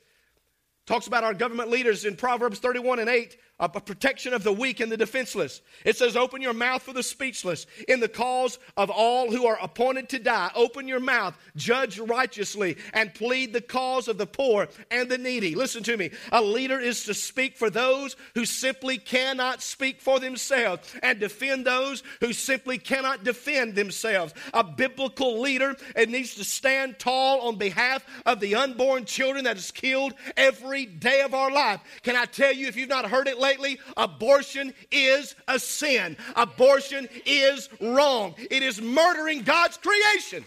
Talks 0.87 1.07
about 1.07 1.25
our 1.25 1.35
government 1.35 1.71
leaders 1.71 2.05
in 2.05 2.17
Proverbs 2.17 2.59
31 2.59 2.99
and 2.99 3.09
8 3.09 3.37
a 3.61 3.69
protection 3.69 4.35
of 4.35 4.43
the 4.43 4.53
weak 4.53 4.81
and 4.81 4.91
the 4.91 4.97
defenseless. 4.97 5.61
It 5.85 5.97
says, 5.97 6.17
Open 6.17 6.43
your 6.43 6.53
mouth 6.53 6.83
for 6.83 6.93
the 6.93 7.05
speechless. 7.05 7.67
In 7.87 8.01
the 8.01 8.09
cause 8.09 8.59
of 8.77 8.91
all 8.91 9.31
who 9.31 9.47
are 9.47 9.59
appointed 9.63 10.09
to 10.09 10.19
die, 10.19 10.51
open 10.57 10.89
your 10.89 10.99
mouth, 10.99 11.39
judge 11.55 12.01
righteously, 12.01 12.77
and 12.93 13.15
plead 13.15 13.53
the 13.53 13.61
cause 13.61 14.09
of 14.09 14.19
the 14.19 14.27
poor 14.27 14.67
and 14.91 15.09
the 15.09 15.19
needy. 15.19 15.55
Listen 15.55 15.85
to 15.85 15.97
me. 15.97 16.11
A 16.33 16.43
leader 16.43 16.81
is 16.81 17.05
to 17.05 17.15
speak 17.15 17.57
for 17.57 17.71
those 17.71 18.17
who 18.35 18.45
simply 18.45 18.99
cannot 18.99 19.63
speak 19.63 20.01
for 20.01 20.19
themselves 20.19 20.93
and 21.03 21.21
defend 21.21 21.65
those 21.65 22.03
who 22.21 22.33
simply 22.33 22.77
cannot 22.77 23.23
defend 23.23 23.77
themselves. 23.77 24.35
A 24.53 24.65
biblical 24.65 25.41
leader 25.41 25.77
it 25.95 26.09
needs 26.09 26.35
to 26.35 26.45
stand 26.45 26.99
tall 26.99 27.41
on 27.43 27.57
behalf 27.57 28.05
of 28.27 28.41
the 28.41 28.57
unborn 28.57 29.05
children 29.05 29.45
that 29.45 29.57
is 29.57 29.71
killed 29.71 30.13
every 30.37 30.87
day 30.87 31.23
of 31.23 31.35
our 31.35 31.53
life. 31.53 31.81
Can 32.03 32.17
I 32.17 32.25
tell 32.25 32.53
you, 32.53 32.67
if 32.67 32.75
you've 32.77 32.89
not 32.89 33.09
heard 33.09 33.29
it 33.29 33.39
lately, 33.45 33.79
abortion 33.97 34.73
is 34.91 35.35
a 35.47 35.59
sin. 35.59 36.17
Abortion 36.35 37.09
is 37.27 37.69
wrong. 37.81 38.35
It 38.39 38.63
is 38.63 38.81
murdering 38.81 39.43
God's 39.43 39.77
creation. 39.77 40.45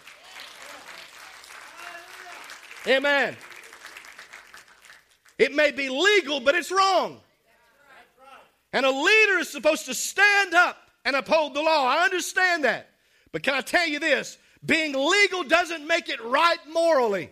Amen. 2.88 3.36
It 5.38 5.54
may 5.54 5.72
be 5.72 5.90
legal, 5.90 6.40
but 6.40 6.56
it's 6.56 6.72
wrong. 6.72 7.20
And 8.74 8.86
a 8.86 8.92
leader 8.92 9.38
is 9.40 9.50
supposed 9.50 9.86
to 9.86 9.94
stand 9.94 10.54
up 10.54 10.78
and 11.06 11.16
uphold 11.16 11.54
the 11.54 11.62
law. 11.62 11.86
I 11.88 12.04
understand 12.04 12.64
that. 12.64 12.90
But 13.32 13.44
can 13.44 13.54
I 13.54 13.62
tell 13.62 13.88
you 13.88 14.00
this? 14.00 14.38
Being 14.66 14.94
legal 14.94 15.44
doesn't 15.44 15.86
make 15.88 16.10
it 16.10 16.24
right 16.24 16.60
morally. 16.72 17.30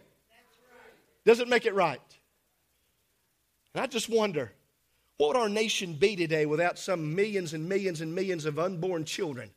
Doesn't 1.25 1.49
make 1.49 1.65
it 1.65 1.73
right. 1.73 1.99
And 3.73 3.83
I 3.83 3.87
just 3.87 4.09
wonder 4.09 4.51
what 5.17 5.27
would 5.27 5.37
our 5.37 5.49
nation 5.49 5.93
be 5.93 6.15
today 6.15 6.45
without 6.45 6.77
some 6.77 7.15
millions 7.15 7.53
and 7.53 7.67
millions 7.67 8.01
and 8.01 8.13
millions 8.13 8.45
of 8.45 8.59
unborn 8.59 9.05
children 9.05 9.49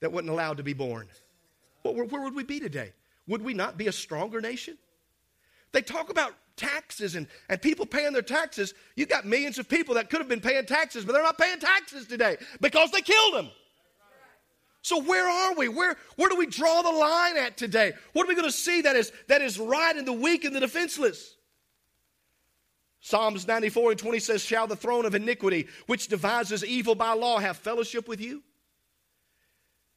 that 0.00 0.10
wasn't 0.10 0.30
allowed 0.30 0.56
to 0.56 0.62
be 0.62 0.72
born? 0.72 1.08
where, 1.82 2.22
would 2.22 2.34
we 2.34 2.44
be 2.44 2.60
today? 2.60 2.92
Would 3.26 3.42
we 3.42 3.54
not 3.54 3.76
be 3.76 3.88
a 3.88 3.92
stronger 3.92 4.40
nation? 4.40 4.76
They 5.72 5.82
talk 5.82 6.10
about 6.10 6.34
taxes 6.56 7.14
and, 7.14 7.26
and 7.48 7.60
people 7.60 7.86
paying 7.86 8.12
their 8.12 8.22
taxes. 8.22 8.74
You've 8.96 9.08
got 9.08 9.24
millions 9.24 9.58
of 9.58 9.68
people 9.68 9.94
that 9.94 10.10
could 10.10 10.20
have 10.20 10.28
been 10.28 10.40
paying 10.40 10.66
taxes, 10.66 11.04
but 11.04 11.12
they're 11.12 11.22
not 11.22 11.38
paying 11.38 11.58
taxes 11.58 12.06
today 12.06 12.36
because 12.60 12.90
they 12.90 13.00
killed 13.00 13.34
them. 13.34 13.50
So 14.82 15.02
where 15.02 15.28
are 15.28 15.54
we? 15.54 15.68
Where, 15.68 15.96
where 16.16 16.30
do 16.30 16.36
we 16.36 16.46
draw 16.46 16.82
the 16.82 16.90
line 16.90 17.36
at 17.36 17.56
today? 17.56 17.92
What 18.14 18.24
are 18.24 18.28
we 18.28 18.34
going 18.34 18.48
to 18.48 18.52
see 18.52 18.80
that 18.82 18.96
is, 18.96 19.12
that 19.28 19.42
is 19.42 19.58
right 19.58 19.94
in 19.94 20.06
the 20.06 20.12
weak 20.12 20.44
and 20.44 20.56
the 20.56 20.60
defenseless? 20.60 21.36
Psalms 23.00 23.46
94 23.48 23.92
and 23.92 24.00
20 24.00 24.18
says, 24.18 24.44
Shall 24.44 24.66
the 24.66 24.76
throne 24.76 25.06
of 25.06 25.14
iniquity, 25.14 25.68
which 25.86 26.08
devises 26.08 26.64
evil 26.64 26.94
by 26.94 27.12
law, 27.14 27.38
have 27.38 27.56
fellowship 27.56 28.06
with 28.06 28.20
you? 28.20 28.42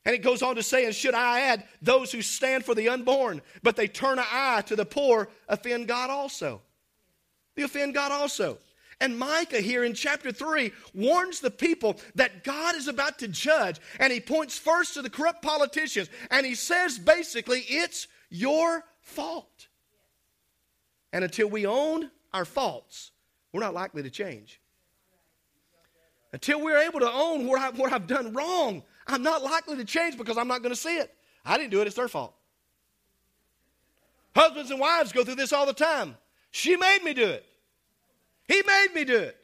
And 0.06 0.16
it 0.16 0.24
goes 0.24 0.42
on 0.42 0.56
to 0.56 0.64
say, 0.64 0.86
And 0.86 0.96
should 0.96 1.14
I 1.14 1.42
add, 1.42 1.66
those 1.82 2.12
who 2.12 2.22
stand 2.22 2.66
for 2.66 2.76
the 2.76 2.90
unborn, 2.90 3.42
but 3.62 3.76
they 3.76 3.88
turn 3.88 4.20
an 4.20 4.26
eye 4.30 4.64
to 4.68 4.76
the 4.76 4.86
poor, 4.86 5.30
offend 5.50 5.88
God 5.88 6.10
also? 6.10 6.62
They 7.56 7.64
offend 7.64 7.94
God 7.94 8.12
also. 8.12 8.58
And 9.02 9.20
Micah 9.20 9.60
here 9.60 9.84
in 9.84 9.94
chapter 9.94 10.32
3 10.32 10.72
warns 10.94 11.42
the 11.42 11.52
people 11.52 12.00
that 12.16 12.46
God 12.46 12.76
is 12.76 12.88
about 12.88 13.20
to 13.20 13.28
judge. 13.28 13.80
And 14.00 14.14
he 14.14 14.22
points 14.22 14.58
first 14.58 14.94
to 14.94 15.02
the 15.02 15.10
corrupt 15.10 15.42
politicians. 15.42 16.10
And 16.32 16.46
he 16.46 16.56
says 16.56 17.00
basically, 17.00 17.66
it's 17.68 18.08
your 18.30 18.86
fault. 19.02 19.68
And 21.12 21.24
until 21.24 21.50
we 21.50 21.66
own 21.66 22.12
our 22.34 22.46
faults, 22.46 23.12
we're 23.52 23.62
not 23.62 23.74
likely 23.74 24.04
to 24.04 24.10
change. 24.10 24.60
Until 26.34 26.62
we're 26.62 26.80
able 26.80 27.00
to 27.00 27.12
own 27.12 27.46
what, 27.46 27.62
I, 27.62 27.70
what 27.70 27.94
I've 27.94 28.08
done 28.08 28.34
wrong, 28.34 28.82
I'm 29.06 29.22
not 29.22 29.44
likely 29.44 29.76
to 29.78 29.86
change 29.86 30.18
because 30.18 30.38
I'm 30.38 30.48
not 30.48 30.64
going 30.64 30.74
to 30.74 30.80
see 30.80 30.98
it. 30.98 31.14
I 31.46 31.58
didn't 31.58 31.70
do 31.70 31.82
it, 31.82 31.88
it's 31.88 31.96
their 31.96 32.08
fault. 32.08 32.34
Husbands 34.36 34.72
and 34.72 34.80
wives 34.80 35.12
go 35.12 35.24
through 35.24 35.36
this 35.36 35.54
all 35.54 35.68
the 35.68 35.74
time. 35.74 36.18
She 36.50 36.76
made 36.76 37.04
me 37.04 37.14
do 37.14 37.28
it. 37.28 37.46
He 38.48 38.62
made 38.66 38.88
me 38.96 39.04
do 39.04 39.18
it. 39.18 39.38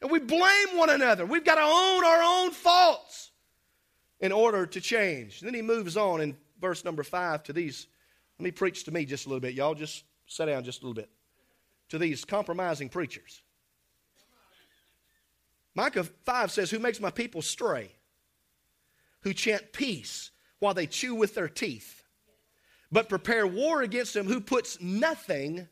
And 0.00 0.10
we 0.10 0.18
blame 0.18 0.68
one 0.74 0.88
another. 0.88 1.26
We've 1.26 1.44
got 1.44 1.56
to 1.56 1.62
own 1.62 2.04
our 2.04 2.22
own 2.22 2.52
faults 2.52 3.30
in 4.20 4.32
order 4.32 4.64
to 4.64 4.80
change. 4.80 5.40
And 5.40 5.48
then 5.48 5.54
he 5.54 5.62
moves 5.62 5.96
on 5.96 6.22
in 6.22 6.36
verse 6.60 6.84
number 6.84 7.02
five 7.02 7.42
to 7.44 7.52
these. 7.52 7.86
Let 8.38 8.44
me 8.44 8.50
preach 8.50 8.84
to 8.84 8.92
me 8.92 9.04
just 9.04 9.26
a 9.26 9.28
little 9.28 9.40
bit. 9.40 9.54
Y'all 9.54 9.74
just 9.74 10.04
sit 10.26 10.46
down 10.46 10.64
just 10.64 10.80
a 10.80 10.86
little 10.86 10.94
bit 10.94 11.10
to 11.88 11.98
these 11.98 12.24
compromising 12.24 12.88
preachers. 12.88 13.42
Micah 15.74 16.04
5 16.04 16.50
says, 16.50 16.70
Who 16.70 16.78
makes 16.78 17.00
my 17.00 17.10
people 17.10 17.42
stray? 17.42 17.92
Who 19.20 19.34
chant 19.34 19.72
peace 19.72 20.30
while 20.58 20.74
they 20.74 20.86
chew 20.86 21.14
with 21.14 21.34
their 21.34 21.48
teeth, 21.48 22.02
but 22.90 23.08
prepare 23.08 23.46
war 23.46 23.82
against 23.82 24.14
them 24.14 24.26
who 24.26 24.40
puts 24.40 24.80
nothing 24.80 25.68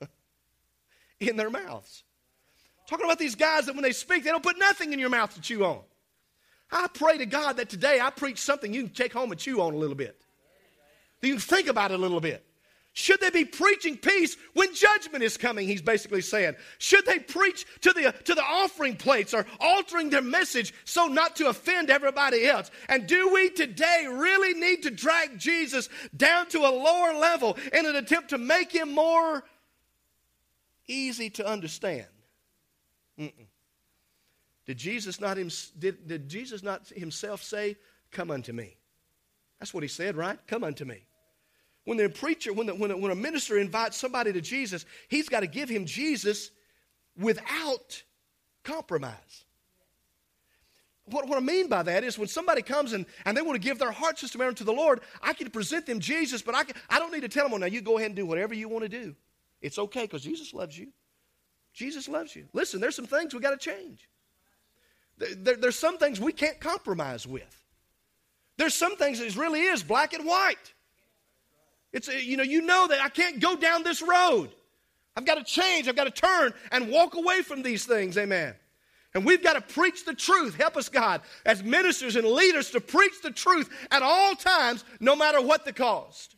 in 1.20 1.36
their 1.36 1.50
mouths. 1.50 2.04
Talking 2.86 3.06
about 3.06 3.18
these 3.18 3.36
guys 3.36 3.66
that 3.66 3.74
when 3.74 3.82
they 3.82 3.92
speak, 3.92 4.24
they 4.24 4.30
don't 4.30 4.42
put 4.42 4.58
nothing 4.58 4.92
in 4.92 4.98
your 4.98 5.10
mouth 5.10 5.32
to 5.34 5.40
chew 5.40 5.64
on. 5.64 5.80
I 6.72 6.88
pray 6.92 7.18
to 7.18 7.26
God 7.26 7.56
that 7.56 7.68
today 7.68 8.00
I 8.00 8.10
preach 8.10 8.38
something 8.38 8.74
you 8.74 8.84
can 8.84 8.92
take 8.92 9.12
home 9.12 9.30
and 9.30 9.40
chew 9.40 9.60
on 9.60 9.74
a 9.74 9.76
little 9.76 9.96
bit. 9.96 10.20
You 11.22 11.34
can 11.34 11.40
think 11.40 11.68
about 11.68 11.90
it 11.92 11.94
a 11.94 11.98
little 11.98 12.20
bit. 12.20 12.44
Should 13.00 13.22
they 13.22 13.30
be 13.30 13.46
preaching 13.46 13.96
peace 13.96 14.36
when 14.52 14.74
judgment 14.74 15.24
is 15.24 15.38
coming? 15.38 15.66
He's 15.66 15.80
basically 15.80 16.20
saying. 16.20 16.56
Should 16.76 17.06
they 17.06 17.18
preach 17.18 17.64
to 17.80 17.94
the, 17.94 18.14
to 18.24 18.34
the 18.34 18.42
offering 18.42 18.94
plates 18.94 19.32
or 19.32 19.46
altering 19.58 20.10
their 20.10 20.20
message 20.20 20.74
so 20.84 21.06
not 21.06 21.34
to 21.36 21.48
offend 21.48 21.88
everybody 21.88 22.46
else? 22.46 22.70
And 22.90 23.06
do 23.06 23.32
we 23.32 23.48
today 23.48 24.06
really 24.06 24.52
need 24.52 24.82
to 24.82 24.90
drag 24.90 25.38
Jesus 25.38 25.88
down 26.14 26.48
to 26.48 26.58
a 26.58 26.68
lower 26.68 27.14
level 27.14 27.56
in 27.72 27.86
an 27.86 27.96
attempt 27.96 28.28
to 28.30 28.38
make 28.38 28.70
him 28.70 28.92
more 28.92 29.44
easy 30.86 31.30
to 31.30 31.46
understand? 31.46 32.06
Mm-mm. 33.18 33.46
Did 34.66 34.76
Jesus 34.76 35.22
not 35.22 35.38
did, 35.78 36.06
did 36.06 36.28
Jesus 36.28 36.62
not 36.62 36.86
himself 36.88 37.42
say, 37.42 37.78
"Come 38.10 38.30
unto 38.30 38.52
me"? 38.52 38.76
That's 39.58 39.72
what 39.72 39.82
he 39.82 39.88
said, 39.88 40.16
right? 40.16 40.38
Come 40.46 40.64
unto 40.64 40.84
me. 40.84 41.06
When 41.90 41.98
the 41.98 42.08
preacher, 42.08 42.52
when, 42.52 42.68
the, 42.68 42.74
when, 42.76 42.92
a, 42.92 42.96
when 42.96 43.10
a 43.10 43.16
minister 43.16 43.58
invites 43.58 43.96
somebody 43.96 44.32
to 44.32 44.40
Jesus, 44.40 44.86
he's 45.08 45.28
got 45.28 45.40
to 45.40 45.48
give 45.48 45.68
him 45.68 45.86
Jesus 45.86 46.52
without 47.18 48.04
compromise. 48.62 49.44
What, 51.06 51.26
what 51.26 51.36
I 51.36 51.40
mean 51.40 51.66
by 51.66 51.82
that 51.82 52.04
is 52.04 52.16
when 52.16 52.28
somebody 52.28 52.62
comes 52.62 52.92
and, 52.92 53.06
and 53.24 53.36
they 53.36 53.42
want 53.42 53.60
to 53.60 53.68
give 53.68 53.80
their 53.80 53.90
heart 53.90 54.20
system 54.20 54.54
to 54.54 54.62
the 54.62 54.72
Lord, 54.72 55.00
I 55.20 55.32
can 55.32 55.50
present 55.50 55.84
them 55.84 55.98
Jesus, 55.98 56.42
but 56.42 56.54
I, 56.54 56.62
can, 56.62 56.76
I 56.88 57.00
don't 57.00 57.12
need 57.12 57.22
to 57.22 57.28
tell 57.28 57.46
them, 57.46 57.50
well, 57.50 57.60
now 57.60 57.66
you 57.66 57.80
go 57.80 57.98
ahead 57.98 58.10
and 58.10 58.16
do 58.16 58.24
whatever 58.24 58.54
you 58.54 58.68
want 58.68 58.84
to 58.84 58.88
do. 58.88 59.16
It's 59.60 59.76
okay 59.76 60.02
because 60.02 60.22
Jesus 60.22 60.54
loves 60.54 60.78
you. 60.78 60.92
Jesus 61.74 62.08
loves 62.08 62.36
you. 62.36 62.46
Listen, 62.52 62.80
there's 62.80 62.94
some 62.94 63.08
things 63.08 63.34
we 63.34 63.40
got 63.40 63.60
to 63.60 63.70
change. 63.70 64.08
There, 65.18 65.34
there, 65.34 65.56
there's 65.56 65.76
some 65.76 65.98
things 65.98 66.20
we 66.20 66.34
can't 66.34 66.60
compromise 66.60 67.26
with. 67.26 67.64
There's 68.58 68.74
some 68.74 68.94
things 68.94 69.18
that 69.18 69.34
really 69.34 69.62
is 69.62 69.82
black 69.82 70.12
and 70.12 70.24
white. 70.24 70.72
It's, 71.92 72.08
uh, 72.08 72.12
you 72.12 72.36
know, 72.36 72.42
you 72.42 72.62
know 72.62 72.86
that 72.88 73.00
I 73.00 73.08
can't 73.08 73.40
go 73.40 73.56
down 73.56 73.82
this 73.82 74.02
road. 74.02 74.50
I've 75.16 75.24
got 75.24 75.36
to 75.36 75.44
change. 75.44 75.88
I've 75.88 75.96
got 75.96 76.04
to 76.04 76.10
turn 76.10 76.54
and 76.70 76.90
walk 76.90 77.14
away 77.14 77.42
from 77.42 77.62
these 77.62 77.84
things. 77.84 78.16
Amen. 78.16 78.54
And 79.14 79.24
we've 79.24 79.42
got 79.42 79.54
to 79.54 79.60
preach 79.60 80.04
the 80.04 80.14
truth. 80.14 80.54
Help 80.54 80.76
us, 80.76 80.88
God, 80.88 81.22
as 81.44 81.64
ministers 81.64 82.14
and 82.14 82.26
leaders, 82.26 82.70
to 82.70 82.80
preach 82.80 83.20
the 83.22 83.32
truth 83.32 83.68
at 83.90 84.02
all 84.02 84.34
times, 84.34 84.84
no 85.00 85.16
matter 85.16 85.40
what 85.40 85.64
the 85.64 85.72
cost. 85.72 86.36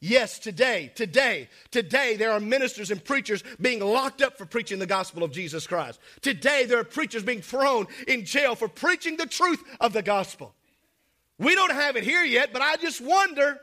Yes, 0.00 0.38
today, 0.38 0.92
today, 0.94 1.48
today, 1.70 2.16
there 2.16 2.32
are 2.32 2.40
ministers 2.40 2.90
and 2.90 3.02
preachers 3.02 3.42
being 3.60 3.80
locked 3.80 4.20
up 4.20 4.36
for 4.36 4.44
preaching 4.44 4.78
the 4.78 4.86
gospel 4.86 5.22
of 5.22 5.32
Jesus 5.32 5.66
Christ. 5.66 6.00
Today, 6.20 6.66
there 6.66 6.78
are 6.78 6.84
preachers 6.84 7.22
being 7.22 7.40
thrown 7.40 7.86
in 8.06 8.24
jail 8.24 8.54
for 8.54 8.68
preaching 8.68 9.16
the 9.16 9.26
truth 9.26 9.62
of 9.80 9.92
the 9.92 10.02
gospel. 10.02 10.54
We 11.38 11.54
don't 11.54 11.72
have 11.72 11.96
it 11.96 12.04
here 12.04 12.24
yet, 12.24 12.52
but 12.52 12.62
I 12.62 12.76
just 12.76 13.00
wonder 13.00 13.58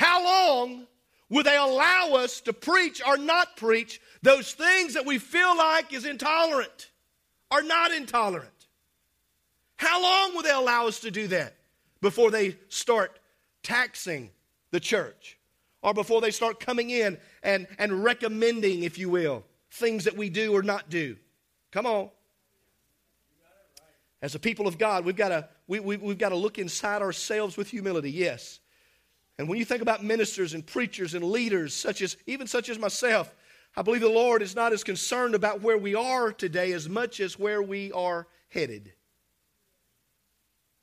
how 0.00 0.24
long 0.24 0.86
will 1.28 1.42
they 1.42 1.58
allow 1.58 2.12
us 2.14 2.40
to 2.40 2.54
preach 2.54 3.02
or 3.06 3.18
not 3.18 3.54
preach 3.58 4.00
those 4.22 4.54
things 4.54 4.94
that 4.94 5.04
we 5.04 5.18
feel 5.18 5.54
like 5.54 5.92
is 5.92 6.06
intolerant 6.06 6.90
or 7.50 7.60
not 7.62 7.92
intolerant? 7.92 8.48
How 9.76 10.02
long 10.02 10.34
will 10.34 10.42
they 10.42 10.52
allow 10.52 10.86
us 10.86 11.00
to 11.00 11.10
do 11.10 11.26
that 11.26 11.54
before 12.00 12.30
they 12.30 12.56
start 12.70 13.18
taxing 13.62 14.30
the 14.70 14.80
church 14.80 15.36
or 15.82 15.92
before 15.92 16.22
they 16.22 16.30
start 16.30 16.60
coming 16.60 16.88
in 16.88 17.18
and, 17.42 17.66
and 17.78 18.02
recommending, 18.02 18.84
if 18.84 18.96
you 18.96 19.10
will, 19.10 19.44
things 19.70 20.04
that 20.04 20.16
we 20.16 20.30
do 20.30 20.56
or 20.56 20.62
not 20.62 20.88
do? 20.88 21.14
Come 21.72 21.84
on. 21.84 22.08
As 24.22 24.34
a 24.34 24.38
people 24.38 24.66
of 24.66 24.78
God, 24.78 25.04
we've 25.04 25.14
got 25.14 25.28
to, 25.28 25.46
we, 25.66 25.78
we, 25.78 25.98
we've 25.98 26.16
got 26.16 26.30
to 26.30 26.36
look 26.36 26.58
inside 26.58 27.02
ourselves 27.02 27.58
with 27.58 27.68
humility, 27.68 28.10
yes. 28.10 28.60
And 29.40 29.48
when 29.48 29.58
you 29.58 29.64
think 29.64 29.80
about 29.80 30.04
ministers 30.04 30.52
and 30.52 30.66
preachers 30.66 31.14
and 31.14 31.24
leaders, 31.24 31.72
such 31.72 32.02
as 32.02 32.18
even 32.26 32.46
such 32.46 32.68
as 32.68 32.78
myself, 32.78 33.34
I 33.74 33.80
believe 33.80 34.02
the 34.02 34.08
Lord 34.10 34.42
is 34.42 34.54
not 34.54 34.74
as 34.74 34.84
concerned 34.84 35.34
about 35.34 35.62
where 35.62 35.78
we 35.78 35.94
are 35.94 36.30
today 36.30 36.72
as 36.72 36.90
much 36.90 37.20
as 37.20 37.38
where 37.38 37.62
we 37.62 37.90
are 37.92 38.26
headed. 38.50 38.92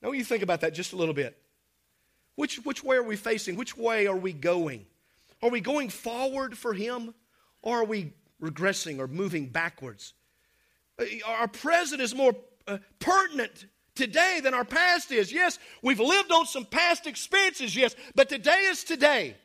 Now, 0.02 0.12
you 0.12 0.24
think 0.24 0.42
about 0.42 0.62
that 0.62 0.74
just 0.74 0.94
a 0.94 0.96
little 0.96 1.14
bit, 1.14 1.38
which, 2.34 2.56
which 2.66 2.84
way 2.84 2.96
are 2.96 3.04
we 3.04 3.16
facing? 3.16 3.58
Which 3.58 3.78
way 3.78 4.08
are 4.08 4.18
we 4.18 4.34
going? 4.34 4.88
Are 5.44 5.52
we 5.52 5.62
going 5.62 5.90
forward 5.90 6.58
for 6.58 6.74
Him 6.74 7.14
or 7.62 7.82
are 7.82 7.86
we 7.86 8.14
regressing 8.42 8.98
or 8.98 9.08
moving 9.08 9.50
backwards? 9.50 10.16
Uh, 11.00 11.06
our 11.28 11.48
present 11.48 12.02
is 12.02 12.16
more 12.16 12.36
uh, 12.66 12.80
pertinent 12.98 13.68
today 13.98 14.40
than 14.42 14.54
our 14.54 14.64
past 14.64 15.12
is. 15.12 15.34
Yes, 15.34 15.60
we've 15.82 16.00
lived 16.00 16.32
on 16.32 16.46
some 16.46 16.66
past 16.66 17.08
experiences, 17.08 17.76
yes, 17.76 17.96
but 18.16 18.30
today 18.30 18.62
is 18.70 18.84
today. 18.84 19.36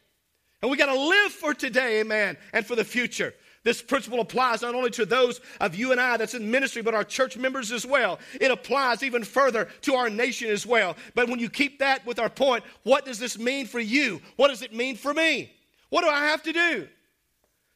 And 0.61 0.71
we 0.71 0.77
got 0.77 0.87
to 0.87 0.99
live 0.99 1.33
for 1.33 1.55
today, 1.55 2.01
amen, 2.01 2.37
and 2.53 2.65
for 2.65 2.77
the 2.77 2.85
future. 2.85 3.35
This 3.65 3.81
principle 3.81 4.21
applies 4.21 4.63
not 4.63 4.75
only 4.75 4.91
to 4.91 5.07
those 5.07 5.41
of 5.61 5.75
you 5.75 5.93
and 5.93 6.01
I 6.01 6.17
that's 6.17 6.35
in 6.35 6.51
ministry, 6.51 6.83
but 6.83 6.95
our 6.95 7.05
church 7.05 7.37
members 7.37 7.71
as 7.71 7.87
well. 7.87 8.19
It 8.41 8.51
applies 8.51 9.03
even 9.03 9.23
further 9.23 9.69
to 9.83 9.95
our 9.95 10.11
nation 10.11 10.51
as 10.51 10.67
well. 10.67 10.97
But 11.15 11.29
when 11.29 11.39
you 11.39 11.49
keep 11.49 11.79
that 11.79 12.05
with 12.05 12.19
our 12.19 12.29
point, 12.29 12.65
what 12.83 13.05
does 13.05 13.19
this 13.19 13.39
mean 13.39 13.67
for 13.67 13.81
you? 13.81 14.21
What 14.37 14.49
does 14.49 14.63
it 14.63 14.75
mean 14.75 14.97
for 14.97 15.15
me? 15.15 15.53
What 15.91 16.03
do 16.03 16.09
I 16.09 16.27
have 16.27 16.43
to 16.45 16.53
do? 16.53 16.89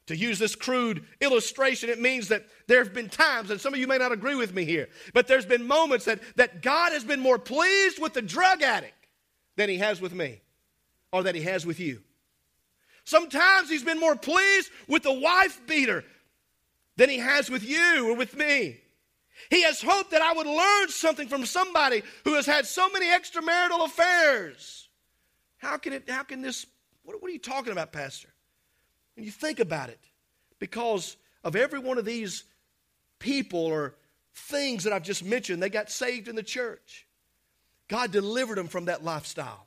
To 0.06 0.16
use 0.16 0.38
this 0.38 0.54
crude 0.54 1.04
illustration, 1.20 1.90
it 1.90 2.00
means 2.00 2.28
that 2.28 2.46
there 2.68 2.82
have 2.82 2.94
been 2.94 3.08
times, 3.08 3.50
and 3.50 3.60
some 3.60 3.74
of 3.74 3.80
you 3.80 3.88
may 3.88 3.98
not 3.98 4.12
agree 4.12 4.36
with 4.36 4.54
me 4.54 4.64
here, 4.64 4.88
but 5.12 5.26
there's 5.26 5.46
been 5.46 5.66
moments 5.66 6.04
that, 6.04 6.20
that 6.36 6.62
God 6.62 6.92
has 6.92 7.02
been 7.02 7.20
more 7.20 7.38
pleased 7.38 8.00
with 8.00 8.12
the 8.12 8.22
drug 8.22 8.62
addict 8.62 8.94
than 9.56 9.68
he 9.68 9.78
has 9.78 10.00
with 10.00 10.14
me 10.14 10.40
or 11.12 11.24
that 11.24 11.34
he 11.34 11.42
has 11.42 11.66
with 11.66 11.80
you. 11.80 12.02
Sometimes 13.04 13.68
he's 13.68 13.84
been 13.84 14.00
more 14.00 14.16
pleased 14.16 14.70
with 14.88 15.02
the 15.02 15.12
wife 15.12 15.60
beater 15.66 16.04
than 16.96 17.08
he 17.08 17.18
has 17.18 17.50
with 17.50 17.64
you 17.64 18.10
or 18.10 18.16
with 18.16 18.36
me. 18.36 18.80
He 19.50 19.62
has 19.62 19.82
hoped 19.82 20.12
that 20.12 20.22
I 20.22 20.32
would 20.32 20.46
learn 20.46 20.88
something 20.88 21.28
from 21.28 21.46
somebody 21.46 22.02
who 22.24 22.34
has 22.34 22.46
had 22.46 22.66
so 22.66 22.88
many 22.90 23.06
extramarital 23.06 23.84
affairs. 23.84 24.88
How 25.58 25.76
can 25.76 25.92
it, 25.92 26.08
how 26.08 26.22
can 26.22 26.42
this, 26.42 26.66
what, 27.02 27.20
what 27.20 27.28
are 27.28 27.32
you 27.32 27.38
talking 27.38 27.72
about, 27.72 27.92
Pastor? 27.92 28.28
When 29.16 29.24
you 29.24 29.30
think 29.30 29.58
about 29.60 29.88
it, 29.88 29.98
because 30.58 31.16
of 31.42 31.56
every 31.56 31.78
one 31.78 31.98
of 31.98 32.04
these 32.04 32.44
people 33.18 33.60
or 33.60 33.94
things 34.34 34.84
that 34.84 34.92
I've 34.92 35.02
just 35.02 35.24
mentioned, 35.24 35.62
they 35.62 35.70
got 35.70 35.90
saved 35.90 36.28
in 36.28 36.36
the 36.36 36.42
church. 36.42 37.06
God 37.88 38.12
delivered 38.12 38.58
them 38.58 38.68
from 38.68 38.86
that 38.86 39.02
lifestyle. 39.02 39.66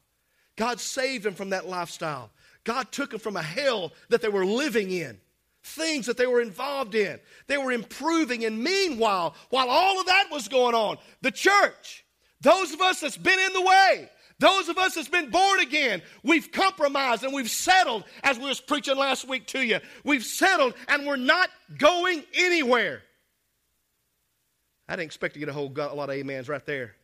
God 0.56 0.80
saved 0.80 1.24
them 1.24 1.34
from 1.34 1.50
that 1.52 1.68
lifestyle. 1.68 2.30
God 2.64 2.92
took 2.92 3.12
them 3.12 3.20
from 3.20 3.38
a 3.38 3.42
hell 3.42 3.94
that 4.10 4.22
they 4.22 4.28
were 4.28 4.46
living 4.46 4.92
in, 4.92 5.18
things 5.64 6.06
that 6.06 6.18
they 6.18 6.28
were 6.28 6.42
involved 6.42 6.94
in. 6.94 7.20
They 7.48 7.58
were 7.58 7.72
improving. 7.72 8.46
And 8.46 8.62
meanwhile, 8.62 9.36
while 9.50 9.70
all 9.70 10.00
of 10.00 10.06
that 10.08 10.28
was 10.32 10.48
going 10.48 10.76
on, 10.76 10.98
the 11.22 11.32
church, 11.32 12.06
those 12.42 12.74
of 12.74 12.82
us 12.82 13.00
that's 13.00 13.18
been 13.18 13.40
in 13.40 13.54
the 13.54 13.62
way, 13.62 14.10
those 14.40 14.70
of 14.70 14.78
us 14.78 14.96
that's 14.96 15.10
been 15.10 15.30
born 15.30 15.60
again, 15.60 16.02
we've 16.24 16.52
compromised 16.52 17.24
and 17.24 17.34
we've 17.34 17.50
settled, 17.50 18.06
as 18.24 18.40
we 18.40 18.46
was 18.46 18.62
preaching 18.62 18.98
last 18.98 19.28
week 19.28 19.48
to 19.48 19.62
you. 19.62 19.80
We've 20.04 20.24
settled 20.24 20.74
and 20.88 21.06
we're 21.06 21.18
not 21.18 21.50
going 21.78 22.24
anywhere. 22.34 23.02
I 24.88 24.96
didn't 24.96 25.08
expect 25.08 25.34
to 25.36 25.40
get 25.40 25.50
a 25.50 25.54
whole 25.54 25.72
a 25.78 25.94
lot 25.94 26.10
of 26.10 26.20
amens 26.20 26.50
right 26.50 26.66
there. 26.66 26.96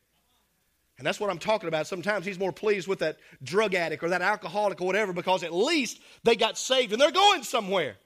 And 0.98 1.06
that's 1.06 1.20
what 1.20 1.30
I'm 1.30 1.40
talking 1.40 1.68
about. 1.68 1.88
Sometimes 1.88 2.26
he's 2.26 2.40
more 2.40 2.54
pleased 2.54 2.88
with 2.88 3.00
that 3.00 3.18
drug 3.44 3.76
addict 3.76 4.02
or 4.02 4.10
that 4.10 4.22
alcoholic 4.22 4.80
or 4.80 4.88
whatever 4.88 5.12
because 5.12 5.44
at 5.44 5.54
least 5.54 6.00
they 6.24 6.38
got 6.38 6.58
saved 6.58 6.94
and 6.94 7.02
they're 7.02 7.12
going 7.12 7.44
somewhere. 7.44 7.98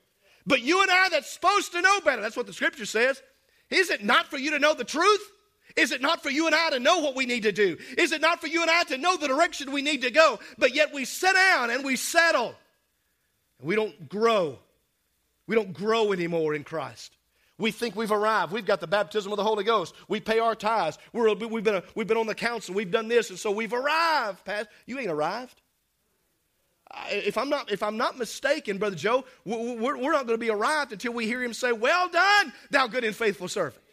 But 0.48 0.64
you 0.64 0.82
and 0.82 0.90
I 0.90 1.10
that's 1.10 1.30
supposed 1.30 1.72
to 1.74 1.82
know 1.82 2.02
better, 2.02 2.22
that's 2.22 2.36
what 2.36 2.48
the 2.48 2.54
scripture 2.54 2.88
says. 2.88 3.22
Is 3.70 3.92
it 3.92 4.04
not 4.04 4.26
for 4.26 4.38
you 4.38 4.52
to 4.52 4.60
know 4.60 4.74
the 4.74 4.84
truth? 4.84 5.22
Is 5.80 5.94
it 5.94 6.02
not 6.02 6.22
for 6.22 6.30
you 6.30 6.46
and 6.46 6.54
I 6.54 6.72
to 6.72 6.80
know 6.80 7.00
what 7.00 7.16
we 7.16 7.26
need 7.26 7.44
to 7.44 7.54
do? 7.54 7.78
Is 7.98 8.12
it 8.12 8.20
not 8.20 8.42
for 8.42 8.48
you 8.48 8.62
and 8.62 8.70
I 8.70 8.84
to 8.84 8.98
know 8.98 9.16
the 9.16 9.30
direction 9.30 9.72
we 9.72 9.82
need 9.82 10.02
to 10.02 10.12
go? 10.12 10.40
But 10.58 10.76
yet 10.76 10.94
we 10.94 11.06
sit 11.06 11.34
down 11.34 11.70
and 11.70 11.86
we 11.86 11.96
settle. 11.96 12.54
And 13.60 13.68
we 13.68 13.76
don't 13.76 14.10
grow. 14.10 14.60
We 15.48 15.56
don't 15.56 15.72
grow 15.72 16.12
anymore 16.12 16.54
in 16.54 16.66
Christ. 16.66 17.16
We 17.58 17.72
think 17.72 17.96
we've 17.96 18.12
arrived. 18.12 18.52
We've 18.52 18.66
got 18.66 18.82
the 18.82 18.88
baptism 18.88 19.32
of 19.32 19.38
the 19.38 19.44
Holy 19.44 19.64
Ghost. 19.64 19.94
We 20.08 20.20
pay 20.20 20.40
our 20.40 20.56
tithes. 20.56 20.98
we 21.14 21.28
have 21.28 21.40
been, 21.40 21.50
we've 21.50 22.08
been 22.08 22.18
on 22.18 22.28
the 22.28 22.36
council. 22.36 22.76
We've 22.76 22.92
done 22.92 23.08
this, 23.08 23.30
and 23.30 23.40
so 23.40 23.52
we've 23.52 23.74
arrived. 23.74 24.44
Pastor, 24.46 24.70
you 24.86 25.00
ain't 25.00 25.12
arrived. 25.12 25.62
If 27.10 27.38
I'm 27.38 27.50
not, 27.50 27.72
if 27.72 27.84
I'm 27.84 27.98
not 27.98 28.18
mistaken, 28.18 28.78
Brother 28.78 28.96
Joe, 28.96 29.26
we're, 29.46 29.98
we're 29.98 30.12
not 30.12 30.26
going 30.26 30.40
to 30.40 30.44
be 30.44 30.50
arrived 30.50 30.92
until 30.92 31.14
we 31.14 31.26
hear 31.26 31.44
him 31.44 31.54
say, 31.54 31.72
Well 31.72 32.10
done, 32.10 32.52
thou 32.72 32.88
good 32.88 33.04
and 33.04 33.16
faithful 33.16 33.48
servant. 33.48 33.84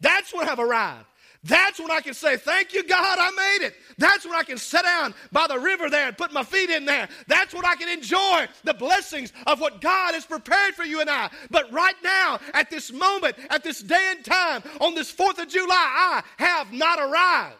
That's 0.00 0.32
when 0.32 0.48
I've 0.48 0.58
arrived. 0.58 1.06
That's 1.42 1.78
when 1.78 1.90
I 1.90 2.00
can 2.00 2.12
say, 2.12 2.36
Thank 2.36 2.74
you, 2.74 2.86
God, 2.86 3.18
I 3.18 3.30
made 3.30 3.66
it. 3.66 3.74
That's 3.96 4.26
when 4.26 4.34
I 4.34 4.42
can 4.42 4.58
sit 4.58 4.82
down 4.82 5.14
by 5.32 5.46
the 5.46 5.58
river 5.58 5.88
there 5.88 6.08
and 6.08 6.16
put 6.16 6.32
my 6.32 6.42
feet 6.42 6.68
in 6.68 6.84
there. 6.84 7.08
That's 7.28 7.54
when 7.54 7.64
I 7.64 7.76
can 7.76 7.88
enjoy 7.88 8.46
the 8.64 8.74
blessings 8.74 9.32
of 9.46 9.58
what 9.58 9.80
God 9.80 10.12
has 10.12 10.26
prepared 10.26 10.74
for 10.74 10.84
you 10.84 11.00
and 11.00 11.08
I. 11.08 11.30
But 11.50 11.72
right 11.72 11.94
now, 12.04 12.40
at 12.52 12.68
this 12.68 12.92
moment, 12.92 13.36
at 13.48 13.64
this 13.64 13.80
day 13.80 14.12
and 14.14 14.24
time, 14.24 14.62
on 14.80 14.94
this 14.94 15.12
4th 15.12 15.38
of 15.38 15.48
July, 15.48 15.66
I 15.70 16.22
have 16.36 16.72
not 16.72 16.98
arrived. 16.98 17.56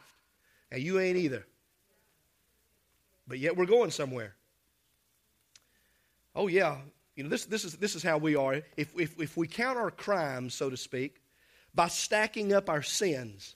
And 0.70 0.82
you 0.82 1.00
ain't 1.00 1.16
either. 1.16 1.46
But 3.26 3.38
yet 3.38 3.56
we're 3.56 3.66
going 3.66 3.90
somewhere. 3.90 4.34
Oh, 6.34 6.48
yeah. 6.48 6.76
You 7.16 7.24
know, 7.24 7.30
this, 7.30 7.46
this, 7.46 7.64
is, 7.64 7.74
this 7.76 7.94
is 7.94 8.02
how 8.02 8.18
we 8.18 8.36
are. 8.36 8.54
If, 8.76 8.98
if, 8.98 9.18
if 9.20 9.36
we 9.36 9.46
count 9.46 9.78
our 9.78 9.90
crimes, 9.90 10.54
so 10.54 10.68
to 10.68 10.76
speak, 10.76 11.19
by 11.74 11.88
stacking 11.88 12.52
up 12.52 12.68
our 12.68 12.82
sins, 12.82 13.54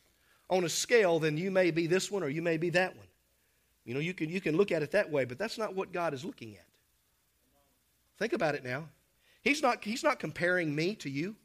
on 0.50 0.64
a 0.64 0.68
scale, 0.68 1.18
then 1.18 1.36
you 1.36 1.50
may 1.50 1.70
be 1.70 1.86
this 1.86 2.10
one 2.10 2.22
or 2.22 2.28
you 2.28 2.42
may 2.42 2.56
be 2.56 2.70
that 2.70 2.96
one. 2.96 3.06
You 3.84 3.94
know, 3.94 4.00
you 4.00 4.14
can, 4.14 4.30
you 4.30 4.40
can 4.40 4.56
look 4.56 4.72
at 4.72 4.82
it 4.82 4.92
that 4.92 5.10
way, 5.10 5.24
but 5.24 5.38
that's 5.38 5.58
not 5.58 5.74
what 5.74 5.92
God 5.92 6.14
is 6.14 6.24
looking 6.24 6.54
at. 6.54 6.66
Think 8.18 8.32
about 8.32 8.54
it 8.54 8.64
now. 8.64 8.84
He's 9.42 9.62
not, 9.62 9.82
he's 9.84 10.04
not 10.04 10.18
comparing 10.18 10.74
me 10.74 10.94
to 10.96 11.10
you, 11.10 11.36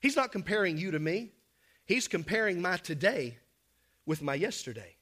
He's 0.00 0.16
not 0.16 0.32
comparing 0.32 0.78
you 0.78 0.92
to 0.92 0.98
me. 0.98 1.32
He's 1.84 2.06
comparing 2.06 2.60
my 2.60 2.76
today 2.76 3.38
with 4.06 4.22
my 4.22 4.34
yesterday. 4.34 4.96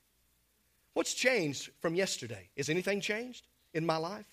What's 0.94 1.12
changed 1.12 1.70
from 1.80 1.94
yesterday? 1.94 2.48
Is 2.56 2.70
anything 2.70 3.00
changed 3.00 3.46
in 3.74 3.84
my 3.84 3.96
life? 3.96 4.24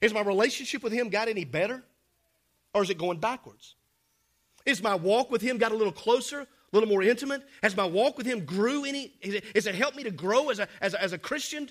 Is 0.00 0.14
my 0.14 0.22
relationship 0.22 0.82
with 0.82 0.92
Him 0.92 1.10
got 1.10 1.28
any 1.28 1.44
better? 1.44 1.82
Or 2.72 2.82
is 2.82 2.90
it 2.90 2.96
going 2.96 3.18
backwards? 3.18 3.74
Is 4.66 4.82
my 4.82 4.94
walk 4.94 5.30
with 5.30 5.42
Him 5.42 5.58
got 5.58 5.72
a 5.72 5.76
little 5.76 5.92
closer 5.92 6.46
a 6.72 6.76
little 6.76 6.88
more 6.88 7.02
intimate? 7.02 7.42
Has 7.62 7.76
my 7.76 7.84
walk 7.84 8.16
with 8.16 8.26
Him 8.26 8.44
grew 8.44 8.84
any? 8.84 9.12
Has 9.54 9.66
it 9.66 9.74
helped 9.74 9.96
me 9.96 10.04
to 10.04 10.10
grow 10.10 10.50
as 10.50 10.58
a, 10.58 10.68
as 10.80 10.94
a, 10.94 11.02
as 11.02 11.12
a 11.12 11.18
Christian? 11.18 11.68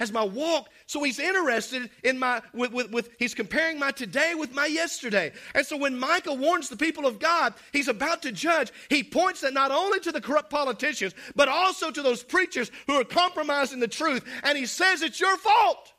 Has 0.00 0.10
my 0.10 0.24
walk, 0.24 0.70
so 0.86 1.04
he's 1.04 1.20
interested 1.20 1.88
in 2.02 2.18
my, 2.18 2.42
with, 2.52 2.72
with, 2.72 2.90
with, 2.90 3.10
he's 3.16 3.32
comparing 3.32 3.78
my 3.78 3.92
today 3.92 4.34
with 4.34 4.52
my 4.52 4.66
yesterday. 4.66 5.30
And 5.54 5.64
so 5.64 5.76
when 5.76 5.96
Micah 5.96 6.34
warns 6.34 6.68
the 6.68 6.76
people 6.76 7.06
of 7.06 7.20
God, 7.20 7.54
he's 7.72 7.86
about 7.86 8.20
to 8.22 8.32
judge, 8.32 8.72
he 8.90 9.04
points 9.04 9.42
that 9.42 9.54
not 9.54 9.70
only 9.70 10.00
to 10.00 10.10
the 10.10 10.20
corrupt 10.20 10.50
politicians, 10.50 11.14
but 11.36 11.48
also 11.48 11.92
to 11.92 12.02
those 12.02 12.24
preachers 12.24 12.72
who 12.88 12.94
are 12.94 13.04
compromising 13.04 13.78
the 13.78 13.86
truth. 13.86 14.24
And 14.42 14.58
he 14.58 14.66
says 14.66 15.00
it's 15.00 15.20
your 15.20 15.36
fault. 15.36 15.92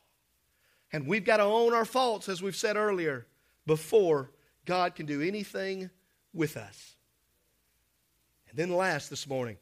And 0.91 1.07
we've 1.07 1.25
got 1.25 1.37
to 1.37 1.43
own 1.43 1.73
our 1.73 1.85
faults, 1.85 2.27
as 2.27 2.43
we've 2.43 2.55
said 2.55 2.75
earlier, 2.75 3.27
before 3.65 4.31
God 4.65 4.95
can 4.95 5.05
do 5.05 5.21
anything 5.21 5.89
with 6.35 6.57
us. 6.57 6.95
And 8.49 8.57
then, 8.57 8.75
last 8.75 9.09
this 9.09 9.27
morning, 9.27 9.57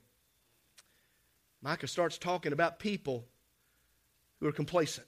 Micah 1.62 1.88
starts 1.88 2.18
talking 2.18 2.52
about 2.52 2.80
people 2.80 3.26
who 4.40 4.48
are 4.48 4.52
complacent. 4.52 5.08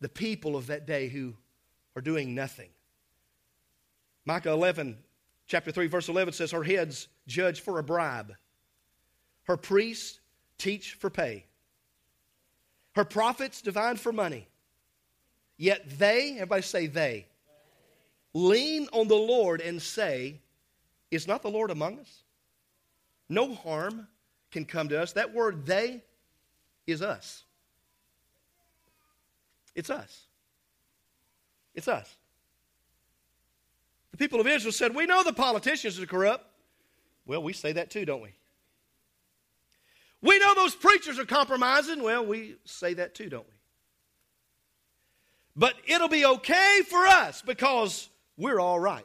The 0.00 0.08
people 0.08 0.56
of 0.56 0.66
that 0.66 0.86
day 0.86 1.08
who 1.08 1.34
are 1.96 2.02
doing 2.02 2.34
nothing. 2.34 2.68
Micah 4.26 4.50
11, 4.50 4.98
chapter 5.46 5.70
3, 5.70 5.86
verse 5.86 6.08
11 6.08 6.34
says, 6.34 6.50
Her 6.50 6.62
heads 6.64 7.08
judge 7.26 7.60
for 7.60 7.78
a 7.78 7.82
bribe, 7.82 8.34
her 9.44 9.56
priests 9.56 10.20
teach 10.58 10.94
for 10.94 11.10
pay, 11.10 11.46
her 12.94 13.04
prophets 13.04 13.62
divine 13.62 13.96
for 13.96 14.12
money. 14.12 14.48
Yet 15.56 15.98
they, 15.98 16.32
everybody 16.34 16.62
say 16.62 16.86
they, 16.86 17.26
lean 18.34 18.88
on 18.92 19.08
the 19.08 19.14
Lord 19.14 19.60
and 19.60 19.80
say, 19.80 20.40
Is 21.10 21.26
not 21.26 21.42
the 21.42 21.50
Lord 21.50 21.70
among 21.70 21.98
us? 22.00 22.24
No 23.28 23.54
harm 23.54 24.08
can 24.50 24.64
come 24.64 24.88
to 24.90 25.00
us. 25.00 25.12
That 25.12 25.32
word 25.32 25.64
they 25.64 26.02
is 26.86 27.00
us. 27.00 27.44
It's 29.74 29.90
us. 29.90 30.26
It's 31.74 31.88
us. 31.88 32.14
The 34.10 34.18
people 34.18 34.40
of 34.40 34.46
Israel 34.46 34.72
said, 34.72 34.94
We 34.94 35.06
know 35.06 35.22
the 35.24 35.32
politicians 35.32 35.98
are 35.98 36.06
corrupt. 36.06 36.46
Well, 37.26 37.42
we 37.42 37.52
say 37.52 37.72
that 37.72 37.90
too, 37.90 38.04
don't 38.04 38.22
we? 38.22 38.34
We 40.20 40.38
know 40.38 40.54
those 40.54 40.74
preachers 40.74 41.18
are 41.18 41.24
compromising. 41.24 42.02
Well, 42.02 42.24
we 42.24 42.56
say 42.64 42.94
that 42.94 43.14
too, 43.14 43.28
don't 43.28 43.46
we? 43.46 43.54
But 45.56 45.74
it'll 45.86 46.08
be 46.08 46.24
okay 46.24 46.80
for 46.88 47.06
us 47.06 47.42
because 47.42 48.08
we're 48.36 48.60
all 48.60 48.78
right. 48.78 49.04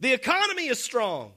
The 0.00 0.12
economy 0.12 0.68
is 0.68 0.82
strong. 0.82 1.32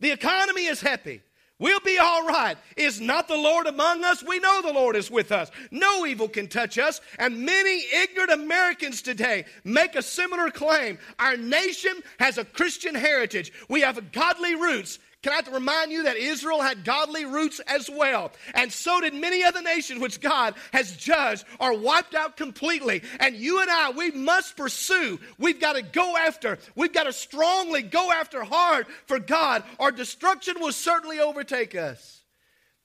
The 0.00 0.10
economy 0.10 0.66
is 0.66 0.80
happy. 0.80 1.22
We'll 1.60 1.80
be 1.80 1.98
all 1.98 2.26
right. 2.26 2.56
Is 2.78 3.02
not 3.02 3.28
the 3.28 3.36
Lord 3.36 3.66
among 3.66 4.02
us? 4.02 4.24
We 4.24 4.38
know 4.38 4.62
the 4.62 4.72
Lord 4.72 4.96
is 4.96 5.10
with 5.10 5.30
us. 5.30 5.50
No 5.70 6.06
evil 6.06 6.26
can 6.26 6.48
touch 6.48 6.78
us. 6.78 7.02
And 7.18 7.44
many 7.44 7.84
ignorant 7.92 8.32
Americans 8.32 9.02
today 9.02 9.44
make 9.62 9.94
a 9.94 10.00
similar 10.00 10.50
claim. 10.50 10.98
Our 11.18 11.36
nation 11.36 12.02
has 12.18 12.38
a 12.38 12.46
Christian 12.46 12.94
heritage. 12.94 13.52
We 13.68 13.82
have 13.82 14.10
godly 14.10 14.54
roots. 14.54 14.98
Can 15.22 15.34
I 15.34 15.50
remind 15.50 15.92
you 15.92 16.04
that 16.04 16.16
Israel 16.16 16.62
had 16.62 16.82
godly 16.82 17.26
roots 17.26 17.60
as 17.66 17.90
well? 17.90 18.32
And 18.54 18.72
so 18.72 19.02
did 19.02 19.12
many 19.12 19.44
other 19.44 19.60
nations 19.60 20.00
which 20.00 20.20
God 20.20 20.54
has 20.72 20.96
judged 20.96 21.44
are 21.58 21.74
wiped 21.74 22.14
out 22.14 22.38
completely. 22.38 23.02
And 23.18 23.36
you 23.36 23.60
and 23.60 23.70
I, 23.70 23.90
we 23.90 24.12
must 24.12 24.56
pursue. 24.56 25.20
We've 25.38 25.60
got 25.60 25.74
to 25.74 25.82
go 25.82 26.16
after. 26.16 26.58
We've 26.74 26.92
got 26.92 27.04
to 27.04 27.12
strongly 27.12 27.82
go 27.82 28.10
after 28.10 28.42
hard 28.42 28.86
for 29.06 29.18
God, 29.18 29.62
or 29.78 29.92
destruction 29.92 30.58
will 30.58 30.72
certainly 30.72 31.20
overtake 31.20 31.74
us. 31.74 32.22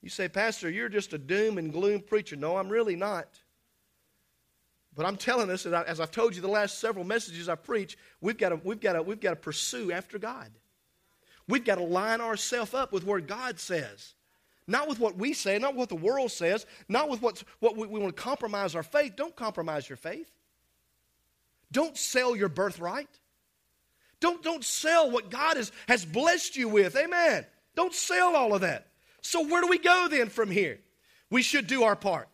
You 0.01 0.09
say, 0.09 0.27
Pastor, 0.27 0.69
you're 0.69 0.89
just 0.89 1.13
a 1.13 1.17
doom 1.17 1.57
and 1.57 1.71
gloom 1.71 2.01
preacher. 2.01 2.35
No, 2.35 2.57
I'm 2.57 2.69
really 2.69 2.97
not. 2.97 3.27
But 4.93 5.05
I'm 5.05 5.17
telling 5.17 5.49
us, 5.49 5.65
as 5.65 5.99
I've 6.01 6.11
told 6.11 6.35
you 6.35 6.41
the 6.41 6.47
last 6.49 6.79
several 6.79 7.05
messages 7.05 7.47
I 7.47 7.55
preach, 7.55 7.97
we've 8.19 8.37
got 8.37 8.49
to, 8.49 8.59
we've 8.61 8.79
got 8.79 8.93
to, 8.93 9.03
we've 9.03 9.21
got 9.21 9.31
to 9.31 9.35
pursue 9.37 9.93
after 9.93 10.19
God. 10.19 10.51
We've 11.47 11.63
got 11.63 11.75
to 11.75 11.83
line 11.83 12.21
ourselves 12.21 12.73
up 12.73 12.91
with 12.91 13.05
where 13.05 13.19
God 13.19 13.59
says. 13.59 14.13
Not 14.67 14.87
with 14.87 14.99
what 14.99 15.15
we 15.15 15.33
say, 15.33 15.59
not 15.59 15.75
what 15.75 15.89
the 15.89 15.95
world 15.95 16.31
says, 16.31 16.65
not 16.89 17.07
with 17.07 17.21
what's, 17.21 17.43
what 17.59 17.77
we, 17.77 17.85
we 17.85 17.99
want 17.99 18.15
to 18.15 18.21
compromise 18.21 18.75
our 18.75 18.83
faith. 18.83 19.15
Don't 19.15 19.35
compromise 19.35 19.87
your 19.87 19.97
faith. 19.97 20.31
Don't 21.71 21.95
sell 21.95 22.35
your 22.35 22.49
birthright. 22.49 23.09
Don't, 24.19 24.41
don't 24.41 24.63
sell 24.63 25.11
what 25.11 25.29
God 25.29 25.57
has, 25.57 25.71
has 25.87 26.03
blessed 26.03 26.55
you 26.55 26.67
with. 26.67 26.95
Amen. 26.95 27.45
Don't 27.75 27.93
sell 27.93 28.35
all 28.35 28.55
of 28.55 28.61
that. 28.61 28.87
So, 29.21 29.45
where 29.45 29.61
do 29.61 29.67
we 29.67 29.77
go 29.77 30.07
then 30.09 30.29
from 30.29 30.49
here? 30.49 30.79
We 31.29 31.41
should 31.41 31.67
do 31.67 31.83
our 31.83 31.95
part. 31.95 32.29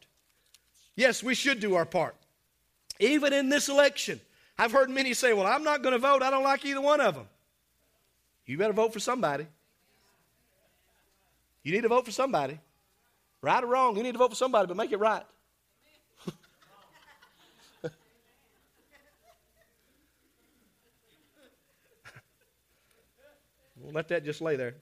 Yes, 0.95 1.24
we 1.24 1.36
should 1.36 1.60
do 1.60 1.76
our 1.76 1.86
part. 1.86 2.15
Even 3.00 3.34
in 3.34 3.50
this 3.50 3.67
election, 3.67 4.21
I've 4.58 4.71
heard 4.71 4.89
many 4.89 5.13
say, 5.13 5.34
Well, 5.34 5.47
I'm 5.47 5.63
not 5.63 5.82
going 5.82 5.93
to 5.93 6.00
vote. 6.00 6.21
I 6.21 6.30
don't 6.30 6.43
like 6.43 6.63
either 6.65 6.82
one 6.82 7.02
of 7.02 7.15
them. 7.15 7.28
You 8.52 8.58
better 8.58 8.74
vote 8.74 8.92
for 8.92 9.00
somebody. 9.00 9.48
You 11.64 11.72
need 11.72 11.84
to 11.84 11.88
vote 11.88 12.04
for 12.04 12.12
somebody. 12.12 12.60
Right 13.42 13.64
or 13.64 13.68
wrong, 13.68 13.96
you 13.96 14.04
need 14.04 14.12
to 14.12 14.18
vote 14.18 14.32
for 14.32 14.36
somebody, 14.36 14.68
but 14.68 14.76
make 14.76 14.92
it 14.92 15.00
right. 15.00 15.24
we'll 23.78 23.94
let 23.94 24.10
that 24.10 24.26
just 24.26 24.42
lay 24.42 24.58
there. 24.58 24.76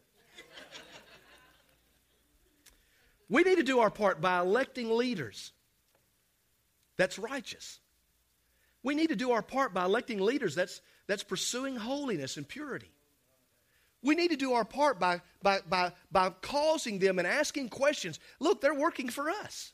We 3.29 3.43
need 3.43 3.57
to 3.57 3.63
do 3.63 3.81
our 3.81 3.91
part 3.91 4.19
by 4.19 4.39
electing 4.39 4.89
leaders 4.97 5.51
that's 6.97 7.19
righteous. 7.19 7.77
We 8.81 8.95
need 8.95 9.09
to 9.09 9.15
do 9.15 9.29
our 9.29 9.43
part 9.43 9.75
by 9.75 9.85
electing 9.85 10.21
leaders 10.21 10.55
that's, 10.55 10.81
that's 11.05 11.21
pursuing 11.21 11.75
holiness 11.75 12.35
and 12.35 12.47
purity. 12.47 12.89
We 14.01 14.15
need 14.15 14.31
to 14.31 14.37
do 14.37 14.53
our 14.53 14.63
part 14.63 14.99
by, 14.99 15.21
by, 15.41 15.59
by, 15.67 15.91
by 16.11 16.29
causing 16.41 16.99
them 16.99 17.19
and 17.19 17.27
asking 17.27 17.69
questions. 17.69 18.19
Look, 18.39 18.61
they're 18.61 18.73
working 18.73 19.09
for 19.09 19.29
us. 19.29 19.73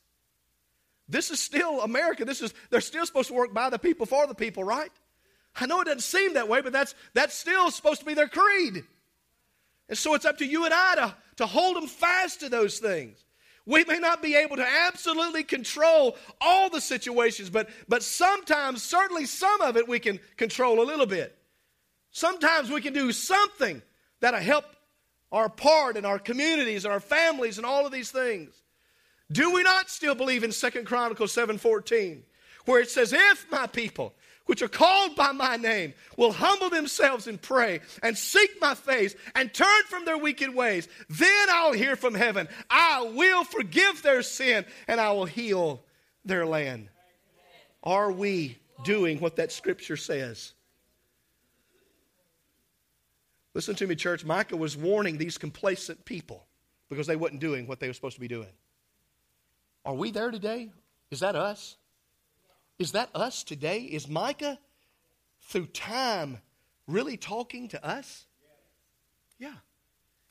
This 1.07 1.29
is 1.29 1.39
still 1.39 1.81
America. 1.81 2.25
This 2.25 2.41
is 2.41 2.53
they're 2.71 2.81
still 2.81 3.05
supposed 3.05 3.27
to 3.27 3.35
work 3.35 3.53
by 3.53 3.69
the 3.69 3.77
people 3.77 4.07
for 4.07 4.25
the 4.25 4.33
people, 4.33 4.63
right? 4.63 4.91
I 5.55 5.67
know 5.67 5.81
it 5.81 5.85
doesn't 5.85 6.01
seem 6.01 6.33
that 6.33 6.49
way, 6.49 6.61
but 6.61 6.73
that's 6.73 6.95
that's 7.13 7.35
still 7.35 7.69
supposed 7.69 7.99
to 7.99 8.05
be 8.05 8.15
their 8.15 8.27
creed. 8.27 8.83
And 9.88 9.97
so 9.97 10.15
it's 10.15 10.25
up 10.25 10.39
to 10.39 10.45
you 10.45 10.65
and 10.65 10.73
I 10.73 10.95
to, 10.95 11.15
to 11.38 11.45
hold 11.45 11.75
them 11.75 11.88
fast 11.88 12.39
to 12.39 12.49
those 12.49 12.79
things. 12.79 13.23
We 13.67 13.83
may 13.83 13.99
not 13.99 14.21
be 14.21 14.35
able 14.35 14.57
to 14.57 14.67
absolutely 14.67 15.43
control 15.43 16.17
all 16.39 16.69
the 16.69 16.81
situations, 16.81 17.49
but, 17.49 17.69
but 17.88 18.03
sometimes, 18.03 18.83
certainly 18.83 19.25
some 19.25 19.61
of 19.61 19.75
it, 19.75 19.88
we 19.88 19.99
can 19.99 20.19
control 20.38 20.81
a 20.81 20.85
little 20.85 21.07
bit. 21.07 21.35
Sometimes 22.11 22.69
we 22.69 22.81
can 22.81 22.93
do 22.93 23.11
something 23.11 23.81
that'll 24.19 24.39
help 24.39 24.65
our 25.32 25.49
part 25.49 25.97
and 25.97 26.06
our 26.06 26.19
communities 26.19 26.86
and 26.86 26.93
our 26.93 26.99
families 26.99 27.58
and 27.58 27.65
all 27.65 27.86
of 27.86 27.91
these 27.91 28.12
things. 28.12 28.54
Do 29.32 29.51
we 29.51 29.63
not 29.63 29.89
still 29.89 30.15
believe 30.15 30.43
in 30.43 30.51
Second 30.51 30.86
Chronicles 30.86 31.34
7:14, 31.34 32.23
where 32.65 32.82
it 32.82 32.89
says, 32.89 33.12
If 33.12 33.49
my 33.49 33.67
people, 33.67 34.13
which 34.45 34.62
are 34.62 34.67
called 34.67 35.15
by 35.15 35.32
my 35.32 35.58
name, 35.58 35.93
will 36.17 36.32
humble 36.32 36.69
themselves 36.69 37.28
and 37.28 37.41
pray 37.41 37.82
and 38.04 38.17
seek 38.17 38.62
my 38.62 38.75
face 38.75 39.15
and 39.34 39.54
turn 39.54 39.84
from 39.89 40.06
their 40.06 40.17
wicked 40.17 40.54
ways, 40.54 40.88
then 41.10 41.47
I'll 41.49 41.73
hear 41.73 41.95
from 41.95 42.13
heaven. 42.13 42.47
I 42.69 43.12
will 43.15 43.43
forgive 43.43 44.04
their 44.04 44.21
sin 44.21 44.65
and 44.88 45.01
I 45.01 45.12
will 45.12 45.25
heal 45.25 45.84
their 46.23 46.45
land. 46.45 46.89
Are 47.84 48.12
we 48.12 48.58
doing 48.84 49.19
what 49.19 49.36
that 49.38 49.51
scripture 49.51 49.97
says? 49.97 50.54
Listen 53.55 53.73
to 53.75 53.87
me, 53.87 53.95
church. 53.95 54.25
Micah 54.25 54.57
was 54.57 54.75
warning 54.75 55.17
these 55.17 55.37
complacent 55.37 56.03
people 56.03 56.45
because 56.89 57.07
they 57.07 57.15
wasn't 57.15 57.39
doing 57.39 57.65
what 57.65 57.79
they 57.79 57.87
were 57.87 57.93
supposed 57.93 58.15
to 58.15 58.21
be 58.21 58.27
doing. 58.27 58.49
Are 59.85 59.93
we 59.93 60.11
there 60.11 60.29
today? 60.29 60.71
Is 61.09 61.21
that 61.21 61.35
us? 61.35 61.77
Is 62.77 62.91
that 62.91 63.09
us 63.15 63.43
today? 63.43 63.79
Is 63.79 64.09
Micah, 64.09 64.59
through 65.43 65.67
time, 65.67 66.39
really 66.85 67.15
talking 67.15 67.69
to 67.69 67.83
us? 67.83 68.25
Yeah, 69.39 69.53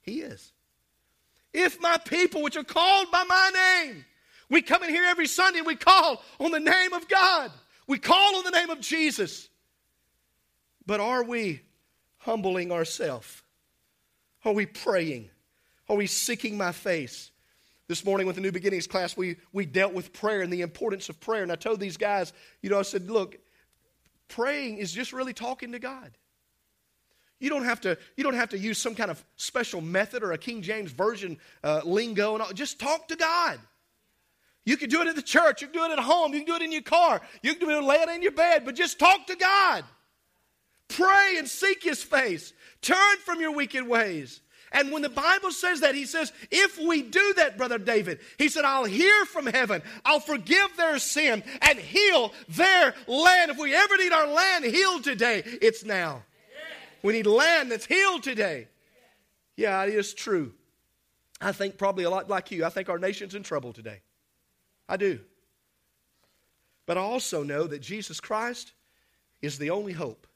he 0.03 0.21
is. 0.21 0.53
If 1.55 1.81
my 1.81 1.97
people, 1.97 2.43
which 2.43 2.59
are 2.59 2.65
called 2.65 3.11
by 3.11 3.25
my 3.25 3.51
name, 3.55 4.05
we 4.51 4.61
come 4.61 4.83
in 4.83 4.91
here 4.91 5.05
every 5.05 5.27
Sunday 5.27 5.61
and 5.61 5.67
we 5.67 5.77
call 5.77 6.23
on 6.39 6.51
the 6.51 6.61
name 6.61 6.93
of 6.93 7.09
God. 7.09 7.51
We 7.87 7.99
call 7.99 8.37
on 8.37 8.45
the 8.45 8.51
name 8.51 8.69
of 8.69 8.81
Jesus. 8.81 9.49
But 10.85 11.01
are 11.01 11.25
we 11.25 11.63
humbling 12.25 12.73
ourselves? 12.73 13.43
Are 14.45 14.53
we 14.53 14.67
praying? 14.67 15.31
Are 15.89 15.97
we 15.97 16.07
seeking 16.07 16.57
my 16.57 16.73
face? 16.73 17.31
This 17.87 18.03
morning 18.03 18.27
with 18.27 18.37
the 18.37 18.43
New 18.43 18.51
Beginnings 18.51 18.87
class, 18.87 19.15
we, 19.15 19.37
we 19.53 19.67
dealt 19.67 19.93
with 19.93 20.15
prayer 20.15 20.41
and 20.41 20.51
the 20.51 20.63
importance 20.63 21.11
of 21.11 21.21
prayer. 21.21 21.43
And 21.43 21.53
I 21.53 21.57
told 21.57 21.81
these 21.81 21.99
guys, 21.99 22.33
you 22.63 22.71
know, 22.71 22.79
I 22.79 22.83
said, 22.83 23.11
look, 23.11 23.37
praying 24.29 24.79
is 24.79 24.91
just 24.91 25.13
really 25.13 25.35
talking 25.35 25.73
to 25.73 25.79
God. 25.79 26.11
You 27.41 27.51
don't 27.51 27.65
have 27.65 27.83
to, 27.83 27.99
you 28.17 28.25
don't 28.25 28.35
have 28.35 28.49
to 28.51 28.59
use 28.59 28.79
some 28.79 28.95
kind 28.95 29.11
of 29.11 29.23
special 29.37 29.83
method 29.83 30.23
or 30.23 30.33
a 30.33 30.39
King 30.39 30.63
James 30.63 30.93
Version 30.93 31.37
uh, 31.63 31.83
lingo 31.85 32.33
and 32.33 32.43
all. 32.43 32.53
Just 32.55 32.79
talk 32.79 33.07
to 33.09 33.17
God. 33.17 33.59
You 34.65 34.79
can 34.79 34.89
do 34.89 35.03
it 35.03 35.09
at 35.09 35.15
the 35.15 35.21
church. 35.23 35.61
You 35.61 35.69
can 35.69 35.79
do 35.79 35.85
it 35.85 35.99
at 35.99 36.03
home. 36.03 36.33
You 36.33 36.41
can 36.41 36.47
do 36.47 36.55
it 36.55 36.63
in 36.63 36.73
your 36.73 36.81
car. 36.81 37.21
You 37.43 37.55
can 37.55 37.69
do 37.69 37.77
it 37.77 37.85
lay 37.85 37.97
it 37.97 38.09
in 38.09 38.23
your 38.23 38.33
bed. 38.33 38.65
But 38.65 38.77
just 38.77 38.99
talk 38.99 39.27
to 39.27 39.37
God. 39.37 39.85
Pray 40.89 41.37
and 41.39 41.49
seek 41.49 41.83
his 41.83 42.03
face. 42.03 42.53
Turn 42.83 43.17
from 43.25 43.41
your 43.41 43.53
wicked 43.53 43.87
ways. 43.87 44.41
And 44.75 44.91
when 44.91 45.03
the 45.03 45.09
Bible 45.09 45.53
says 45.53 45.81
that, 45.81 45.95
he 45.95 46.05
says, 46.05 46.33
if 46.51 46.79
we 46.79 47.01
do 47.01 47.35
that, 47.37 47.57
Brother 47.57 47.79
David, 47.79 48.19
he 48.39 48.49
said, 48.49 48.65
I'll 48.65 48.85
hear 48.85 49.25
from 49.25 49.47
heaven, 49.47 49.83
I'll 50.05 50.19
forgive 50.19 50.77
their 50.77 50.99
sin 50.99 51.45
and 51.63 51.79
heal 51.79 52.33
their 52.49 52.93
land. 53.07 53.53
If 53.53 53.59
we 53.59 53.73
ever 53.73 53.97
need 53.97 54.13
our 54.13 54.27
land 54.27 54.65
healed 54.65 55.05
today, 55.05 55.43
it's 55.45 55.85
now. 55.85 56.25
We 57.05 57.13
need 57.13 57.27
land 57.27 57.71
that's 57.71 57.87
healed 57.87 58.25
today. 58.25 58.67
Yeah, 59.57 59.85
it 59.85 59.95
is 59.95 60.13
true. 60.13 60.53
I 61.41 61.53
think 61.53 61.79
probably 61.79 62.05
a 62.05 62.11
lot 62.11 62.29
like 62.29 62.51
you. 62.51 62.65
I 62.65 62.69
think 62.71 62.89
our 62.89 62.99
nation's 62.99 63.37
in 63.37 63.45
trouble 63.45 63.73
today. 63.73 64.01
I 64.89 64.97
do. 64.97 65.21
But 66.87 66.99
I 66.99 67.01
also 67.01 67.43
know 67.45 67.67
that 67.69 67.81
Jesus 67.81 68.21
Christ 68.21 68.73
is 69.41 69.59
the 69.59 69.71
only 69.71 69.93
hope 69.93 70.27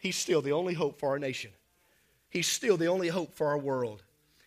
He's 0.00 0.16
still 0.16 0.42
the 0.42 0.52
only 0.52 0.74
hope 0.74 0.98
for 0.98 1.10
our 1.10 1.18
nation. 1.18 1.52
He's 2.30 2.48
still 2.48 2.76
the 2.76 2.88
only 2.88 3.08
hope 3.08 3.34
for 3.34 3.48
our 3.48 3.58
world. 3.58 4.02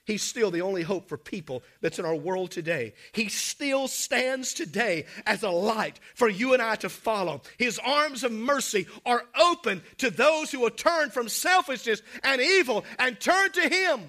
He's 0.06 0.24
still 0.24 0.52
the 0.52 0.64
only 0.64 0.82
hope 0.82 1.08
for 1.08 1.18
people 1.18 1.64
that's 1.80 2.00
in 2.00 2.04
our 2.06 2.16
world 2.16 2.52
today. 2.52 2.94
He 3.14 3.30
still 3.30 3.88
stands 3.88 4.54
today 4.54 5.06
as 5.26 5.44
a 5.44 5.50
light 5.50 5.98
for 6.16 6.28
you 6.28 6.54
and 6.54 6.62
I 6.62 6.76
to 6.78 6.90
follow. 6.90 7.42
His 7.58 7.80
arms 7.80 8.26
of 8.26 8.34
mercy 8.34 8.88
are 9.06 9.24
open 9.40 9.82
to 10.00 10.10
those 10.10 10.52
who 10.52 10.60
will 10.60 10.72
turn 10.72 11.10
from 11.10 11.30
selfishness 11.30 12.02
and 12.22 12.42
evil 12.42 12.84
and 13.00 13.18
turn 13.18 13.52
to 13.54 13.70
Him. 13.70 14.02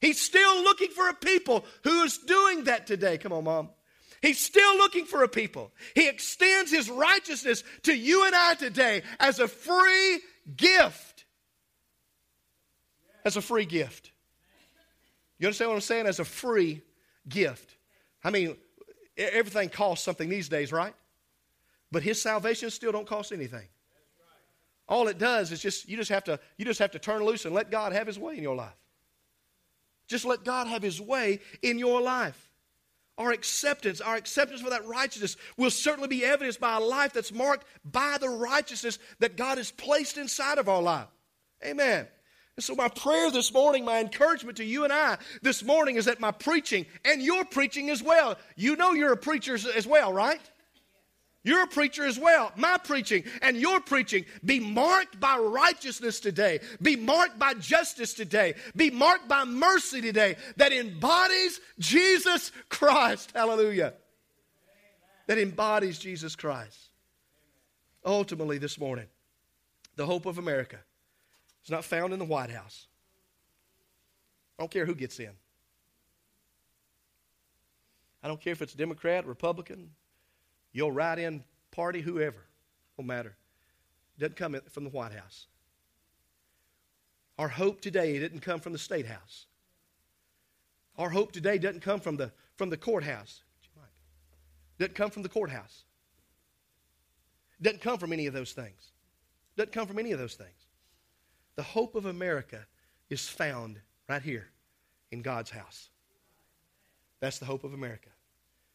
He's 0.00 0.20
still 0.20 0.62
looking 0.62 0.90
for 0.90 1.08
a 1.08 1.14
people 1.14 1.64
who 1.84 2.02
is 2.02 2.18
doing 2.18 2.64
that 2.64 2.86
today. 2.86 3.16
Come 3.16 3.32
on, 3.32 3.44
Mom. 3.44 3.70
He's 4.20 4.38
still 4.38 4.76
looking 4.76 5.06
for 5.06 5.22
a 5.22 5.28
people. 5.28 5.70
He 5.94 6.08
extends 6.08 6.70
His 6.70 6.90
righteousness 6.90 7.64
to 7.84 7.96
you 7.96 8.26
and 8.26 8.34
I 8.34 8.54
today 8.54 9.02
as 9.20 9.38
a 9.38 9.48
free 9.48 10.20
gift. 10.56 11.24
As 13.24 13.36
a 13.36 13.42
free 13.42 13.64
gift. 13.64 14.12
You 15.38 15.46
understand 15.46 15.70
what 15.70 15.76
I'm 15.76 15.80
saying? 15.80 16.06
As 16.06 16.20
a 16.20 16.24
free 16.24 16.82
gift. 17.28 17.76
I 18.22 18.30
mean, 18.30 18.56
everything 19.16 19.68
costs 19.68 20.04
something 20.04 20.28
these 20.28 20.48
days, 20.48 20.72
right? 20.72 20.94
But 21.90 22.02
his 22.02 22.20
salvation 22.20 22.70
still 22.70 22.92
don't 22.92 23.06
cost 23.06 23.32
anything. 23.32 23.68
All 24.88 25.08
it 25.08 25.18
does 25.18 25.52
is 25.52 25.60
just 25.60 25.88
you 25.88 25.96
just 25.96 26.10
have 26.10 26.24
to 26.24 26.38
you 26.58 26.64
just 26.64 26.78
have 26.78 26.90
to 26.90 26.98
turn 26.98 27.24
loose 27.24 27.44
and 27.46 27.54
let 27.54 27.70
God 27.70 27.92
have 27.92 28.06
his 28.06 28.18
way 28.18 28.36
in 28.36 28.42
your 28.42 28.56
life. 28.56 28.76
Just 30.06 30.24
let 30.24 30.44
God 30.44 30.66
have 30.66 30.82
his 30.82 31.00
way 31.00 31.40
in 31.62 31.78
your 31.78 32.02
life. 32.02 32.50
Our 33.16 33.30
acceptance, 33.30 34.00
our 34.00 34.16
acceptance 34.16 34.60
for 34.60 34.70
that 34.70 34.86
righteousness 34.86 35.36
will 35.56 35.70
certainly 35.70 36.08
be 36.08 36.24
evidenced 36.24 36.60
by 36.60 36.76
a 36.76 36.80
life 36.80 37.12
that's 37.12 37.32
marked 37.32 37.64
by 37.84 38.16
the 38.20 38.28
righteousness 38.28 38.98
that 39.20 39.36
God 39.36 39.58
has 39.58 39.70
placed 39.70 40.18
inside 40.18 40.58
of 40.58 40.68
our 40.68 40.82
life. 40.82 41.06
Amen. 41.64 42.08
And 42.56 42.64
so, 42.64 42.74
my 42.74 42.88
prayer 42.88 43.30
this 43.30 43.52
morning, 43.52 43.84
my 43.84 44.00
encouragement 44.00 44.56
to 44.58 44.64
you 44.64 44.84
and 44.84 44.92
I 44.92 45.18
this 45.42 45.64
morning 45.64 45.96
is 45.96 46.04
that 46.04 46.20
my 46.20 46.30
preaching 46.30 46.86
and 47.04 47.22
your 47.22 47.44
preaching 47.44 47.90
as 47.90 48.02
well, 48.02 48.36
you 48.56 48.76
know 48.76 48.92
you're 48.92 49.12
a 49.12 49.16
preacher 49.16 49.54
as 49.54 49.86
well, 49.86 50.12
right? 50.12 50.40
You're 51.44 51.64
a 51.64 51.68
preacher 51.68 52.04
as 52.06 52.18
well. 52.18 52.52
My 52.56 52.78
preaching 52.78 53.24
and 53.42 53.58
your 53.58 53.78
preaching 53.78 54.24
be 54.42 54.58
marked 54.60 55.20
by 55.20 55.36
righteousness 55.36 56.18
today, 56.18 56.60
be 56.80 56.96
marked 56.96 57.38
by 57.38 57.52
justice 57.52 58.14
today, 58.14 58.54
be 58.74 58.90
marked 58.90 59.28
by 59.28 59.44
mercy 59.44 60.00
today 60.00 60.36
that 60.56 60.72
embodies 60.72 61.60
Jesus 61.78 62.50
Christ. 62.70 63.30
Hallelujah. 63.34 63.92
That 65.26 65.38
embodies 65.38 65.98
Jesus 65.98 66.34
Christ. 66.34 66.78
Ultimately, 68.06 68.58
this 68.58 68.78
morning, 68.78 69.06
the 69.96 70.06
hope 70.06 70.26
of 70.26 70.38
America 70.38 70.78
is 71.62 71.70
not 71.70 71.84
found 71.84 72.12
in 72.12 72.18
the 72.18 72.24
White 72.24 72.50
House. 72.50 72.86
I 74.58 74.62
don't 74.62 74.70
care 74.70 74.86
who 74.86 74.94
gets 74.94 75.18
in. 75.18 75.30
I 78.22 78.28
don't 78.28 78.40
care 78.40 78.52
if 78.52 78.62
it's 78.62 78.74
Democrat, 78.74 79.26
Republican, 79.26 79.90
your 80.74 80.92
write 80.92 81.18
in 81.18 81.42
party, 81.70 82.02
whoever, 82.02 82.44
no 82.98 83.04
matter. 83.04 83.34
It 84.18 84.20
Doesn't 84.20 84.36
come 84.36 84.60
from 84.68 84.84
the 84.84 84.90
White 84.90 85.12
House. 85.12 85.46
Our 87.38 87.48
hope 87.48 87.80
today 87.80 88.18
didn't 88.18 88.40
come 88.40 88.60
from 88.60 88.72
the 88.72 88.78
State 88.78 89.06
House. 89.06 89.46
Our 90.98 91.08
hope 91.08 91.32
today 91.32 91.58
doesn't 91.58 91.80
come 91.80 92.00
from 92.00 92.16
the, 92.16 92.30
from 92.56 92.70
the 92.70 92.76
courthouse. 92.76 93.42
Doesn't 94.78 94.94
come 94.94 95.10
from 95.10 95.22
the 95.22 95.28
courthouse. 95.28 95.84
Doesn't 97.62 97.80
come 97.80 97.98
from 97.98 98.12
any 98.12 98.26
of 98.26 98.34
those 98.34 98.52
things. 98.52 98.92
Doesn't 99.56 99.72
come 99.72 99.86
from 99.86 99.98
any 99.98 100.12
of 100.12 100.18
those 100.18 100.34
things. 100.34 100.50
The 101.56 101.62
hope 101.62 101.94
of 101.94 102.06
America 102.06 102.66
is 103.10 103.28
found 103.28 103.80
right 104.08 104.22
here 104.22 104.48
in 105.12 105.22
God's 105.22 105.50
house. 105.50 105.90
That's 107.20 107.38
the 107.38 107.46
hope 107.46 107.64
of 107.64 107.72
America. 107.72 108.10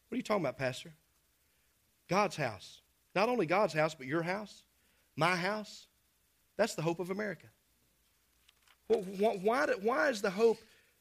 What 0.08 0.16
are 0.16 0.18
you 0.18 0.22
talking 0.22 0.42
about, 0.42 0.58
Pastor? 0.58 0.92
God's 2.10 2.36
house. 2.36 2.80
Not 3.14 3.28
only 3.28 3.46
God's 3.46 3.72
house, 3.72 3.94
but 3.94 4.06
your 4.06 4.22
house, 4.22 4.64
my 5.16 5.36
house. 5.36 5.86
That's 6.56 6.74
the 6.74 6.82
hope 6.82 6.98
of 6.98 7.10
America. 7.10 7.46
Why, 8.88 9.66
why 9.80 10.08
is 10.08 10.20
the 10.20 10.30
hope 10.30 10.58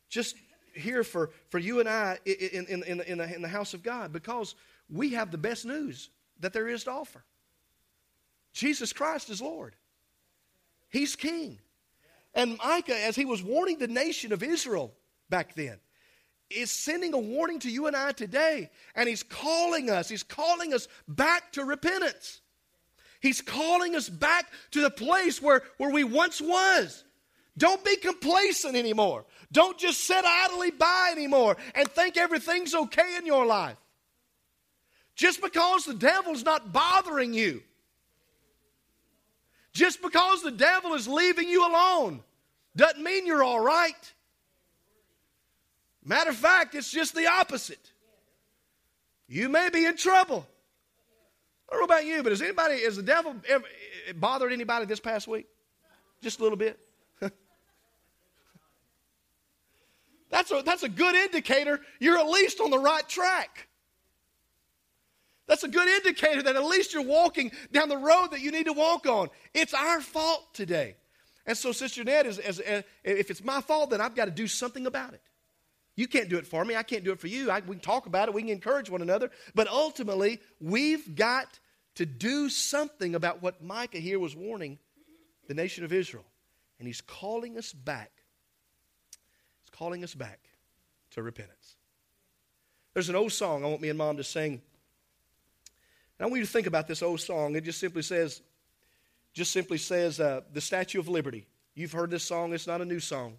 just 0.07 0.36
here 0.74 1.03
for, 1.03 1.32
for 1.49 1.57
you 1.57 1.80
and 1.80 1.89
I 1.89 2.20
in, 2.26 2.68
in, 2.68 2.84
in, 2.84 3.01
in, 3.01 3.18
the, 3.18 3.36
in 3.36 3.41
the 3.41 3.47
house 3.47 3.74
of 3.74 3.82
God? 3.82 4.14
Because 4.14 4.53
we 4.88 5.10
have 5.10 5.32
the 5.32 5.38
best 5.39 5.66
news 5.66 6.10
that 6.39 6.53
there 6.53 6.68
is 6.68 6.84
to 6.84 6.91
offer. 6.91 7.24
Jesus 8.53 8.93
Christ 8.93 9.32
is 9.32 9.41
Lord, 9.41 9.76
He's 10.89 11.16
King. 11.16 11.60
And 12.36 12.60
Micah, 12.64 12.95
as 12.95 13.16
he 13.16 13.26
was 13.26 13.41
warning 13.41 13.80
the 13.80 13.88
nation 13.88 14.32
of 14.32 14.43
Israel 14.43 14.93
back 15.32 15.55
then, 15.55 15.80
is 16.50 16.72
sending 16.72 17.14
a 17.14 17.20
warning 17.20 17.60
to 17.60 17.70
you 17.70 17.88
and 17.88 17.95
I 17.95 18.12
today. 18.12 18.70
And 18.95 19.08
He's 19.08 19.24
calling 19.24 19.89
us, 19.89 20.10
He's 20.10 20.24
calling 20.24 20.74
us 20.74 20.88
back 21.08 21.52
to 21.54 21.64
repentance. 21.64 22.41
He's 23.22 23.41
calling 23.41 23.95
us 23.95 24.08
back 24.08 24.47
to 24.72 24.82
the 24.82 24.89
place 24.89 25.41
where, 25.41 25.64
where 25.78 25.89
we 25.91 26.04
once 26.04 26.39
was. 26.39 27.04
Don't 27.58 27.84
be 27.84 27.97
complacent 27.97 28.78
anymore. 28.78 29.26
Don't 29.52 29.78
just 29.78 30.06
sit 30.06 30.24
idly 30.24 30.72
by 30.72 31.10
anymore 31.12 31.58
and 31.76 31.88
think 31.89 32.16
everything's 32.16 32.74
okay 32.74 33.18
in 33.18 33.26
your 33.26 33.45
life. 33.45 33.76
Just 35.16 35.41
because 35.41 35.84
the 35.84 35.93
devil's 35.93 36.45
not 36.45 36.72
bothering 36.72 37.34
you, 37.34 37.62
just 39.74 40.02
because 40.02 40.41
the 40.41 40.52
devil 40.52 40.93
is 40.93 41.08
leaving 41.08 41.50
you 41.50 41.68
alone, 41.68 42.24
doesn't 42.78 43.04
mean 43.04 43.26
you're 43.26 43.43
all 43.43 43.60
right. 43.60 44.14
Matter 46.10 46.32
of 46.32 46.38
fact, 46.38 46.74
it's 46.74 46.89
just 46.89 47.14
the 47.14 47.28
opposite. 47.28 47.91
You 49.28 49.47
may 49.47 49.70
be 49.70 49.86
in 49.86 49.95
trouble. 49.95 50.47
I 51.70 51.74
don't 51.74 51.82
know 51.82 51.86
about 51.86 52.03
you, 52.03 52.24
but 52.24 52.32
has 52.32 52.41
anybody, 52.41 52.82
has 52.82 52.95
the 52.95 53.03
devil 53.03 53.36
ever 53.47 53.64
eh, 54.07 54.14
bothered 54.14 54.51
anybody 54.51 54.88
this 54.88 54.99
past 54.99 55.28
week? 55.28 55.45
Just 56.24 56.39
a 56.39 56.43
little 56.43 56.57
bit? 56.57 56.80
that's, 60.32 60.49
a, 60.49 60.64
that's 60.66 60.82
a 60.82 60.89
good 60.89 61.14
indicator 61.14 61.80
you're 61.99 62.18
at 62.18 62.28
least 62.28 62.60
on 62.60 62.72
the 62.72 62.80
right 62.80 63.07
track. 63.07 63.68
That's 65.45 65.64
a 65.64 65.68
good 65.68 65.88
indicator 65.88 66.41
that 66.41 66.55
at 66.55 66.66
least 66.66 66.91
you're 66.91 67.03
walking 67.03 67.51
down 67.72 67.88
the 67.88 67.97
road 67.97 68.30
that 68.32 68.39
you 68.41 68.49
need 68.49 68.66
to 68.66 68.74
walk 68.74 69.05
on. 69.05 69.30
It's 69.53 69.76
our 69.76 70.01
fault 70.01 70.55
today. 70.55 70.95
And 71.45 71.55
so, 71.55 71.72
Sister 71.72 72.03
Ned, 72.03 72.26
is, 72.26 72.39
is, 72.39 72.60
eh, 72.66 72.82
if 73.03 73.30
it's 73.30 73.43
my 73.43 73.62
fault, 73.62 73.91
then 73.91 74.01
I've 74.01 74.16
got 74.16 74.26
to 74.26 74.32
do 74.32 74.47
something 74.47 74.88
about 74.88 75.14
it. 75.14 75.22
You 75.96 76.08
can't 76.08 76.30
do 76.30 76.38
it 76.38 76.48
for 76.48 76.64
me. 76.64 76.76
I 76.76 76.84
can't 76.84 77.04
do 77.04 77.12
it 77.12 77.20
for 77.20 77.28
you. 77.28 77.52
I, 77.52 77.60
we 77.60 77.76
can 77.76 77.80
talk 77.80 78.06
about 78.06 78.30
it. 78.30 78.34
We 78.34 78.42
can 78.42 78.52
encourage 78.52 78.90
one 78.90 79.02
another. 79.02 79.32
But 79.54 79.68
ultimately, 79.68 80.40
we've 80.62 81.16
got 81.16 81.60
to 81.96 82.06
do 82.06 82.50
something 82.50 83.16
about 83.16 83.42
what 83.42 83.62
Micah 83.62 83.98
here 83.98 84.20
was 84.20 84.36
warning 84.36 84.80
the 85.48 85.54
nation 85.54 85.84
of 85.84 85.92
Israel. 85.92 86.26
And 86.80 86.88
he's 86.88 87.02
calling 87.02 87.58
us 87.58 87.74
back. 87.74 88.12
He's 89.64 89.78
calling 89.78 90.04
us 90.04 90.16
back 90.16 90.40
to 91.12 91.22
repentance. 91.22 91.76
There's 92.94 93.10
an 93.10 93.16
old 93.16 93.34
song 93.34 93.66
I 93.66 93.68
want 93.68 93.82
me 93.82 93.90
and 93.90 93.98
mom 93.98 94.18
to 94.18 94.24
sing. 94.24 94.54
And 94.54 94.62
I 96.22 96.26
want 96.26 96.40
you 96.40 96.46
to 96.46 96.52
think 96.52 96.68
about 96.68 96.88
this 96.88 97.02
old 97.02 97.20
song. 97.20 97.56
It 97.56 97.66
just 97.66 97.80
simply 97.80 98.02
says, 98.02 98.42
just 99.34 99.52
simply 99.52 99.78
says, 99.78 100.20
uh, 100.20 100.42
the 100.54 100.62
Statue 100.62 101.00
of 101.00 101.08
Liberty. 101.08 101.46
You've 101.76 101.92
heard 101.92 102.12
this 102.12 102.24
song. 102.24 102.54
It's 102.54 102.68
not 102.68 102.82
a 102.82 102.86
new 102.86 103.00
song. 103.00 103.38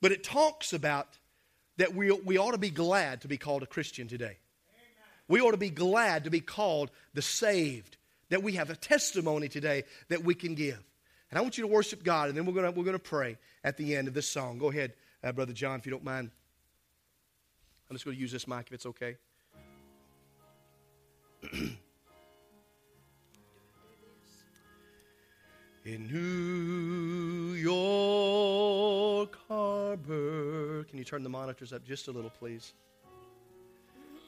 But 0.00 0.12
it 0.12 0.24
talks 0.24 0.72
about 0.72 1.18
that 1.78 1.94
we, 1.94 2.10
we 2.10 2.38
ought 2.38 2.52
to 2.52 2.58
be 2.58 2.70
glad 2.70 3.22
to 3.22 3.28
be 3.28 3.38
called 3.38 3.62
a 3.62 3.66
Christian 3.66 4.08
today. 4.08 4.38
We 5.28 5.40
ought 5.40 5.52
to 5.52 5.56
be 5.56 5.70
glad 5.70 6.24
to 6.24 6.30
be 6.30 6.40
called 6.40 6.90
the 7.14 7.22
saved, 7.22 7.96
that 8.28 8.42
we 8.42 8.52
have 8.54 8.70
a 8.70 8.76
testimony 8.76 9.48
today 9.48 9.84
that 10.08 10.24
we 10.24 10.34
can 10.34 10.54
give. 10.54 10.82
And 11.30 11.38
I 11.38 11.42
want 11.42 11.56
you 11.56 11.62
to 11.62 11.68
worship 11.68 12.02
God, 12.02 12.28
and 12.28 12.36
then 12.36 12.44
we're 12.44 12.52
going 12.52 12.74
we're 12.74 12.84
gonna 12.84 12.98
pray 12.98 13.38
at 13.64 13.76
the 13.76 13.96
end 13.96 14.08
of 14.08 14.14
this 14.14 14.28
song. 14.28 14.58
Go 14.58 14.70
ahead, 14.70 14.92
uh, 15.24 15.32
Brother 15.32 15.54
John, 15.54 15.78
if 15.78 15.86
you 15.86 15.92
don't 15.92 16.04
mind. 16.04 16.30
I'm 17.92 17.96
just 17.96 18.06
going 18.06 18.16
to 18.16 18.20
use 18.22 18.32
this 18.32 18.48
mic 18.48 18.68
if 18.68 18.72
it's 18.72 18.86
okay. 18.86 19.16
In 25.84 26.06
New 26.10 27.52
York. 27.52 28.21
Can 30.92 30.98
you 30.98 31.06
turn 31.06 31.22
the 31.22 31.30
monitors 31.30 31.72
up 31.72 31.82
just 31.86 32.08
a 32.08 32.10
little, 32.10 32.28
please? 32.28 32.74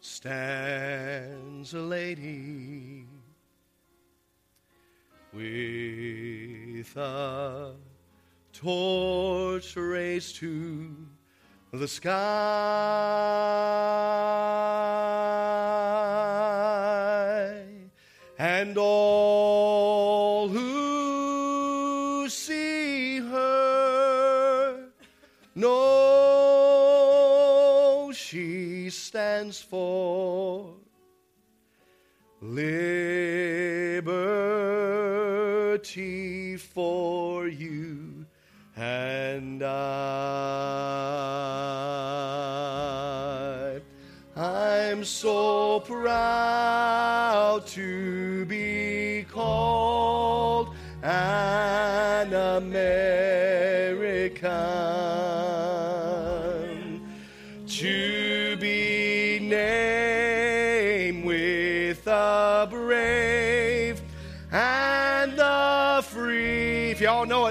Stands 0.01 1.75
a 1.75 1.79
lady 1.79 3.05
with 5.31 6.97
a 6.97 7.75
torch 8.55 9.77
raised 9.77 10.37
to 10.37 10.97
the 11.71 11.87
sky, 11.87 12.15
and 18.39 18.79
all 18.79 19.64
for 29.61 30.75
liberty 32.41 34.15
for 36.57 37.49
you 37.49 38.27
and 38.77 39.63
I. 39.63 39.71
I'm 44.37 45.05
so 45.05 45.81
proud 45.81 46.64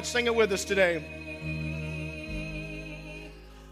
sing 0.05 0.25
it 0.27 0.35
with 0.35 0.51
us 0.51 0.65
today. 0.65 1.03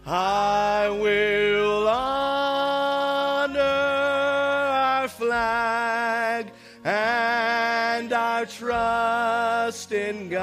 I 0.04 0.88
will 0.88 1.86
honor 1.88 3.60
our 3.60 5.08
flag 5.08 6.50
and 6.84 8.12
our 8.12 8.46
trust 8.46 9.92
in 9.92 10.28
God 10.28 10.42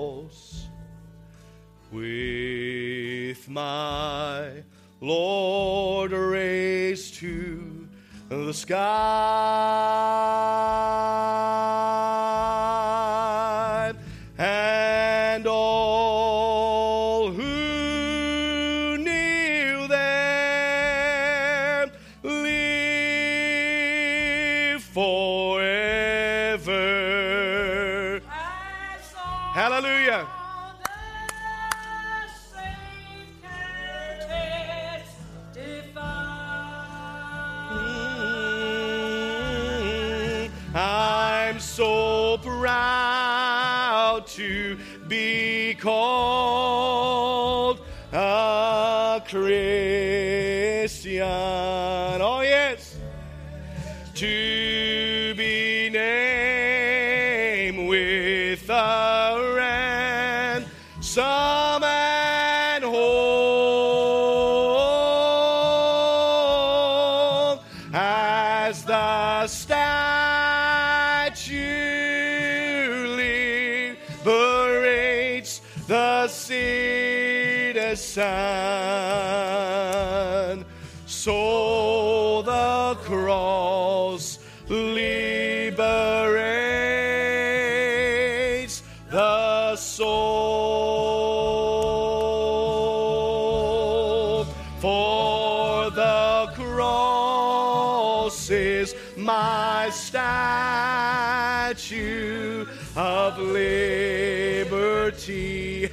with 1.92 3.46
my 3.50 4.62
Lord 5.02 6.12
raised 6.12 7.16
to 7.16 7.86
the 8.30 8.54
sky, 8.54 8.78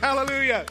Hallelujah. 0.02 0.66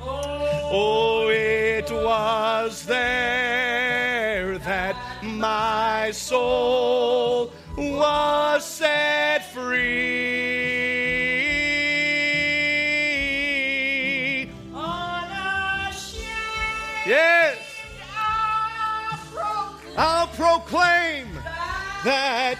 Oh, 0.00 1.28
it 1.30 1.90
was 1.90 2.84
there 2.86 4.58
that 4.58 4.96
my 5.22 6.10
soul 6.12 7.52
was 7.76 8.64
set 8.64 9.52
free. 9.52 11.02
Yes, 17.04 17.58
I'll 19.96 20.28
proclaim 20.28 21.26
that 22.04 22.58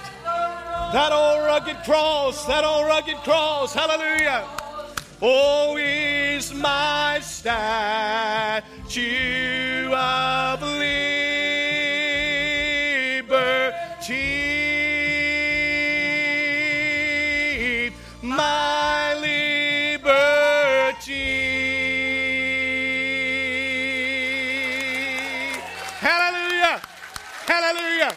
that 0.93 1.13
old 1.13 1.47
rugged 1.47 1.77
cross, 1.85 2.45
that 2.47 2.65
old 2.65 2.87
rugged 2.87 3.17
cross. 3.19 3.73
Hallelujah. 3.73 4.45
Oh, 5.25 5.77
is 5.77 6.53
my 6.53 7.21
statue 7.23 8.61
of 9.95 10.61
liberty, 10.61 10.83
my 18.21 19.15
liberty. 19.15 20.03
Hallelujah! 26.01 26.83
Hallelujah! 27.47 28.17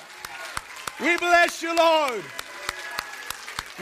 We 0.99 1.17
bless 1.17 1.61
you, 1.61 1.75
Lord. 1.75 2.23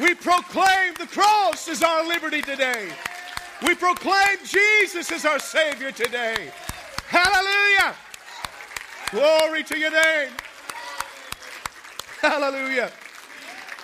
We 0.01 0.13
proclaim 0.13 0.95
the 0.99 1.07
cross 1.07 1.69
is 1.69 1.82
our 1.84 2.05
liberty 2.05 2.41
today. 2.41 2.89
We 3.64 3.76
proclaim 3.76 4.38
Jesus 4.45 5.09
is 5.11 5.26
our 5.26 5.39
Savior 5.39 5.91
today. 5.91 6.51
Hallelujah. 7.07 7.95
Glory 9.11 9.64
to 9.64 9.78
your 9.78 9.91
name. 9.91 10.32
Hallelujah. 12.20 12.91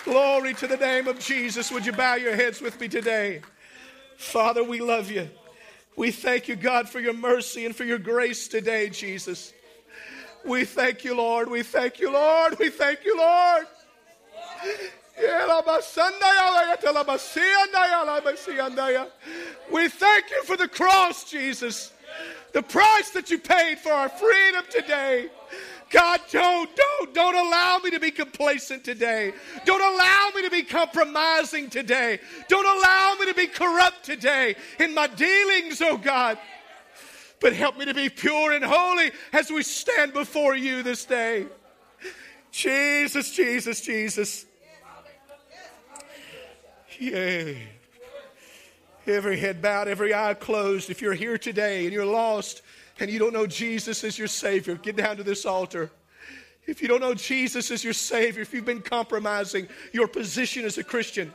Glory 0.04 0.54
to 0.54 0.66
the 0.66 0.76
name 0.76 1.08
of 1.08 1.18
Jesus. 1.18 1.70
Would 1.70 1.86
you 1.86 1.92
bow 1.92 2.16
your 2.16 2.34
heads 2.34 2.60
with 2.60 2.78
me 2.80 2.88
today? 2.88 3.40
Father, 4.16 4.62
we 4.62 4.80
love 4.80 5.10
you. 5.10 5.28
We 5.96 6.10
thank 6.10 6.48
you, 6.48 6.56
God, 6.56 6.88
for 6.88 7.00
your 7.00 7.14
mercy 7.14 7.64
and 7.64 7.74
for 7.74 7.84
your 7.84 7.98
grace 7.98 8.48
today, 8.48 8.90
Jesus. 8.90 9.52
We 10.44 10.64
thank 10.64 11.04
you, 11.04 11.14
Lord. 11.14 11.50
We 11.50 11.62
thank 11.62 12.00
you, 12.00 12.12
Lord. 12.12 12.58
We 12.58 12.70
thank 12.70 13.04
you, 13.04 13.16
Lord. 13.16 13.66
We 19.70 19.88
thank 19.88 20.30
you 20.30 20.42
for 20.44 20.56
the 20.56 20.68
cross, 20.68 21.30
Jesus. 21.30 21.92
The 22.52 22.62
price 22.62 23.10
that 23.10 23.30
you 23.30 23.38
paid 23.38 23.78
for 23.78 23.92
our 23.92 24.08
freedom 24.08 24.64
today. 24.70 25.28
God, 25.90 26.20
don't, 26.30 26.70
don't, 26.74 27.14
don't 27.14 27.34
allow 27.34 27.78
me 27.82 27.90
to 27.90 28.00
be 28.00 28.10
complacent 28.12 28.84
today. 28.84 29.32
Don't 29.64 29.82
allow 29.82 30.30
me 30.34 30.42
to 30.42 30.50
be 30.50 30.62
compromising 30.62 31.68
today. 31.68 32.20
Don't 32.48 32.66
allow 32.66 33.16
me 33.18 33.26
to 33.26 33.34
be 33.34 33.48
corrupt 33.48 34.04
today 34.04 34.54
in 34.78 34.94
my 34.94 35.08
dealings, 35.08 35.82
oh 35.82 35.96
God. 35.96 36.38
But 37.40 37.54
help 37.54 37.76
me 37.76 37.86
to 37.86 37.94
be 37.94 38.08
pure 38.08 38.52
and 38.52 38.64
holy 38.64 39.10
as 39.32 39.50
we 39.50 39.62
stand 39.62 40.12
before 40.12 40.54
you 40.54 40.82
this 40.82 41.04
day. 41.04 41.46
Jesus, 42.52 43.32
Jesus, 43.32 43.80
Jesus. 43.80 44.46
Yay. 47.00 47.66
Every 49.06 49.38
head 49.38 49.62
bowed, 49.62 49.88
every 49.88 50.14
eye 50.14 50.34
closed. 50.34 50.90
If 50.90 51.00
you're 51.00 51.14
here 51.14 51.38
today 51.38 51.84
and 51.84 51.92
you're 51.92 52.04
lost 52.04 52.60
and 53.00 53.10
you 53.10 53.18
don't 53.18 53.32
know 53.32 53.46
Jesus 53.46 54.04
as 54.04 54.18
your 54.18 54.28
Savior, 54.28 54.74
get 54.74 54.96
down 54.96 55.16
to 55.16 55.22
this 55.22 55.46
altar. 55.46 55.90
If 56.66 56.82
you 56.82 56.88
don't 56.88 57.00
know 57.00 57.14
Jesus 57.14 57.70
as 57.70 57.82
your 57.82 57.94
Savior, 57.94 58.42
if 58.42 58.52
you've 58.52 58.66
been 58.66 58.82
compromising 58.82 59.66
your 59.94 60.06
position 60.06 60.66
as 60.66 60.76
a 60.76 60.84
Christian, 60.84 61.32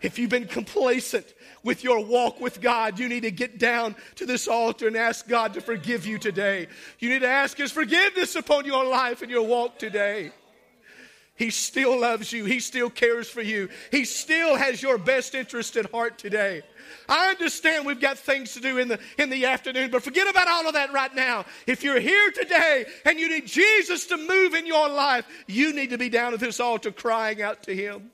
If 0.00 0.18
you've 0.18 0.30
been 0.30 0.46
complacent 0.46 1.34
with 1.62 1.82
your 1.82 2.04
walk 2.04 2.40
with 2.40 2.60
God, 2.60 2.98
you 2.98 3.08
need 3.08 3.22
to 3.22 3.30
get 3.30 3.58
down 3.58 3.96
to 4.16 4.26
this 4.26 4.46
altar 4.46 4.86
and 4.86 4.96
ask 4.96 5.26
God 5.26 5.54
to 5.54 5.60
forgive 5.60 6.06
you 6.06 6.18
today. 6.18 6.68
You 6.98 7.10
need 7.10 7.20
to 7.20 7.28
ask 7.28 7.56
His 7.56 7.72
forgiveness 7.72 8.36
upon 8.36 8.64
your 8.64 8.84
life 8.84 9.22
and 9.22 9.30
your 9.30 9.46
walk 9.46 9.78
today. 9.78 10.30
He 11.38 11.50
still 11.50 12.00
loves 12.00 12.32
you. 12.32 12.44
He 12.44 12.58
still 12.58 12.90
cares 12.90 13.30
for 13.30 13.42
you. 13.42 13.68
He 13.92 14.04
still 14.04 14.56
has 14.56 14.82
your 14.82 14.98
best 14.98 15.36
interest 15.36 15.76
at 15.76 15.90
heart 15.92 16.18
today. 16.18 16.62
I 17.08 17.30
understand 17.30 17.86
we've 17.86 18.00
got 18.00 18.18
things 18.18 18.54
to 18.54 18.60
do 18.60 18.78
in 18.78 18.88
the, 18.88 18.98
in 19.18 19.30
the 19.30 19.46
afternoon, 19.46 19.92
but 19.92 20.02
forget 20.02 20.28
about 20.28 20.48
all 20.48 20.66
of 20.66 20.74
that 20.74 20.92
right 20.92 21.14
now. 21.14 21.44
If 21.66 21.84
you're 21.84 22.00
here 22.00 22.32
today 22.32 22.86
and 23.04 23.20
you 23.20 23.28
need 23.28 23.46
Jesus 23.46 24.06
to 24.06 24.16
move 24.16 24.54
in 24.54 24.66
your 24.66 24.88
life, 24.88 25.26
you 25.46 25.72
need 25.72 25.90
to 25.90 25.98
be 25.98 26.08
down 26.08 26.34
at 26.34 26.40
this 26.40 26.58
altar 26.58 26.90
crying 26.90 27.40
out 27.40 27.62
to 27.64 27.74
Him. 27.74 28.10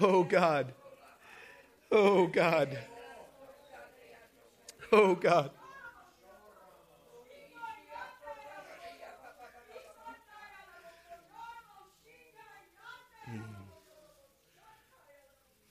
Oh 0.00 0.24
God. 0.24 0.72
Oh 1.92 2.26
God. 2.26 2.76
Oh 4.90 5.14
God. 5.14 5.50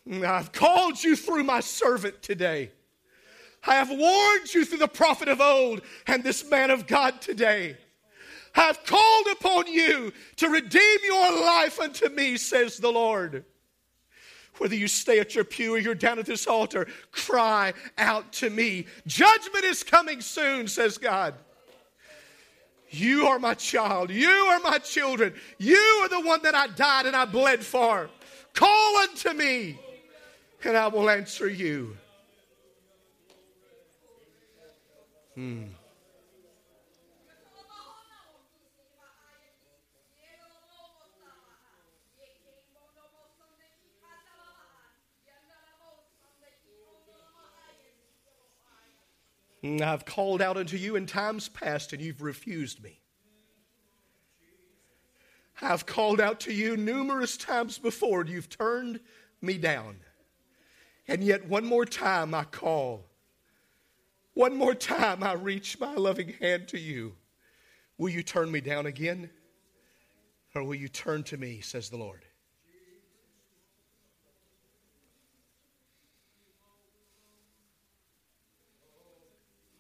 Mm, 0.09 0.25
I've 0.25 0.51
called 0.51 1.03
you 1.03 1.15
through 1.15 1.43
my 1.43 1.59
servant 1.59 2.21
today. 2.21 2.71
I 3.65 3.75
have 3.75 3.89
warned 3.89 4.53
you 4.53 4.65
through 4.65 4.79
the 4.79 4.87
prophet 4.87 5.27
of 5.27 5.41
old 5.41 5.81
and 6.07 6.23
this 6.23 6.49
man 6.49 6.71
of 6.71 6.87
God 6.87 7.21
today. 7.21 7.77
I 8.55 8.61
have 8.61 8.83
called 8.83 9.27
upon 9.31 9.67
you 9.67 10.11
to 10.37 10.49
redeem 10.49 10.97
your 11.03 11.39
life 11.41 11.79
unto 11.79 12.09
me, 12.09 12.37
says 12.37 12.77
the 12.77 12.91
Lord. 12.91 13.45
Whether 14.57 14.75
you 14.75 14.87
stay 14.87 15.19
at 15.19 15.35
your 15.35 15.43
pew 15.43 15.75
or 15.75 15.77
you're 15.77 15.93
down 15.93 16.19
at 16.19 16.25
this 16.25 16.47
altar, 16.47 16.87
cry 17.11 17.73
out 17.97 18.33
to 18.33 18.49
me. 18.49 18.87
Judgment 19.05 19.63
is 19.63 19.83
coming 19.83 20.19
soon, 20.19 20.67
says 20.67 20.97
God. 20.97 21.35
You 22.89 23.27
are 23.27 23.37
my 23.37 23.53
child. 23.53 24.09
You 24.09 24.29
are 24.29 24.59
my 24.61 24.79
children. 24.79 25.33
You 25.59 25.77
are 26.01 26.09
the 26.09 26.21
one 26.21 26.41
that 26.41 26.55
I 26.55 26.67
died 26.67 27.05
and 27.05 27.15
I 27.15 27.25
bled 27.25 27.63
for. 27.63 28.09
Call 28.53 28.97
unto 28.97 29.31
me 29.33 29.77
and 30.63 30.77
I 30.77 30.87
will 30.87 31.09
answer 31.09 31.47
you. 31.47 31.97
Hmm. 35.35 35.63
I've 49.81 50.05
called 50.05 50.41
out 50.41 50.57
unto 50.57 50.77
you 50.77 50.95
in 50.95 51.05
times 51.05 51.49
past, 51.49 51.93
and 51.93 52.01
you've 52.01 52.21
refused 52.21 52.81
me. 52.81 53.01
I've 55.61 55.85
called 55.85 56.21
out 56.21 56.39
to 56.41 56.53
you 56.53 56.77
numerous 56.77 57.35
times 57.35 57.77
before, 57.77 58.21
and 58.21 58.29
you've 58.29 58.49
turned 58.49 59.01
me 59.41 59.57
down. 59.57 59.97
And 61.09 61.23
yet, 61.23 61.49
one 61.49 61.65
more 61.65 61.85
time 61.85 62.35
I 62.35 62.43
call. 62.43 63.03
One 64.35 64.55
more 64.55 64.75
time 64.75 65.23
I 65.23 65.33
reach 65.33 65.79
my 65.79 65.95
loving 65.95 66.33
hand 66.39 66.67
to 66.67 66.79
you. 66.79 67.15
Will 67.97 68.09
you 68.09 68.21
turn 68.21 68.51
me 68.51 68.61
down 68.61 68.85
again? 68.85 69.31
Or 70.53 70.63
will 70.63 70.75
you 70.75 70.87
turn 70.87 71.23
to 71.23 71.37
me, 71.37 71.61
says 71.61 71.89
the 71.89 71.97
Lord? 71.97 72.25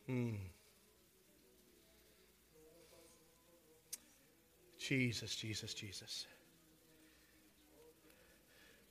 Hmm. 0.07 0.31
Jesus, 4.79 5.35
Jesus, 5.35 5.75
Jesus. 5.75 6.25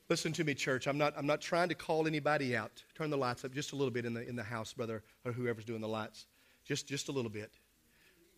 Listen 0.09 0.33
to 0.33 0.45
me, 0.45 0.55
church. 0.55 0.87
I'm 0.87 0.97
not, 0.97 1.13
I'm 1.19 1.27
not 1.27 1.43
trying 1.43 1.69
to 1.69 1.75
call 1.75 2.07
anybody 2.07 2.57
out. 2.57 2.83
Turn 2.95 3.11
the 3.11 3.19
lights 3.19 3.45
up 3.45 3.53
just 3.53 3.73
a 3.73 3.77
little 3.77 3.91
bit 3.91 4.07
in 4.07 4.15
the, 4.15 4.27
in 4.27 4.37
the 4.37 4.43
house, 4.43 4.73
brother, 4.73 5.03
or 5.27 5.33
whoever's 5.33 5.67
doing 5.67 5.83
the 5.83 5.89
lights. 5.89 6.27
Just, 6.65 6.89
just 6.89 7.11
a 7.11 7.13
little 7.13 7.31
bit. 7.31 7.51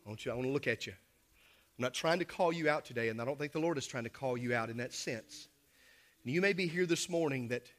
I 0.04 0.08
want, 0.08 0.26
you, 0.26 0.32
I 0.32 0.34
want 0.34 0.48
to 0.48 0.52
look 0.52 0.66
at 0.66 0.88
you. 0.88 0.92
I'm 0.92 1.82
not 1.82 1.94
trying 1.94 2.18
to 2.18 2.24
call 2.24 2.52
you 2.52 2.68
out 2.68 2.84
today, 2.84 3.08
and 3.08 3.22
I 3.22 3.24
don't 3.24 3.38
think 3.38 3.52
the 3.52 3.60
Lord 3.60 3.78
is 3.78 3.86
trying 3.86 4.02
to 4.02 4.10
call 4.10 4.36
you 4.36 4.52
out 4.52 4.68
in 4.68 4.78
that 4.78 4.92
sense. 4.92 5.48
And 6.24 6.34
you 6.34 6.40
may 6.40 6.52
be 6.52 6.66
here 6.66 6.86
this 6.86 7.08
morning 7.08 7.48
that 7.48 7.70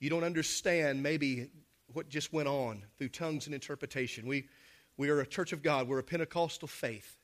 you 0.00 0.08
don't 0.08 0.24
understand 0.24 1.02
maybe 1.02 1.50
what 1.92 2.08
just 2.08 2.32
went 2.32 2.48
on 2.48 2.84
through 2.96 3.10
tongues 3.10 3.44
and 3.44 3.54
interpretation. 3.54 4.26
We, 4.26 4.48
we 4.96 5.10
are 5.10 5.20
a 5.20 5.26
church 5.26 5.52
of 5.52 5.62
God, 5.62 5.88
we're 5.88 5.98
a 5.98 6.02
Pentecostal 6.02 6.68
faith. 6.68 7.18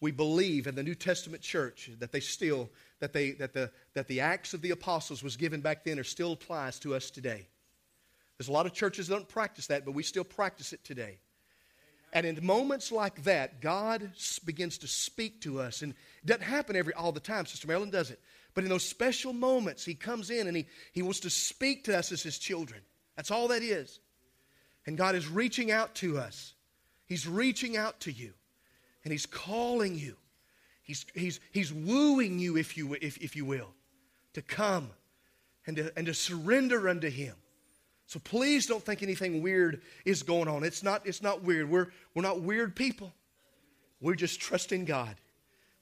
We 0.00 0.10
believe 0.10 0.66
in 0.66 0.74
the 0.74 0.82
New 0.82 0.94
Testament 0.94 1.42
church 1.42 1.90
that 1.98 2.10
they 2.10 2.20
still 2.20 2.70
that, 3.00 3.12
they, 3.12 3.32
that, 3.32 3.52
the, 3.54 3.70
that 3.94 4.08
the 4.08 4.20
Acts 4.20 4.54
of 4.54 4.62
the 4.62 4.70
Apostles 4.70 5.22
was 5.22 5.36
given 5.36 5.60
back 5.60 5.84
then 5.84 5.98
or 5.98 6.04
still 6.04 6.32
applies 6.32 6.78
to 6.80 6.94
us 6.94 7.10
today. 7.10 7.48
There's 8.38 8.48
a 8.48 8.52
lot 8.52 8.66
of 8.66 8.72
churches 8.72 9.08
that 9.08 9.14
don't 9.14 9.28
practice 9.28 9.66
that, 9.66 9.84
but 9.84 9.92
we 9.92 10.02
still 10.02 10.24
practice 10.24 10.72
it 10.72 10.84
today. 10.84 11.18
And 12.12 12.26
in 12.26 12.44
moments 12.44 12.90
like 12.90 13.24
that, 13.24 13.60
God 13.60 14.10
begins 14.44 14.78
to 14.78 14.86
speak 14.86 15.42
to 15.42 15.60
us. 15.60 15.82
And 15.82 15.92
it 16.22 16.26
doesn't 16.26 16.42
happen 16.42 16.76
every 16.76 16.92
all 16.94 17.12
the 17.12 17.20
time. 17.20 17.46
Sister 17.46 17.68
Marilyn 17.68 17.90
does 17.90 18.10
it. 18.10 18.20
But 18.54 18.64
in 18.64 18.70
those 18.70 18.82
special 18.86 19.32
moments, 19.32 19.84
He 19.84 19.94
comes 19.94 20.30
in 20.30 20.48
and 20.48 20.56
He, 20.56 20.66
he 20.92 21.02
wants 21.02 21.20
to 21.20 21.30
speak 21.30 21.84
to 21.84 21.96
us 21.96 22.10
as 22.12 22.22
His 22.22 22.38
children. 22.38 22.80
That's 23.16 23.30
all 23.30 23.48
that 23.48 23.62
is. 23.62 24.00
And 24.86 24.96
God 24.96 25.14
is 25.14 25.28
reaching 25.28 25.70
out 25.70 25.94
to 25.96 26.18
us. 26.18 26.54
He's 27.06 27.28
reaching 27.28 27.76
out 27.76 28.00
to 28.00 28.12
you. 28.12 28.32
And 29.04 29.12
He's 29.12 29.26
calling 29.26 29.96
you. 29.96 30.16
He's, 30.82 31.06
he's, 31.14 31.40
he's 31.52 31.72
wooing 31.72 32.38
you, 32.38 32.56
if 32.56 32.76
you, 32.76 32.96
if, 33.00 33.16
if 33.18 33.36
you 33.36 33.44
will, 33.44 33.68
to 34.34 34.42
come 34.42 34.90
and 35.66 35.76
to, 35.76 35.92
and 35.96 36.06
to 36.06 36.14
surrender 36.14 36.88
unto 36.88 37.08
Him. 37.08 37.34
So 38.06 38.18
please 38.18 38.66
don't 38.66 38.82
think 38.84 39.02
anything 39.02 39.40
weird 39.40 39.82
is 40.04 40.24
going 40.24 40.48
on. 40.48 40.64
It's 40.64 40.82
not, 40.82 41.06
it's 41.06 41.22
not 41.22 41.44
weird. 41.44 41.70
We're, 41.70 41.88
we're 42.14 42.22
not 42.22 42.40
weird 42.40 42.74
people. 42.74 43.12
We're 44.00 44.16
just 44.16 44.40
trusting 44.40 44.84
God. 44.84 45.14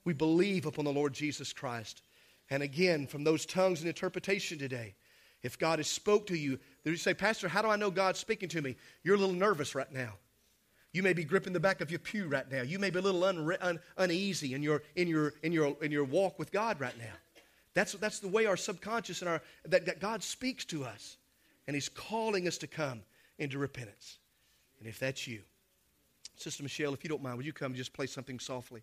We 0.04 0.12
believe 0.12 0.66
upon 0.66 0.84
the 0.84 0.92
Lord 0.92 1.14
Jesus 1.14 1.54
Christ. 1.54 2.02
And 2.50 2.62
again, 2.62 3.06
from 3.06 3.24
those 3.24 3.46
tongues 3.46 3.80
and 3.80 3.88
interpretation 3.88 4.58
today, 4.58 4.94
if 5.42 5.58
God 5.58 5.78
has 5.78 5.86
spoke 5.86 6.26
to 6.26 6.36
you, 6.36 6.58
you 6.84 6.96
say, 6.96 7.14
Pastor, 7.14 7.48
how 7.48 7.62
do 7.62 7.68
I 7.68 7.76
know 7.76 7.90
God's 7.90 8.18
speaking 8.18 8.48
to 8.50 8.60
me? 8.60 8.76
You're 9.04 9.16
a 9.16 9.18
little 9.18 9.34
nervous 9.34 9.74
right 9.74 9.90
now. 9.90 10.14
You 10.92 11.02
may 11.02 11.12
be 11.12 11.24
gripping 11.24 11.52
the 11.52 11.60
back 11.60 11.80
of 11.80 11.90
your 11.90 11.98
pew 11.98 12.28
right 12.28 12.50
now. 12.50 12.62
You 12.62 12.78
may 12.78 12.90
be 12.90 12.98
a 12.98 13.02
little 13.02 13.20
unre- 13.20 13.58
un- 13.60 13.78
uneasy 13.98 14.54
in 14.54 14.62
your, 14.62 14.82
in, 14.96 15.06
your, 15.06 15.34
in, 15.42 15.52
your, 15.52 15.76
in 15.82 15.92
your 15.92 16.04
walk 16.04 16.38
with 16.38 16.50
God 16.50 16.80
right 16.80 16.96
now. 16.98 17.14
That's, 17.74 17.92
that's 17.92 18.20
the 18.20 18.28
way 18.28 18.46
our 18.46 18.56
subconscious 18.56 19.20
and 19.20 19.28
our, 19.28 19.42
that, 19.66 19.86
that 19.86 20.00
God 20.00 20.22
speaks 20.22 20.64
to 20.66 20.84
us. 20.84 21.16
And 21.66 21.74
He's 21.74 21.88
calling 21.88 22.48
us 22.48 22.56
to 22.58 22.66
come 22.66 23.02
into 23.38 23.58
repentance. 23.58 24.18
And 24.78 24.88
if 24.88 24.98
that's 24.98 25.26
you, 25.26 25.42
Sister 26.36 26.62
Michelle, 26.62 26.94
if 26.94 27.04
you 27.04 27.10
don't 27.10 27.22
mind, 27.22 27.36
would 27.36 27.46
you 27.46 27.52
come 27.52 27.72
and 27.72 27.76
just 27.76 27.92
play 27.92 28.06
something 28.06 28.38
softly? 28.38 28.82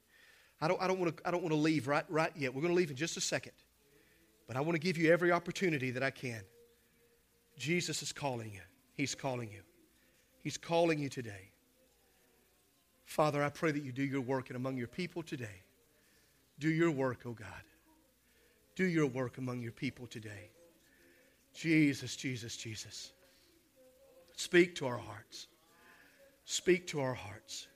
I 0.62 0.68
don't, 0.68 0.82
I 0.82 0.88
don't 0.88 1.00
want 1.00 1.18
to 1.18 1.28
I 1.28 1.32
don't 1.32 1.42
want 1.42 1.54
to 1.54 1.60
leave 1.60 1.88
right, 1.88 2.06
right 2.10 2.32
yet. 2.36 2.54
We're 2.54 2.62
going 2.62 2.74
to 2.74 2.78
leave 2.78 2.92
in 2.92 2.96
just 2.96 3.18
a 3.18 3.22
second. 3.22 3.54
But 4.48 4.56
I 4.56 4.62
want 4.62 4.74
to 4.74 4.80
give 4.80 4.98
you 4.98 5.12
every 5.12 5.32
opportunity 5.32 5.92
that 5.92 6.04
I 6.04 6.12
can. 6.12 6.42
Jesus 7.58 8.04
is 8.04 8.12
calling 8.12 8.52
you. 8.54 8.62
He's 8.94 9.16
calling 9.16 9.52
you. 9.52 9.62
He's 10.44 10.58
calling 10.58 11.00
you 11.00 11.10
today. 11.10 11.50
Father, 13.06 13.44
I 13.44 13.50
pray 13.50 13.72
that 13.72 13.84
you 13.84 13.92
do 13.92 14.04
your 14.04 14.22
work 14.22 14.50
and 14.50 14.58
among 14.58 14.78
your 14.78 14.88
people 14.88 15.24
today. 15.24 15.62
Do 16.60 16.70
your 16.70 16.92
work, 16.92 17.22
oh 17.26 17.34
God. 17.34 17.48
Do 18.76 18.86
your 18.86 19.08
work 19.08 19.38
among 19.38 19.62
your 19.62 19.72
people 19.72 20.08
today. 20.08 20.50
Jesus, 21.54 22.16
Jesus, 22.16 22.58
Jesus. 22.58 23.14
Speak 24.36 24.76
to 24.76 24.88
our 24.88 24.98
hearts. 24.98 25.48
Speak 26.44 26.88
to 26.88 27.00
our 27.00 27.14
hearts. 27.14 27.68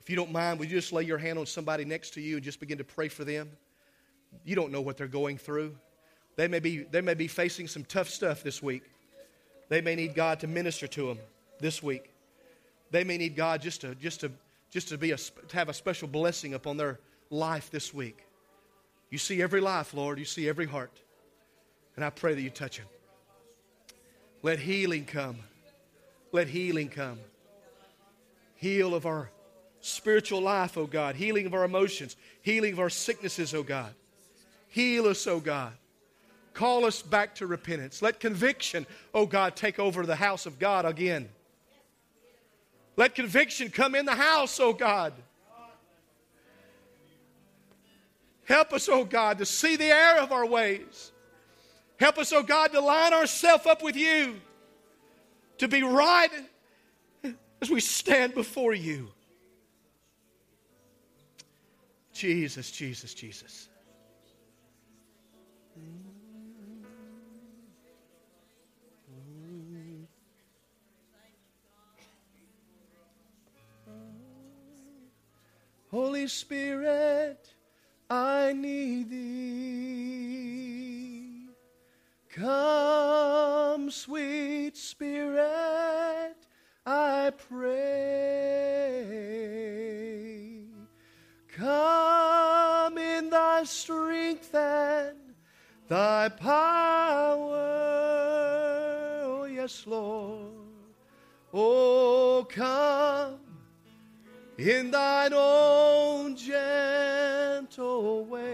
If 0.00 0.10
you 0.10 0.16
don't 0.16 0.32
mind, 0.32 0.58
would 0.58 0.70
you 0.70 0.76
just 0.76 0.92
lay 0.92 1.04
your 1.04 1.16
hand 1.16 1.38
on 1.38 1.46
somebody 1.46 1.84
next 1.84 2.10
to 2.14 2.20
you 2.20 2.36
and 2.36 2.44
just 2.44 2.60
begin 2.60 2.76
to 2.78 2.84
pray 2.84 3.08
for 3.08 3.24
them? 3.24 3.50
You 4.44 4.54
don't 4.54 4.70
know 4.70 4.82
what 4.82 4.98
they're 4.98 5.06
going 5.06 5.38
through. 5.38 5.74
They 6.36 6.48
may 6.48 6.58
be, 6.58 6.82
they 6.82 7.00
may 7.00 7.14
be 7.14 7.28
facing 7.28 7.68
some 7.68 7.84
tough 7.84 8.10
stuff 8.10 8.42
this 8.42 8.62
week. 8.62 8.82
They 9.70 9.80
may 9.80 9.94
need 9.94 10.14
God 10.14 10.40
to 10.40 10.46
minister 10.46 10.86
to 10.88 11.06
them 11.06 11.18
this 11.60 11.82
week. 11.82 12.13
They 12.94 13.02
may 13.02 13.18
need 13.18 13.34
God 13.34 13.60
just 13.60 13.80
to, 13.80 13.96
just 13.96 14.20
to, 14.20 14.30
just 14.70 14.90
to, 14.90 14.96
be 14.96 15.10
a, 15.10 15.16
to 15.16 15.56
have 15.56 15.68
a 15.68 15.74
special 15.74 16.06
blessing 16.06 16.54
upon 16.54 16.76
their 16.76 17.00
life 17.28 17.68
this 17.68 17.92
week. 17.92 18.24
You 19.10 19.18
see 19.18 19.42
every 19.42 19.60
life, 19.60 19.94
Lord. 19.94 20.16
You 20.20 20.24
see 20.24 20.48
every 20.48 20.66
heart. 20.66 20.92
And 21.96 22.04
I 22.04 22.10
pray 22.10 22.34
that 22.34 22.40
you 22.40 22.50
touch 22.50 22.76
them. 22.76 22.86
Let 24.42 24.60
healing 24.60 25.06
come. 25.06 25.38
Let 26.30 26.46
healing 26.46 26.88
come. 26.88 27.18
Heal 28.54 28.94
of 28.94 29.06
our 29.06 29.28
spiritual 29.80 30.42
life, 30.42 30.78
oh 30.78 30.86
God. 30.86 31.16
Healing 31.16 31.46
of 31.46 31.54
our 31.54 31.64
emotions. 31.64 32.14
Healing 32.42 32.74
of 32.74 32.78
our 32.78 32.90
sicknesses, 32.90 33.54
oh 33.54 33.64
God. 33.64 33.92
Heal 34.68 35.08
us, 35.08 35.26
oh 35.26 35.40
God. 35.40 35.72
call 36.52 36.84
us 36.84 37.02
back 37.02 37.34
to 37.36 37.48
repentance. 37.48 38.02
Let 38.02 38.20
conviction, 38.20 38.86
oh 39.12 39.26
God, 39.26 39.56
take 39.56 39.80
over 39.80 40.06
the 40.06 40.14
house 40.14 40.46
of 40.46 40.60
God 40.60 40.84
again. 40.84 41.28
Let 42.96 43.14
conviction 43.14 43.70
come 43.70 43.94
in 43.94 44.06
the 44.06 44.14
house, 44.14 44.58
oh 44.60 44.72
God. 44.72 45.12
Help 48.44 48.72
us, 48.72 48.88
oh 48.88 49.04
God, 49.04 49.38
to 49.38 49.46
see 49.46 49.76
the 49.76 49.86
error 49.86 50.20
of 50.20 50.30
our 50.30 50.46
ways. 50.46 51.12
Help 51.98 52.18
us, 52.18 52.32
oh 52.32 52.42
God, 52.42 52.72
to 52.72 52.80
line 52.80 53.12
ourselves 53.12 53.66
up 53.66 53.82
with 53.82 53.96
you, 53.96 54.40
to 55.58 55.68
be 55.68 55.82
right 55.82 56.30
as 57.62 57.70
we 57.70 57.80
stand 57.80 58.34
before 58.34 58.74
you. 58.74 59.08
Jesus, 62.12 62.70
Jesus, 62.70 63.14
Jesus. 63.14 63.68
Holy 75.94 76.26
Spirit, 76.26 77.54
I 78.10 78.52
need 78.52 79.10
thee. 79.10 80.34
Come, 82.34 83.92
sweet 83.92 84.76
Spirit, 84.76 86.34
I 86.84 87.30
pray. 87.48 87.84
Come 91.46 92.98
in 92.98 93.30
thy 93.30 93.62
strength 93.62 94.52
and 94.52 95.16
thy 95.86 96.28
power. 96.28 97.54
Oh, 99.22 99.44
yes, 99.44 99.86
Lord. 99.86 100.54
Oh, 101.52 102.44
come 102.50 103.43
in 104.58 104.90
thine 104.90 105.32
own 105.34 106.36
gentle 106.36 108.24
way. 108.24 108.44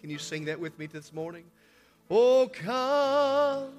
Can 0.00 0.10
you 0.10 0.18
sing 0.18 0.46
that 0.46 0.58
with 0.58 0.78
me 0.78 0.86
this 0.86 1.12
morning? 1.12 1.44
Oh, 2.10 2.50
come, 2.52 3.72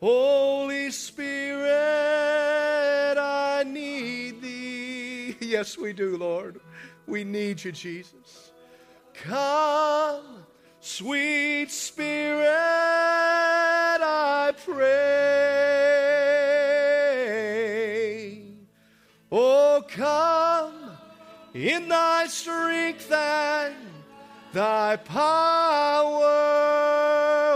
Holy 0.00 0.90
Spirit, 0.90 1.70
I 3.18 3.64
need 3.66 4.42
thee. 4.42 5.36
Yes, 5.44 5.78
we 5.78 5.92
do, 5.92 6.16
Lord. 6.16 6.60
We 7.06 7.22
need 7.22 7.62
you, 7.62 7.70
Jesus. 7.70 8.50
Come, 9.14 10.44
sweet 10.80 11.70
Spirit, 11.70 12.48
I 14.02 14.52
pray. 14.64 15.93
In 21.54 21.88
thy 21.88 22.26
strength 22.26 23.10
and 23.12 23.76
thy 24.52 24.96
power. 24.96 26.24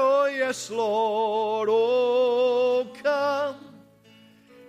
Oh, 0.00 0.30
yes, 0.32 0.70
Lord. 0.70 1.68
Oh, 1.70 2.86
come 3.02 3.56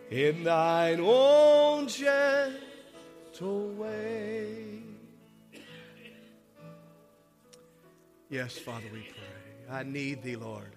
in 0.09 0.43
thine 0.43 0.99
own 0.99 1.87
gentle 1.87 3.69
way. 3.77 4.81
Yes, 8.31 8.57
Father, 8.57 8.85
we 8.91 9.01
pray. 9.01 9.71
I 9.71 9.83
need 9.83 10.23
thee, 10.23 10.35
Lord. 10.35 10.75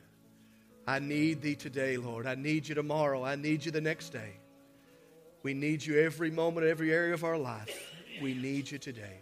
I 0.86 0.98
need 0.98 1.40
thee 1.42 1.54
today, 1.54 1.96
Lord. 1.96 2.26
I 2.26 2.34
need 2.34 2.68
you 2.68 2.74
tomorrow. 2.74 3.24
I 3.24 3.36
need 3.36 3.64
you 3.64 3.70
the 3.70 3.80
next 3.80 4.10
day. 4.10 4.32
We 5.42 5.54
need 5.54 5.84
you 5.84 5.98
every 6.00 6.30
moment, 6.30 6.66
every 6.66 6.92
area 6.92 7.14
of 7.14 7.24
our 7.24 7.38
life. 7.38 7.91
We 8.20 8.34
need 8.34 8.70
you 8.70 8.78
today. 8.78 9.20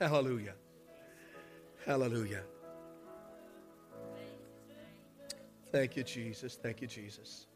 Hallelujah. 0.00 0.54
Hallelujah. 1.84 2.42
Thank 5.70 5.96
you, 5.96 6.02
Jesus. 6.02 6.58
Thank 6.60 6.80
you, 6.80 6.86
Jesus. 6.86 7.46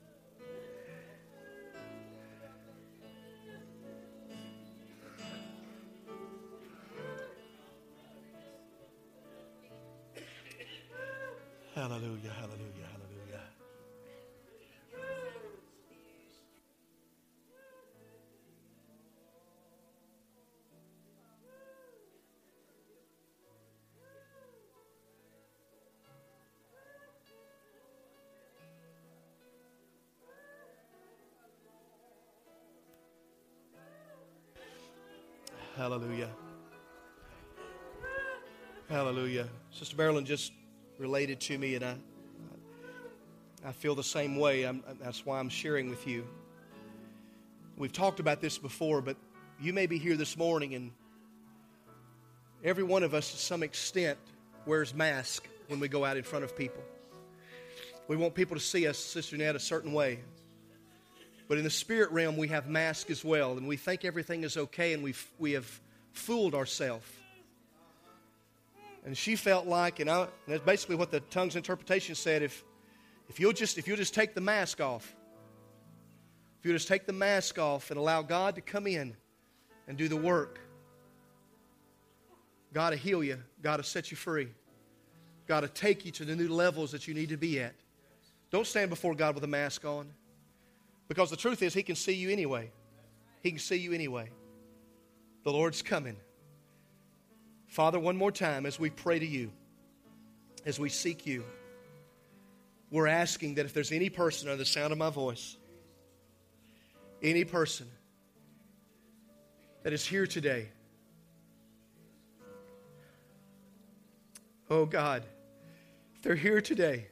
Hallelujah, 11.75 12.31
hallelujah, 12.39 12.62
Hallelujah. 35.77 36.29
Hallelujah. 38.91 39.49
Sister 39.71 39.97
Marilyn 39.97 40.27
just 40.27 40.53
related 40.99 41.41
to 41.41 41.57
me, 41.57 41.77
and 41.77 41.85
I, 41.85 41.95
I 43.65 43.73
feel 43.73 43.95
the 43.95 44.05
same 44.05 44.37
way. 44.37 44.65
I'm, 44.65 44.85
that's 45.01 45.25
why 45.25 45.39
I'm 45.39 45.49
sharing 45.49 45.89
with 45.89 46.07
you. 46.07 46.27
We've 47.79 47.93
talked 47.93 48.21
about 48.21 48.43
this 48.43 48.59
before, 48.59 49.01
but 49.01 49.17
you 49.59 49.73
may 49.73 49.87
be 49.87 49.97
here 49.97 50.15
this 50.15 50.37
morning, 50.37 50.75
and 50.75 50.93
every 52.63 52.85
one 52.85 53.03
of 53.03 53.15
us, 53.15 53.33
to 53.33 53.39
some 53.39 53.63
extent, 53.63 54.19
wears 54.67 54.93
mask 54.93 55.49
when 55.69 55.81
we 55.81 55.89
go 55.89 56.05
out 56.05 56.19
in 56.19 56.23
front 56.23 56.45
of 56.45 56.55
people. 56.55 56.83
We 58.09 58.17
want 58.17 58.35
people 58.35 58.59
to 58.59 58.63
see 58.63 58.87
us, 58.87 58.99
Sister 58.99 59.39
Ned, 59.39 59.57
a 59.57 59.61
certain 59.61 59.95
way. 59.95 60.19
But 61.53 61.59
in 61.59 61.65
the 61.65 61.71
spirit 61.71 62.11
realm, 62.13 62.39
we 62.39 62.49
have 62.49 62.67
mask 62.67 63.11
as 63.11 63.23
well, 63.23 63.59
and 63.59 63.69
we 63.69 63.77
think 63.77 64.07
everything 64.07 64.43
is 64.43 64.57
okay, 64.57 64.95
and 64.95 65.03
we've, 65.03 65.23
we 65.39 65.53
have 65.53 65.81
fooled 66.15 66.55
ourselves. 66.55 67.07
And 69.05 69.15
she 69.15 69.37
felt 69.37 69.67
like, 69.67 70.01
and, 70.01 70.09
I, 70.09 70.23
and 70.23 70.31
that's 70.47 70.65
basically 70.65 70.97
what 70.97 71.11
the 71.11 71.21
tongue's 71.21 71.55
interpretation 71.55 72.15
said 72.15 72.43
if, 72.43 72.65
if, 73.29 73.39
you'll 73.39 73.53
just, 73.53 73.77
if 73.77 73.87
you'll 73.87 73.99
just 73.99 74.15
take 74.15 74.35
the 74.35 74.41
mask 74.41 74.81
off, 74.81 75.15
if 76.59 76.65
you'll 76.65 76.75
just 76.75 76.89
take 76.89 77.05
the 77.05 77.13
mask 77.13 77.59
off 77.59 77.91
and 77.91 78.01
allow 78.01 78.23
God 78.23 78.55
to 78.55 78.63
come 78.63 78.87
in 78.87 79.15
and 79.87 79.99
do 79.99 80.09
the 80.09 80.17
work, 80.17 80.59
God 82.73 82.91
to 82.93 82.97
heal 82.97 83.23
you, 83.23 83.37
God 83.61 83.77
to 83.77 83.83
set 83.83 84.11
you 84.11 84.17
free, 84.17 84.49
God 85.47 85.61
to 85.61 85.69
take 85.69 86.07
you 86.07 86.13
to 86.13 86.25
the 86.25 86.35
new 86.35 86.49
levels 86.49 86.93
that 86.93 87.07
you 87.07 87.13
need 87.13 87.29
to 87.29 87.37
be 87.37 87.61
at. 87.61 87.75
Don't 88.51 88.67
stand 88.67 88.89
before 88.89 89.15
God 89.15 89.35
with 89.35 89.45
a 89.45 89.49
mask 89.49 89.85
on. 89.85 90.09
Because 91.13 91.29
the 91.29 91.37
truth 91.37 91.61
is, 91.61 91.75
He 91.75 91.83
can 91.83 91.95
see 91.95 92.15
you 92.15 92.31
anyway. 92.31 92.71
He 93.43 93.51
can 93.51 93.59
see 93.59 93.77
you 93.77 93.93
anyway. 93.93 94.31
The 95.45 95.53
Lord's 95.53 95.83
coming. 95.83 96.17
Father, 97.67 97.99
one 97.99 98.17
more 98.17 98.33
time 98.33 98.65
as 98.65 98.81
we 98.81 98.89
pray 98.89 99.19
to 99.19 99.27
you, 99.27 99.53
as 100.65 100.81
we 100.81 100.89
seek 100.89 101.27
you, 101.27 101.45
we're 102.91 103.09
asking 103.09 103.57
that 103.57 103.67
if 103.67 103.75
there's 103.75 103.93
any 103.93 104.09
person 104.09 104.49
under 104.49 104.57
the 104.57 104.65
sound 104.65 104.91
of 104.91 104.97
my 104.97 105.11
voice, 105.11 105.59
any 107.23 107.45
person 107.45 107.89
that 109.83 109.93
is 109.93 110.07
here 110.07 110.27
today, 110.27 110.71
oh 114.71 114.87
God, 114.87 115.25
if 116.15 116.23
they're 116.23 116.35
here 116.35 116.63
today 116.63 117.09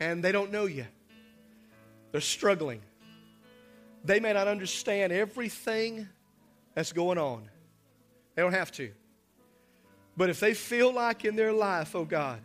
and 0.00 0.24
they 0.24 0.32
don't 0.32 0.50
know 0.50 0.66
you, 0.66 0.86
they're 2.12 2.20
struggling, 2.20 2.82
they 4.04 4.20
may 4.20 4.32
not 4.32 4.46
understand 4.46 5.12
everything 5.12 6.08
that's 6.74 6.92
going 6.92 7.18
on. 7.18 7.48
They 8.34 8.42
don't 8.42 8.52
have 8.52 8.72
to. 8.72 8.92
But 10.16 10.30
if 10.30 10.40
they 10.40 10.54
feel 10.54 10.92
like 10.92 11.24
in 11.24 11.36
their 11.36 11.52
life, 11.52 11.94
oh 11.96 12.04
God, 12.04 12.40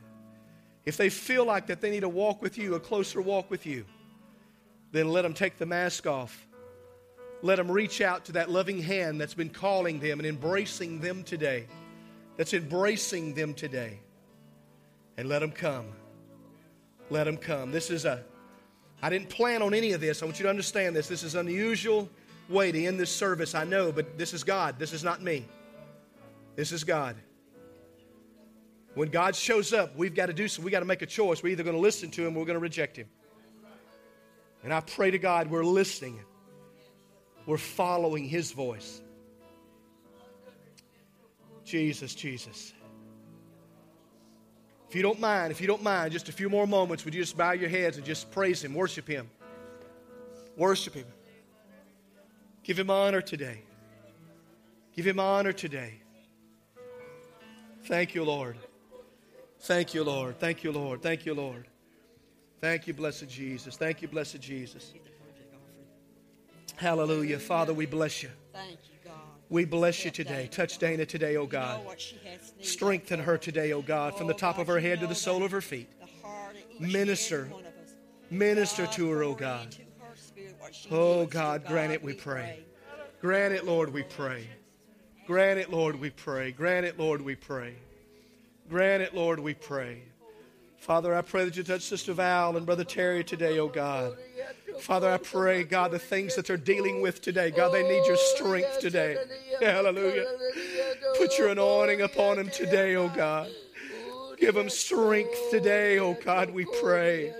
if 0.86 0.96
they 0.96 1.10
feel 1.10 1.46
like 1.46 1.68
that 1.68 1.82
they 1.82 1.90
need 1.90 2.02
to 2.02 2.10
walk 2.10 2.42
with 2.42 2.58
you, 2.58 2.76
a 2.76 2.80
closer 2.80 3.22
walk 3.22 3.52
with 3.52 3.66
you, 3.66 3.86
then 4.92 5.10
let 5.10 5.24
them 5.24 5.34
take 5.34 5.58
the 5.58 5.66
mask 5.66 6.08
off. 6.08 6.48
Let 7.42 7.58
them 7.58 7.70
reach 7.70 8.02
out 8.02 8.26
to 8.26 8.32
that 8.34 8.50
loving 8.50 8.82
hand 8.82 9.20
that's 9.20 9.34
been 9.34 9.50
calling 9.50 10.00
them 10.00 10.20
and 10.20 10.28
embracing 10.28 11.02
them 11.02 11.24
today, 11.24 11.68
that's 12.38 12.54
embracing 12.54 13.34
them 13.34 13.54
today. 13.54 14.00
And 15.18 15.28
let 15.28 15.40
them 15.40 15.52
come. 15.52 15.88
Let 17.10 17.24
them 17.24 17.38
come. 17.38 17.72
This 17.72 17.90
is 17.90 18.06
a, 18.06 18.24
I 19.02 19.10
didn't 19.10 19.30
plan 19.30 19.62
on 19.62 19.74
any 19.74 19.92
of 19.92 20.02
this. 20.02 20.22
I 20.22 20.26
want 20.26 20.40
you 20.40 20.44
to 20.44 20.50
understand 20.50 20.96
this. 20.96 21.08
This 21.08 21.24
is 21.24 21.36
an 21.36 21.48
unusual 21.48 22.10
way 22.50 22.72
to 22.72 22.86
end 22.86 23.00
this 23.00 23.14
service, 23.14 23.54
I 23.54 23.64
know, 23.64 23.92
but 23.92 24.18
this 24.18 24.34
is 24.34 24.44
God. 24.44 24.80
This 24.80 24.94
is 24.94 25.04
not 25.04 25.22
me. 25.22 25.46
This 26.56 26.72
is 26.72 26.84
God. 26.84 27.16
When 28.96 29.10
God 29.10 29.36
shows 29.36 29.74
up, 29.74 29.96
we've 29.96 30.16
got 30.16 30.26
to 30.26 30.34
do 30.34 30.48
so. 30.48 30.64
We've 30.64 30.72
got 30.72 30.80
to 30.80 30.86
make 30.86 31.04
a 31.04 31.06
choice. 31.06 31.44
We're 31.44 31.50
either 31.50 31.64
going 31.64 31.76
to 31.76 31.82
listen 31.82 32.10
to 32.12 32.26
him 32.26 32.36
or 32.36 32.40
we're 32.40 32.46
going 32.46 32.56
to 32.56 32.60
reject 32.60 32.98
him. 32.98 33.08
And 34.64 34.74
I 34.74 34.80
pray 34.80 35.12
to 35.12 35.20
God 35.20 35.52
we're 35.52 35.64
listening. 35.64 36.20
We're 37.46 37.58
following 37.58 38.26
his 38.26 38.52
voice. 38.52 39.02
Jesus, 41.64 42.16
Jesus. 42.16 42.74
If 44.90 44.96
you 44.96 45.02
don't 45.02 45.20
mind, 45.20 45.52
if 45.52 45.60
you 45.60 45.68
don't 45.68 45.84
mind, 45.84 46.14
just 46.14 46.30
a 46.30 46.32
few 46.32 46.50
more 46.50 46.66
moments, 46.66 47.04
would 47.04 47.14
you 47.14 47.22
just 47.22 47.38
bow 47.38 47.52
your 47.52 47.70
heads 47.70 47.98
and 47.98 48.06
just 48.06 48.32
praise 48.32 48.64
him, 48.64 48.74
worship 48.74 49.08
him? 49.08 49.30
Worship 50.56 50.94
him. 50.94 51.06
Give 52.64 52.80
him 52.80 52.90
honor 52.90 53.22
today. 53.22 53.62
Give 54.96 55.06
him 55.06 55.20
honor 55.20 55.54
today. 55.54 56.02
Thank 57.86 58.16
you, 58.16 58.24
Lord. 58.24 58.58
Thank 59.60 59.94
you, 59.94 60.04
Lord. 60.04 60.40
Thank 60.40 60.64
you, 60.64 60.72
Lord. 60.72 61.02
Thank 61.02 61.26
you, 61.26 61.34
Lord. 61.34 61.68
Thank 62.60 62.88
you, 62.88 62.94
blessed 62.94 63.30
Jesus. 63.30 63.78
Thank 63.78 64.02
you, 64.02 64.08
blessed 64.08 64.42
Jesus. 64.42 64.94
Hallelujah. 66.76 67.40
Father, 67.40 67.74
we 67.74 67.86
bless 67.86 68.24
you. 68.24 68.30
Thank 68.54 68.80
you. 68.90 68.97
We 69.50 69.64
bless 69.64 70.04
you 70.04 70.12
today. 70.12 70.48
Touch 70.52 70.78
Dana 70.78 71.06
today, 71.06 71.38
oh 71.38 71.46
God. 71.46 71.82
Strengthen 72.62 73.20
her 73.22 73.38
today, 73.38 73.72
oh 73.72 73.82
God, 73.82 74.18
from 74.18 74.28
the 74.28 74.34
top 74.34 74.58
of 74.58 74.68
her 74.68 74.80
head 74.80 75.00
to 75.00 75.08
the 75.08 75.16
sole 75.16 75.44
of 75.44 75.52
her 75.52 75.62
feet. 75.62 75.90
Minister. 76.80 77.50
Minister 78.30 78.88
to 78.88 79.10
her, 79.10 79.24
oh 79.24 79.34
God. 79.34 79.76
Oh 80.92 81.26
God, 81.26 81.66
grant 81.66 81.94
it, 81.94 82.04
we 82.04 82.14
pray. 82.14 82.60
Grant 83.22 83.54
it, 83.54 83.66
Lord, 83.66 83.94
we 83.94 84.04
pray. 84.04 84.48
Grant 85.26 85.60
it, 85.60 85.70
Lord, 85.72 86.00
we 86.00 86.10
pray. 86.10 86.52
Grant 86.52 86.86
it, 86.86 87.00
Lord, 87.00 87.22
we 87.22 87.36
pray. 87.36 87.76
Grant 88.70 89.02
it, 89.02 89.16
Lord, 89.16 89.40
we 89.40 89.54
pray. 89.54 90.04
Father, 90.78 91.16
I 91.16 91.22
pray 91.22 91.46
that 91.46 91.56
you 91.56 91.64
touch 91.64 91.82
Sister 91.82 92.14
Val 92.14 92.58
and 92.58 92.66
Brother 92.66 92.84
Terry 92.84 93.24
today, 93.24 93.60
oh 93.60 93.70
God. 93.70 94.18
Father, 94.80 95.10
I 95.10 95.18
pray, 95.18 95.64
God, 95.64 95.92
the 95.92 96.00
things 96.00 96.36
that 96.36 96.46
they're 96.46 96.58
dealing 96.58 97.02
with 97.02 97.22
today, 97.22 97.52
God, 97.52 97.74
they 97.74 97.84
need 97.84 98.06
your 98.06 98.18
strength 98.18 98.80
today. 98.80 99.18
Hallelujah. 99.62 100.26
Put 101.18 101.38
your 101.38 101.50
anointing 101.50 102.02
upon 102.02 102.38
them 102.38 102.50
today, 102.50 102.96
oh 102.96 103.10
God. 103.10 103.50
Give 104.38 104.54
them 104.54 104.70
strength 104.70 105.50
today, 105.50 106.00
oh 106.00 106.14
God, 106.14 106.52
we 106.52 106.66
pray. 106.80 107.34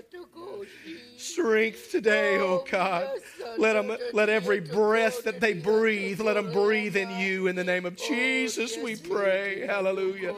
Strength 1.16 1.90
today, 1.90 2.38
oh 2.38 2.64
God. 2.68 3.08
Let 3.56 3.74
them, 3.74 3.96
let 4.12 4.28
every 4.28 4.60
breath 4.60 5.24
that 5.24 5.40
they 5.40 5.52
breathe, 5.54 6.20
let 6.20 6.34
them 6.34 6.52
breathe 6.52 6.96
in 6.96 7.10
you 7.10 7.46
in 7.46 7.56
the 7.56 7.64
name 7.64 7.86
of 7.86 7.96
Jesus, 7.96 8.76
we 8.82 8.96
pray. 8.96 9.66
Hallelujah. 9.66 10.34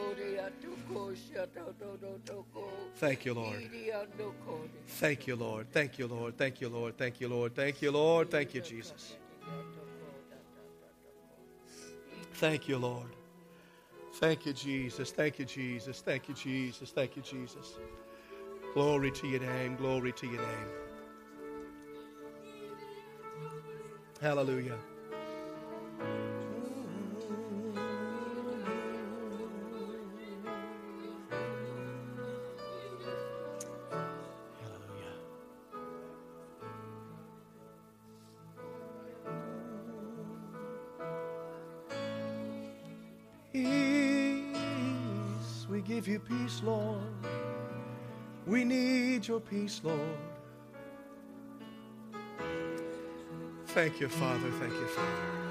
Thank 3.01 3.25
you, 3.25 3.33
Lord. 3.33 3.67
Thank 4.85 5.25
you, 5.25 5.35
Lord. 5.35 5.65
Thank 5.71 5.97
you, 5.97 6.05
Lord. 6.05 6.37
Thank 6.37 6.61
you, 6.61 6.69
Lord. 6.69 6.95
Thank 6.99 7.19
you, 7.19 7.27
Lord. 7.27 7.55
Thank 7.55 7.81
you, 7.81 7.89
Lord. 7.89 8.29
Thank 8.29 8.53
you, 8.53 8.61
Jesus. 8.61 9.15
Thank 12.35 12.69
you, 12.69 12.77
Lord. 12.77 13.09
Thank 14.19 14.45
you, 14.45 14.53
Jesus. 14.53 15.09
Thank 15.09 15.39
you, 15.39 15.45
Jesus. 15.45 16.01
Thank 16.01 16.29
you, 16.29 16.35
Jesus. 16.35 16.91
Thank 16.91 17.15
you, 17.15 17.23
Jesus. 17.23 17.79
Glory 18.75 19.09
to 19.09 19.27
your 19.27 19.39
name. 19.39 19.77
Glory 19.77 20.11
to 20.11 20.27
your 20.27 20.41
name. 20.41 20.69
Hallelujah. 24.21 24.77
Peace, 46.31 46.61
Lord. 46.63 47.01
We 48.47 48.63
need 48.63 49.27
your 49.27 49.39
peace, 49.39 49.81
Lord. 49.83 49.99
Thank 53.67 53.99
you, 53.99 54.07
Father. 54.07 54.49
Thank 54.59 54.73
you, 54.73 54.87
Father. 54.87 55.41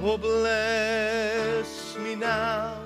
Oh, 0.00 0.16
bless 0.16 1.98
me 1.98 2.14
now, 2.14 2.77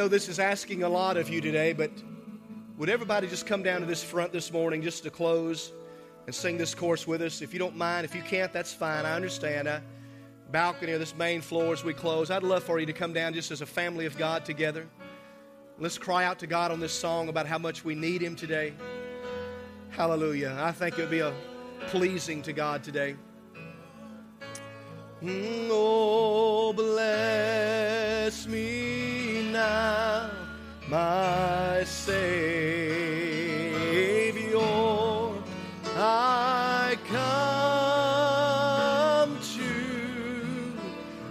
know 0.00 0.08
this 0.08 0.30
is 0.30 0.38
asking 0.38 0.82
a 0.82 0.88
lot 0.88 1.18
of 1.18 1.28
you 1.28 1.42
today, 1.42 1.74
but 1.74 1.90
would 2.78 2.88
everybody 2.88 3.28
just 3.28 3.46
come 3.46 3.62
down 3.62 3.80
to 3.80 3.86
this 3.86 4.02
front 4.02 4.32
this 4.32 4.50
morning 4.50 4.80
just 4.80 5.02
to 5.02 5.10
close 5.10 5.74
and 6.24 6.34
sing 6.34 6.56
this 6.56 6.74
chorus 6.74 7.06
with 7.06 7.20
us? 7.20 7.42
If 7.42 7.52
you 7.52 7.58
don't 7.58 7.76
mind, 7.76 8.06
if 8.06 8.14
you 8.14 8.22
can't, 8.22 8.50
that's 8.50 8.72
fine. 8.72 9.04
I 9.04 9.12
understand. 9.12 9.68
I, 9.68 9.82
balcony 10.50 10.92
or 10.92 10.98
this 10.98 11.14
main 11.14 11.42
floor 11.42 11.74
as 11.74 11.84
we 11.84 11.92
close, 11.92 12.30
I'd 12.30 12.42
love 12.42 12.64
for 12.64 12.80
you 12.80 12.86
to 12.86 12.94
come 12.94 13.12
down 13.12 13.34
just 13.34 13.50
as 13.50 13.60
a 13.60 13.66
family 13.66 14.06
of 14.06 14.16
God 14.16 14.46
together. 14.46 14.86
Let's 15.78 15.98
cry 15.98 16.24
out 16.24 16.38
to 16.38 16.46
God 16.46 16.70
on 16.70 16.80
this 16.80 16.94
song 16.94 17.28
about 17.28 17.44
how 17.44 17.58
much 17.58 17.84
we 17.84 17.94
need 17.94 18.22
Him 18.22 18.36
today. 18.36 18.72
Hallelujah. 19.90 20.56
I 20.58 20.72
think 20.72 20.98
it 20.98 21.02
would 21.02 21.10
be 21.10 21.20
a 21.20 21.34
pleasing 21.88 22.40
to 22.44 22.54
God 22.54 22.82
today. 22.82 23.16
Mm, 25.22 25.68
oh, 25.70 26.72
bless 26.72 28.46
me 28.46 29.19
now, 29.52 30.30
my 30.88 31.84
Savior. 31.84 32.40
I 35.96 36.96
come 37.08 37.18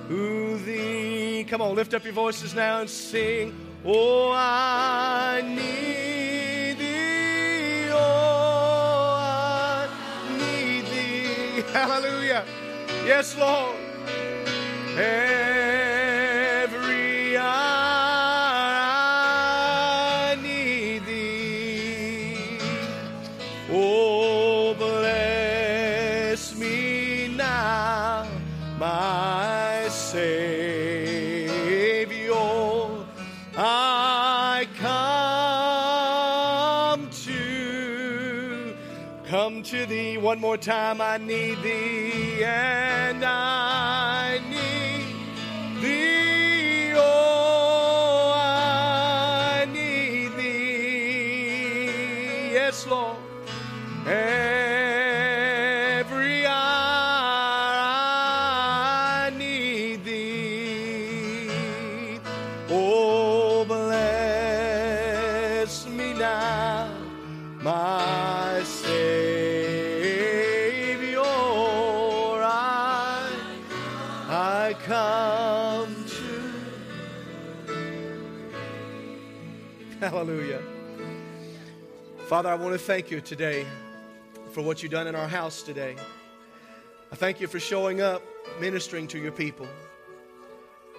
to 0.07 0.57
thee. 0.59 1.45
Come 1.49 1.61
on, 1.61 1.75
lift 1.75 1.93
up 1.93 2.03
your 2.03 2.13
voices 2.13 2.53
now 2.53 2.81
and 2.81 2.89
sing. 2.89 3.55
Oh, 3.85 4.31
I 4.33 5.41
need 5.45 6.77
thee. 6.77 7.89
Oh, 7.91 9.15
I 9.17 9.87
need 10.37 10.85
thee. 10.85 11.63
Hallelujah. 11.71 12.43
Yes, 13.05 13.37
Lord. 13.37 13.75
Hey. 14.95 15.38
One 40.29 40.39
more 40.39 40.57
time. 40.57 41.01
I 41.01 41.17
need 41.17 41.59
thee, 41.63 42.43
Hallelujah. 80.01 80.61
Father, 82.27 82.47
I 82.47 82.55
want 82.55 82.71
to 82.71 82.79
thank 82.79 83.11
you 83.11 83.19
today 83.19 83.65
for 84.53 84.61
what 84.61 84.81
you've 84.81 84.93
done 84.93 85.07
in 85.07 85.15
our 85.15 85.27
house 85.27 85.61
today. 85.61 85.97
I 87.11 87.17
thank 87.17 87.41
you 87.41 87.47
for 87.47 87.59
showing 87.59 87.99
up, 87.99 88.23
ministering 88.61 89.09
to 89.09 89.19
your 89.19 89.33
people. 89.33 89.67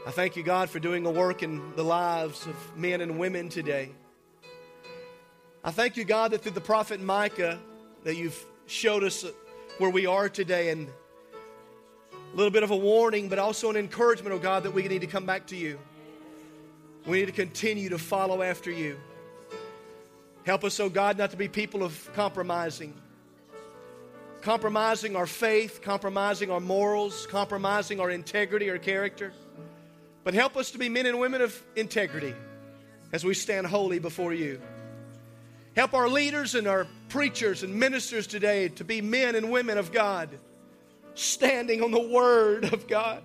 I 0.07 0.11
thank 0.11 0.37
you, 0.37 0.43
God, 0.43 0.69
for 0.69 0.81
doing 0.81 1.07
a 1.07 1.11
work 1.11 1.43
in 1.43 1.75
the 1.77 1.83
lives 1.83 2.47
of 2.47 2.55
men 2.77 3.01
and 3.01 3.19
women 3.19 3.49
today. 3.49 3.93
I 5.65 5.71
thank 5.71 5.97
you, 5.97 6.05
God, 6.05 6.33
that 6.33 6.43
through 6.43 6.53
the 6.53 6.61
prophet 6.61 7.01
Micah, 7.01 7.59
that 8.05 8.17
you've 8.17 8.45
showed 8.67 9.03
us 9.03 9.25
where 9.79 9.89
we 9.89 10.05
are 10.05 10.29
today 10.29 10.69
and 10.69 10.89
a 12.13 12.37
little 12.37 12.53
bit 12.53 12.65
of 12.65 12.71
a 12.71 12.77
warning, 12.77 13.31
but 13.31 13.39
also 13.39 13.71
an 13.71 13.77
encouragement, 13.77 14.35
oh 14.35 14.39
God, 14.39 14.63
that 14.65 14.73
we 14.73 14.87
need 14.89 15.01
to 15.01 15.07
come 15.07 15.25
back 15.25 15.47
to 15.47 15.57
you. 15.57 15.79
We 17.11 17.19
need 17.19 17.27
to 17.27 17.33
continue 17.33 17.89
to 17.89 17.99
follow 17.99 18.41
after 18.41 18.71
you. 18.71 18.97
Help 20.45 20.63
us, 20.63 20.79
oh 20.79 20.89
God, 20.89 21.19
not 21.19 21.33
to 21.33 21.37
be 21.37 21.49
people 21.49 21.83
of 21.83 22.09
compromising. 22.15 22.95
Compromising 24.43 25.17
our 25.17 25.27
faith, 25.27 25.81
compromising 25.83 26.53
our 26.53 26.61
morals, 26.61 27.27
compromising 27.27 27.99
our 27.99 28.11
integrity 28.11 28.69
or 28.71 28.79
character. 28.79 29.33
But 30.23 30.35
help 30.35 30.57
us 30.57 30.71
to 30.71 30.79
be 30.79 30.89
men 30.89 31.05
and 31.05 31.19
women 31.19 31.43
of 31.43 31.61
integrity 31.75 32.33
as 33.13 33.25
we 33.25 33.35
stand 33.35 33.67
holy 33.67 33.99
before 33.99 34.33
you. 34.33 34.61
Help 35.75 35.95
our 35.95 36.09
leaders 36.09 36.55
and 36.55 36.69
our 36.69 36.87
preachers 37.09 37.65
and 37.65 37.75
ministers 37.75 38.29
today 38.29 38.69
to 38.69 38.85
be 38.85 39.01
men 39.01 39.35
and 39.35 39.51
women 39.51 39.79
of 39.79 39.91
God, 39.91 40.29
standing 41.15 41.83
on 41.83 41.91
the 41.91 42.09
Word 42.09 42.73
of 42.73 42.87
God. 42.87 43.25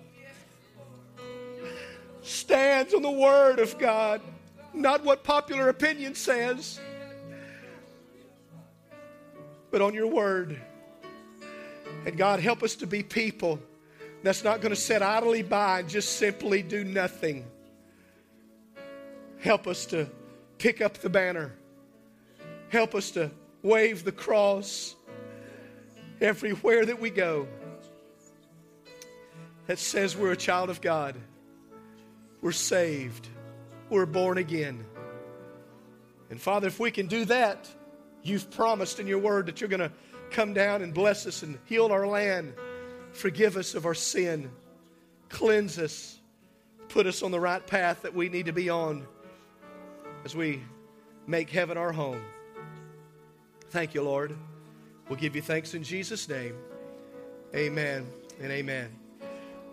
Stands 2.26 2.92
on 2.92 3.02
the 3.02 3.10
Word 3.10 3.58
of 3.58 3.78
God, 3.78 4.20
not 4.74 5.04
what 5.04 5.22
popular 5.24 5.68
opinion 5.68 6.14
says, 6.14 6.80
but 9.70 9.80
on 9.80 9.94
your 9.94 10.08
Word. 10.08 10.60
And 12.04 12.16
God, 12.16 12.40
help 12.40 12.62
us 12.62 12.76
to 12.76 12.86
be 12.86 13.02
people 13.02 13.60
that's 14.22 14.44
not 14.44 14.60
going 14.60 14.70
to 14.70 14.80
sit 14.80 15.02
idly 15.02 15.42
by 15.42 15.80
and 15.80 15.88
just 15.88 16.18
simply 16.18 16.62
do 16.62 16.84
nothing. 16.84 17.46
Help 19.38 19.66
us 19.66 19.86
to 19.86 20.08
pick 20.58 20.80
up 20.80 20.98
the 20.98 21.10
banner 21.10 21.52
Help 22.68 22.94
us 22.94 23.12
to 23.12 23.30
wave 23.62 24.04
the 24.04 24.12
cross 24.12 24.96
everywhere 26.20 26.84
that 26.84 27.00
we 27.00 27.10
go 27.10 27.46
that 29.66 29.78
says 29.78 30.16
we're 30.16 30.32
a 30.32 30.36
child 30.36 30.70
of 30.70 30.80
God. 30.80 31.16
We're 32.40 32.52
saved. 32.52 33.28
We're 33.90 34.06
born 34.06 34.38
again. 34.38 34.84
And 36.30 36.40
Father, 36.40 36.68
if 36.68 36.80
we 36.80 36.90
can 36.90 37.06
do 37.06 37.24
that, 37.26 37.68
you've 38.22 38.50
promised 38.50 38.98
in 39.00 39.06
your 39.06 39.18
word 39.18 39.46
that 39.46 39.60
you're 39.60 39.68
going 39.68 39.80
to 39.80 39.92
come 40.30 40.52
down 40.52 40.82
and 40.82 40.92
bless 40.92 41.26
us 41.26 41.42
and 41.42 41.58
heal 41.66 41.86
our 41.86 42.06
land, 42.06 42.54
forgive 43.12 43.56
us 43.56 43.74
of 43.74 43.86
our 43.86 43.94
sin, 43.94 44.50
cleanse 45.28 45.78
us, 45.78 46.18
put 46.88 47.06
us 47.06 47.22
on 47.22 47.30
the 47.30 47.40
right 47.40 47.64
path 47.64 48.02
that 48.02 48.14
we 48.14 48.28
need 48.28 48.46
to 48.46 48.52
be 48.52 48.68
on 48.68 49.06
as 50.24 50.34
we 50.34 50.62
make 51.26 51.50
heaven 51.50 51.78
our 51.78 51.92
home. 51.92 52.20
Thank 53.70 53.94
you, 53.94 54.02
Lord. 54.02 54.36
We'll 55.08 55.18
give 55.18 55.36
you 55.36 55.42
thanks 55.42 55.74
in 55.74 55.82
Jesus' 55.82 56.28
name. 56.28 56.56
Amen 57.54 58.06
and 58.40 58.50
amen. 58.50 59.05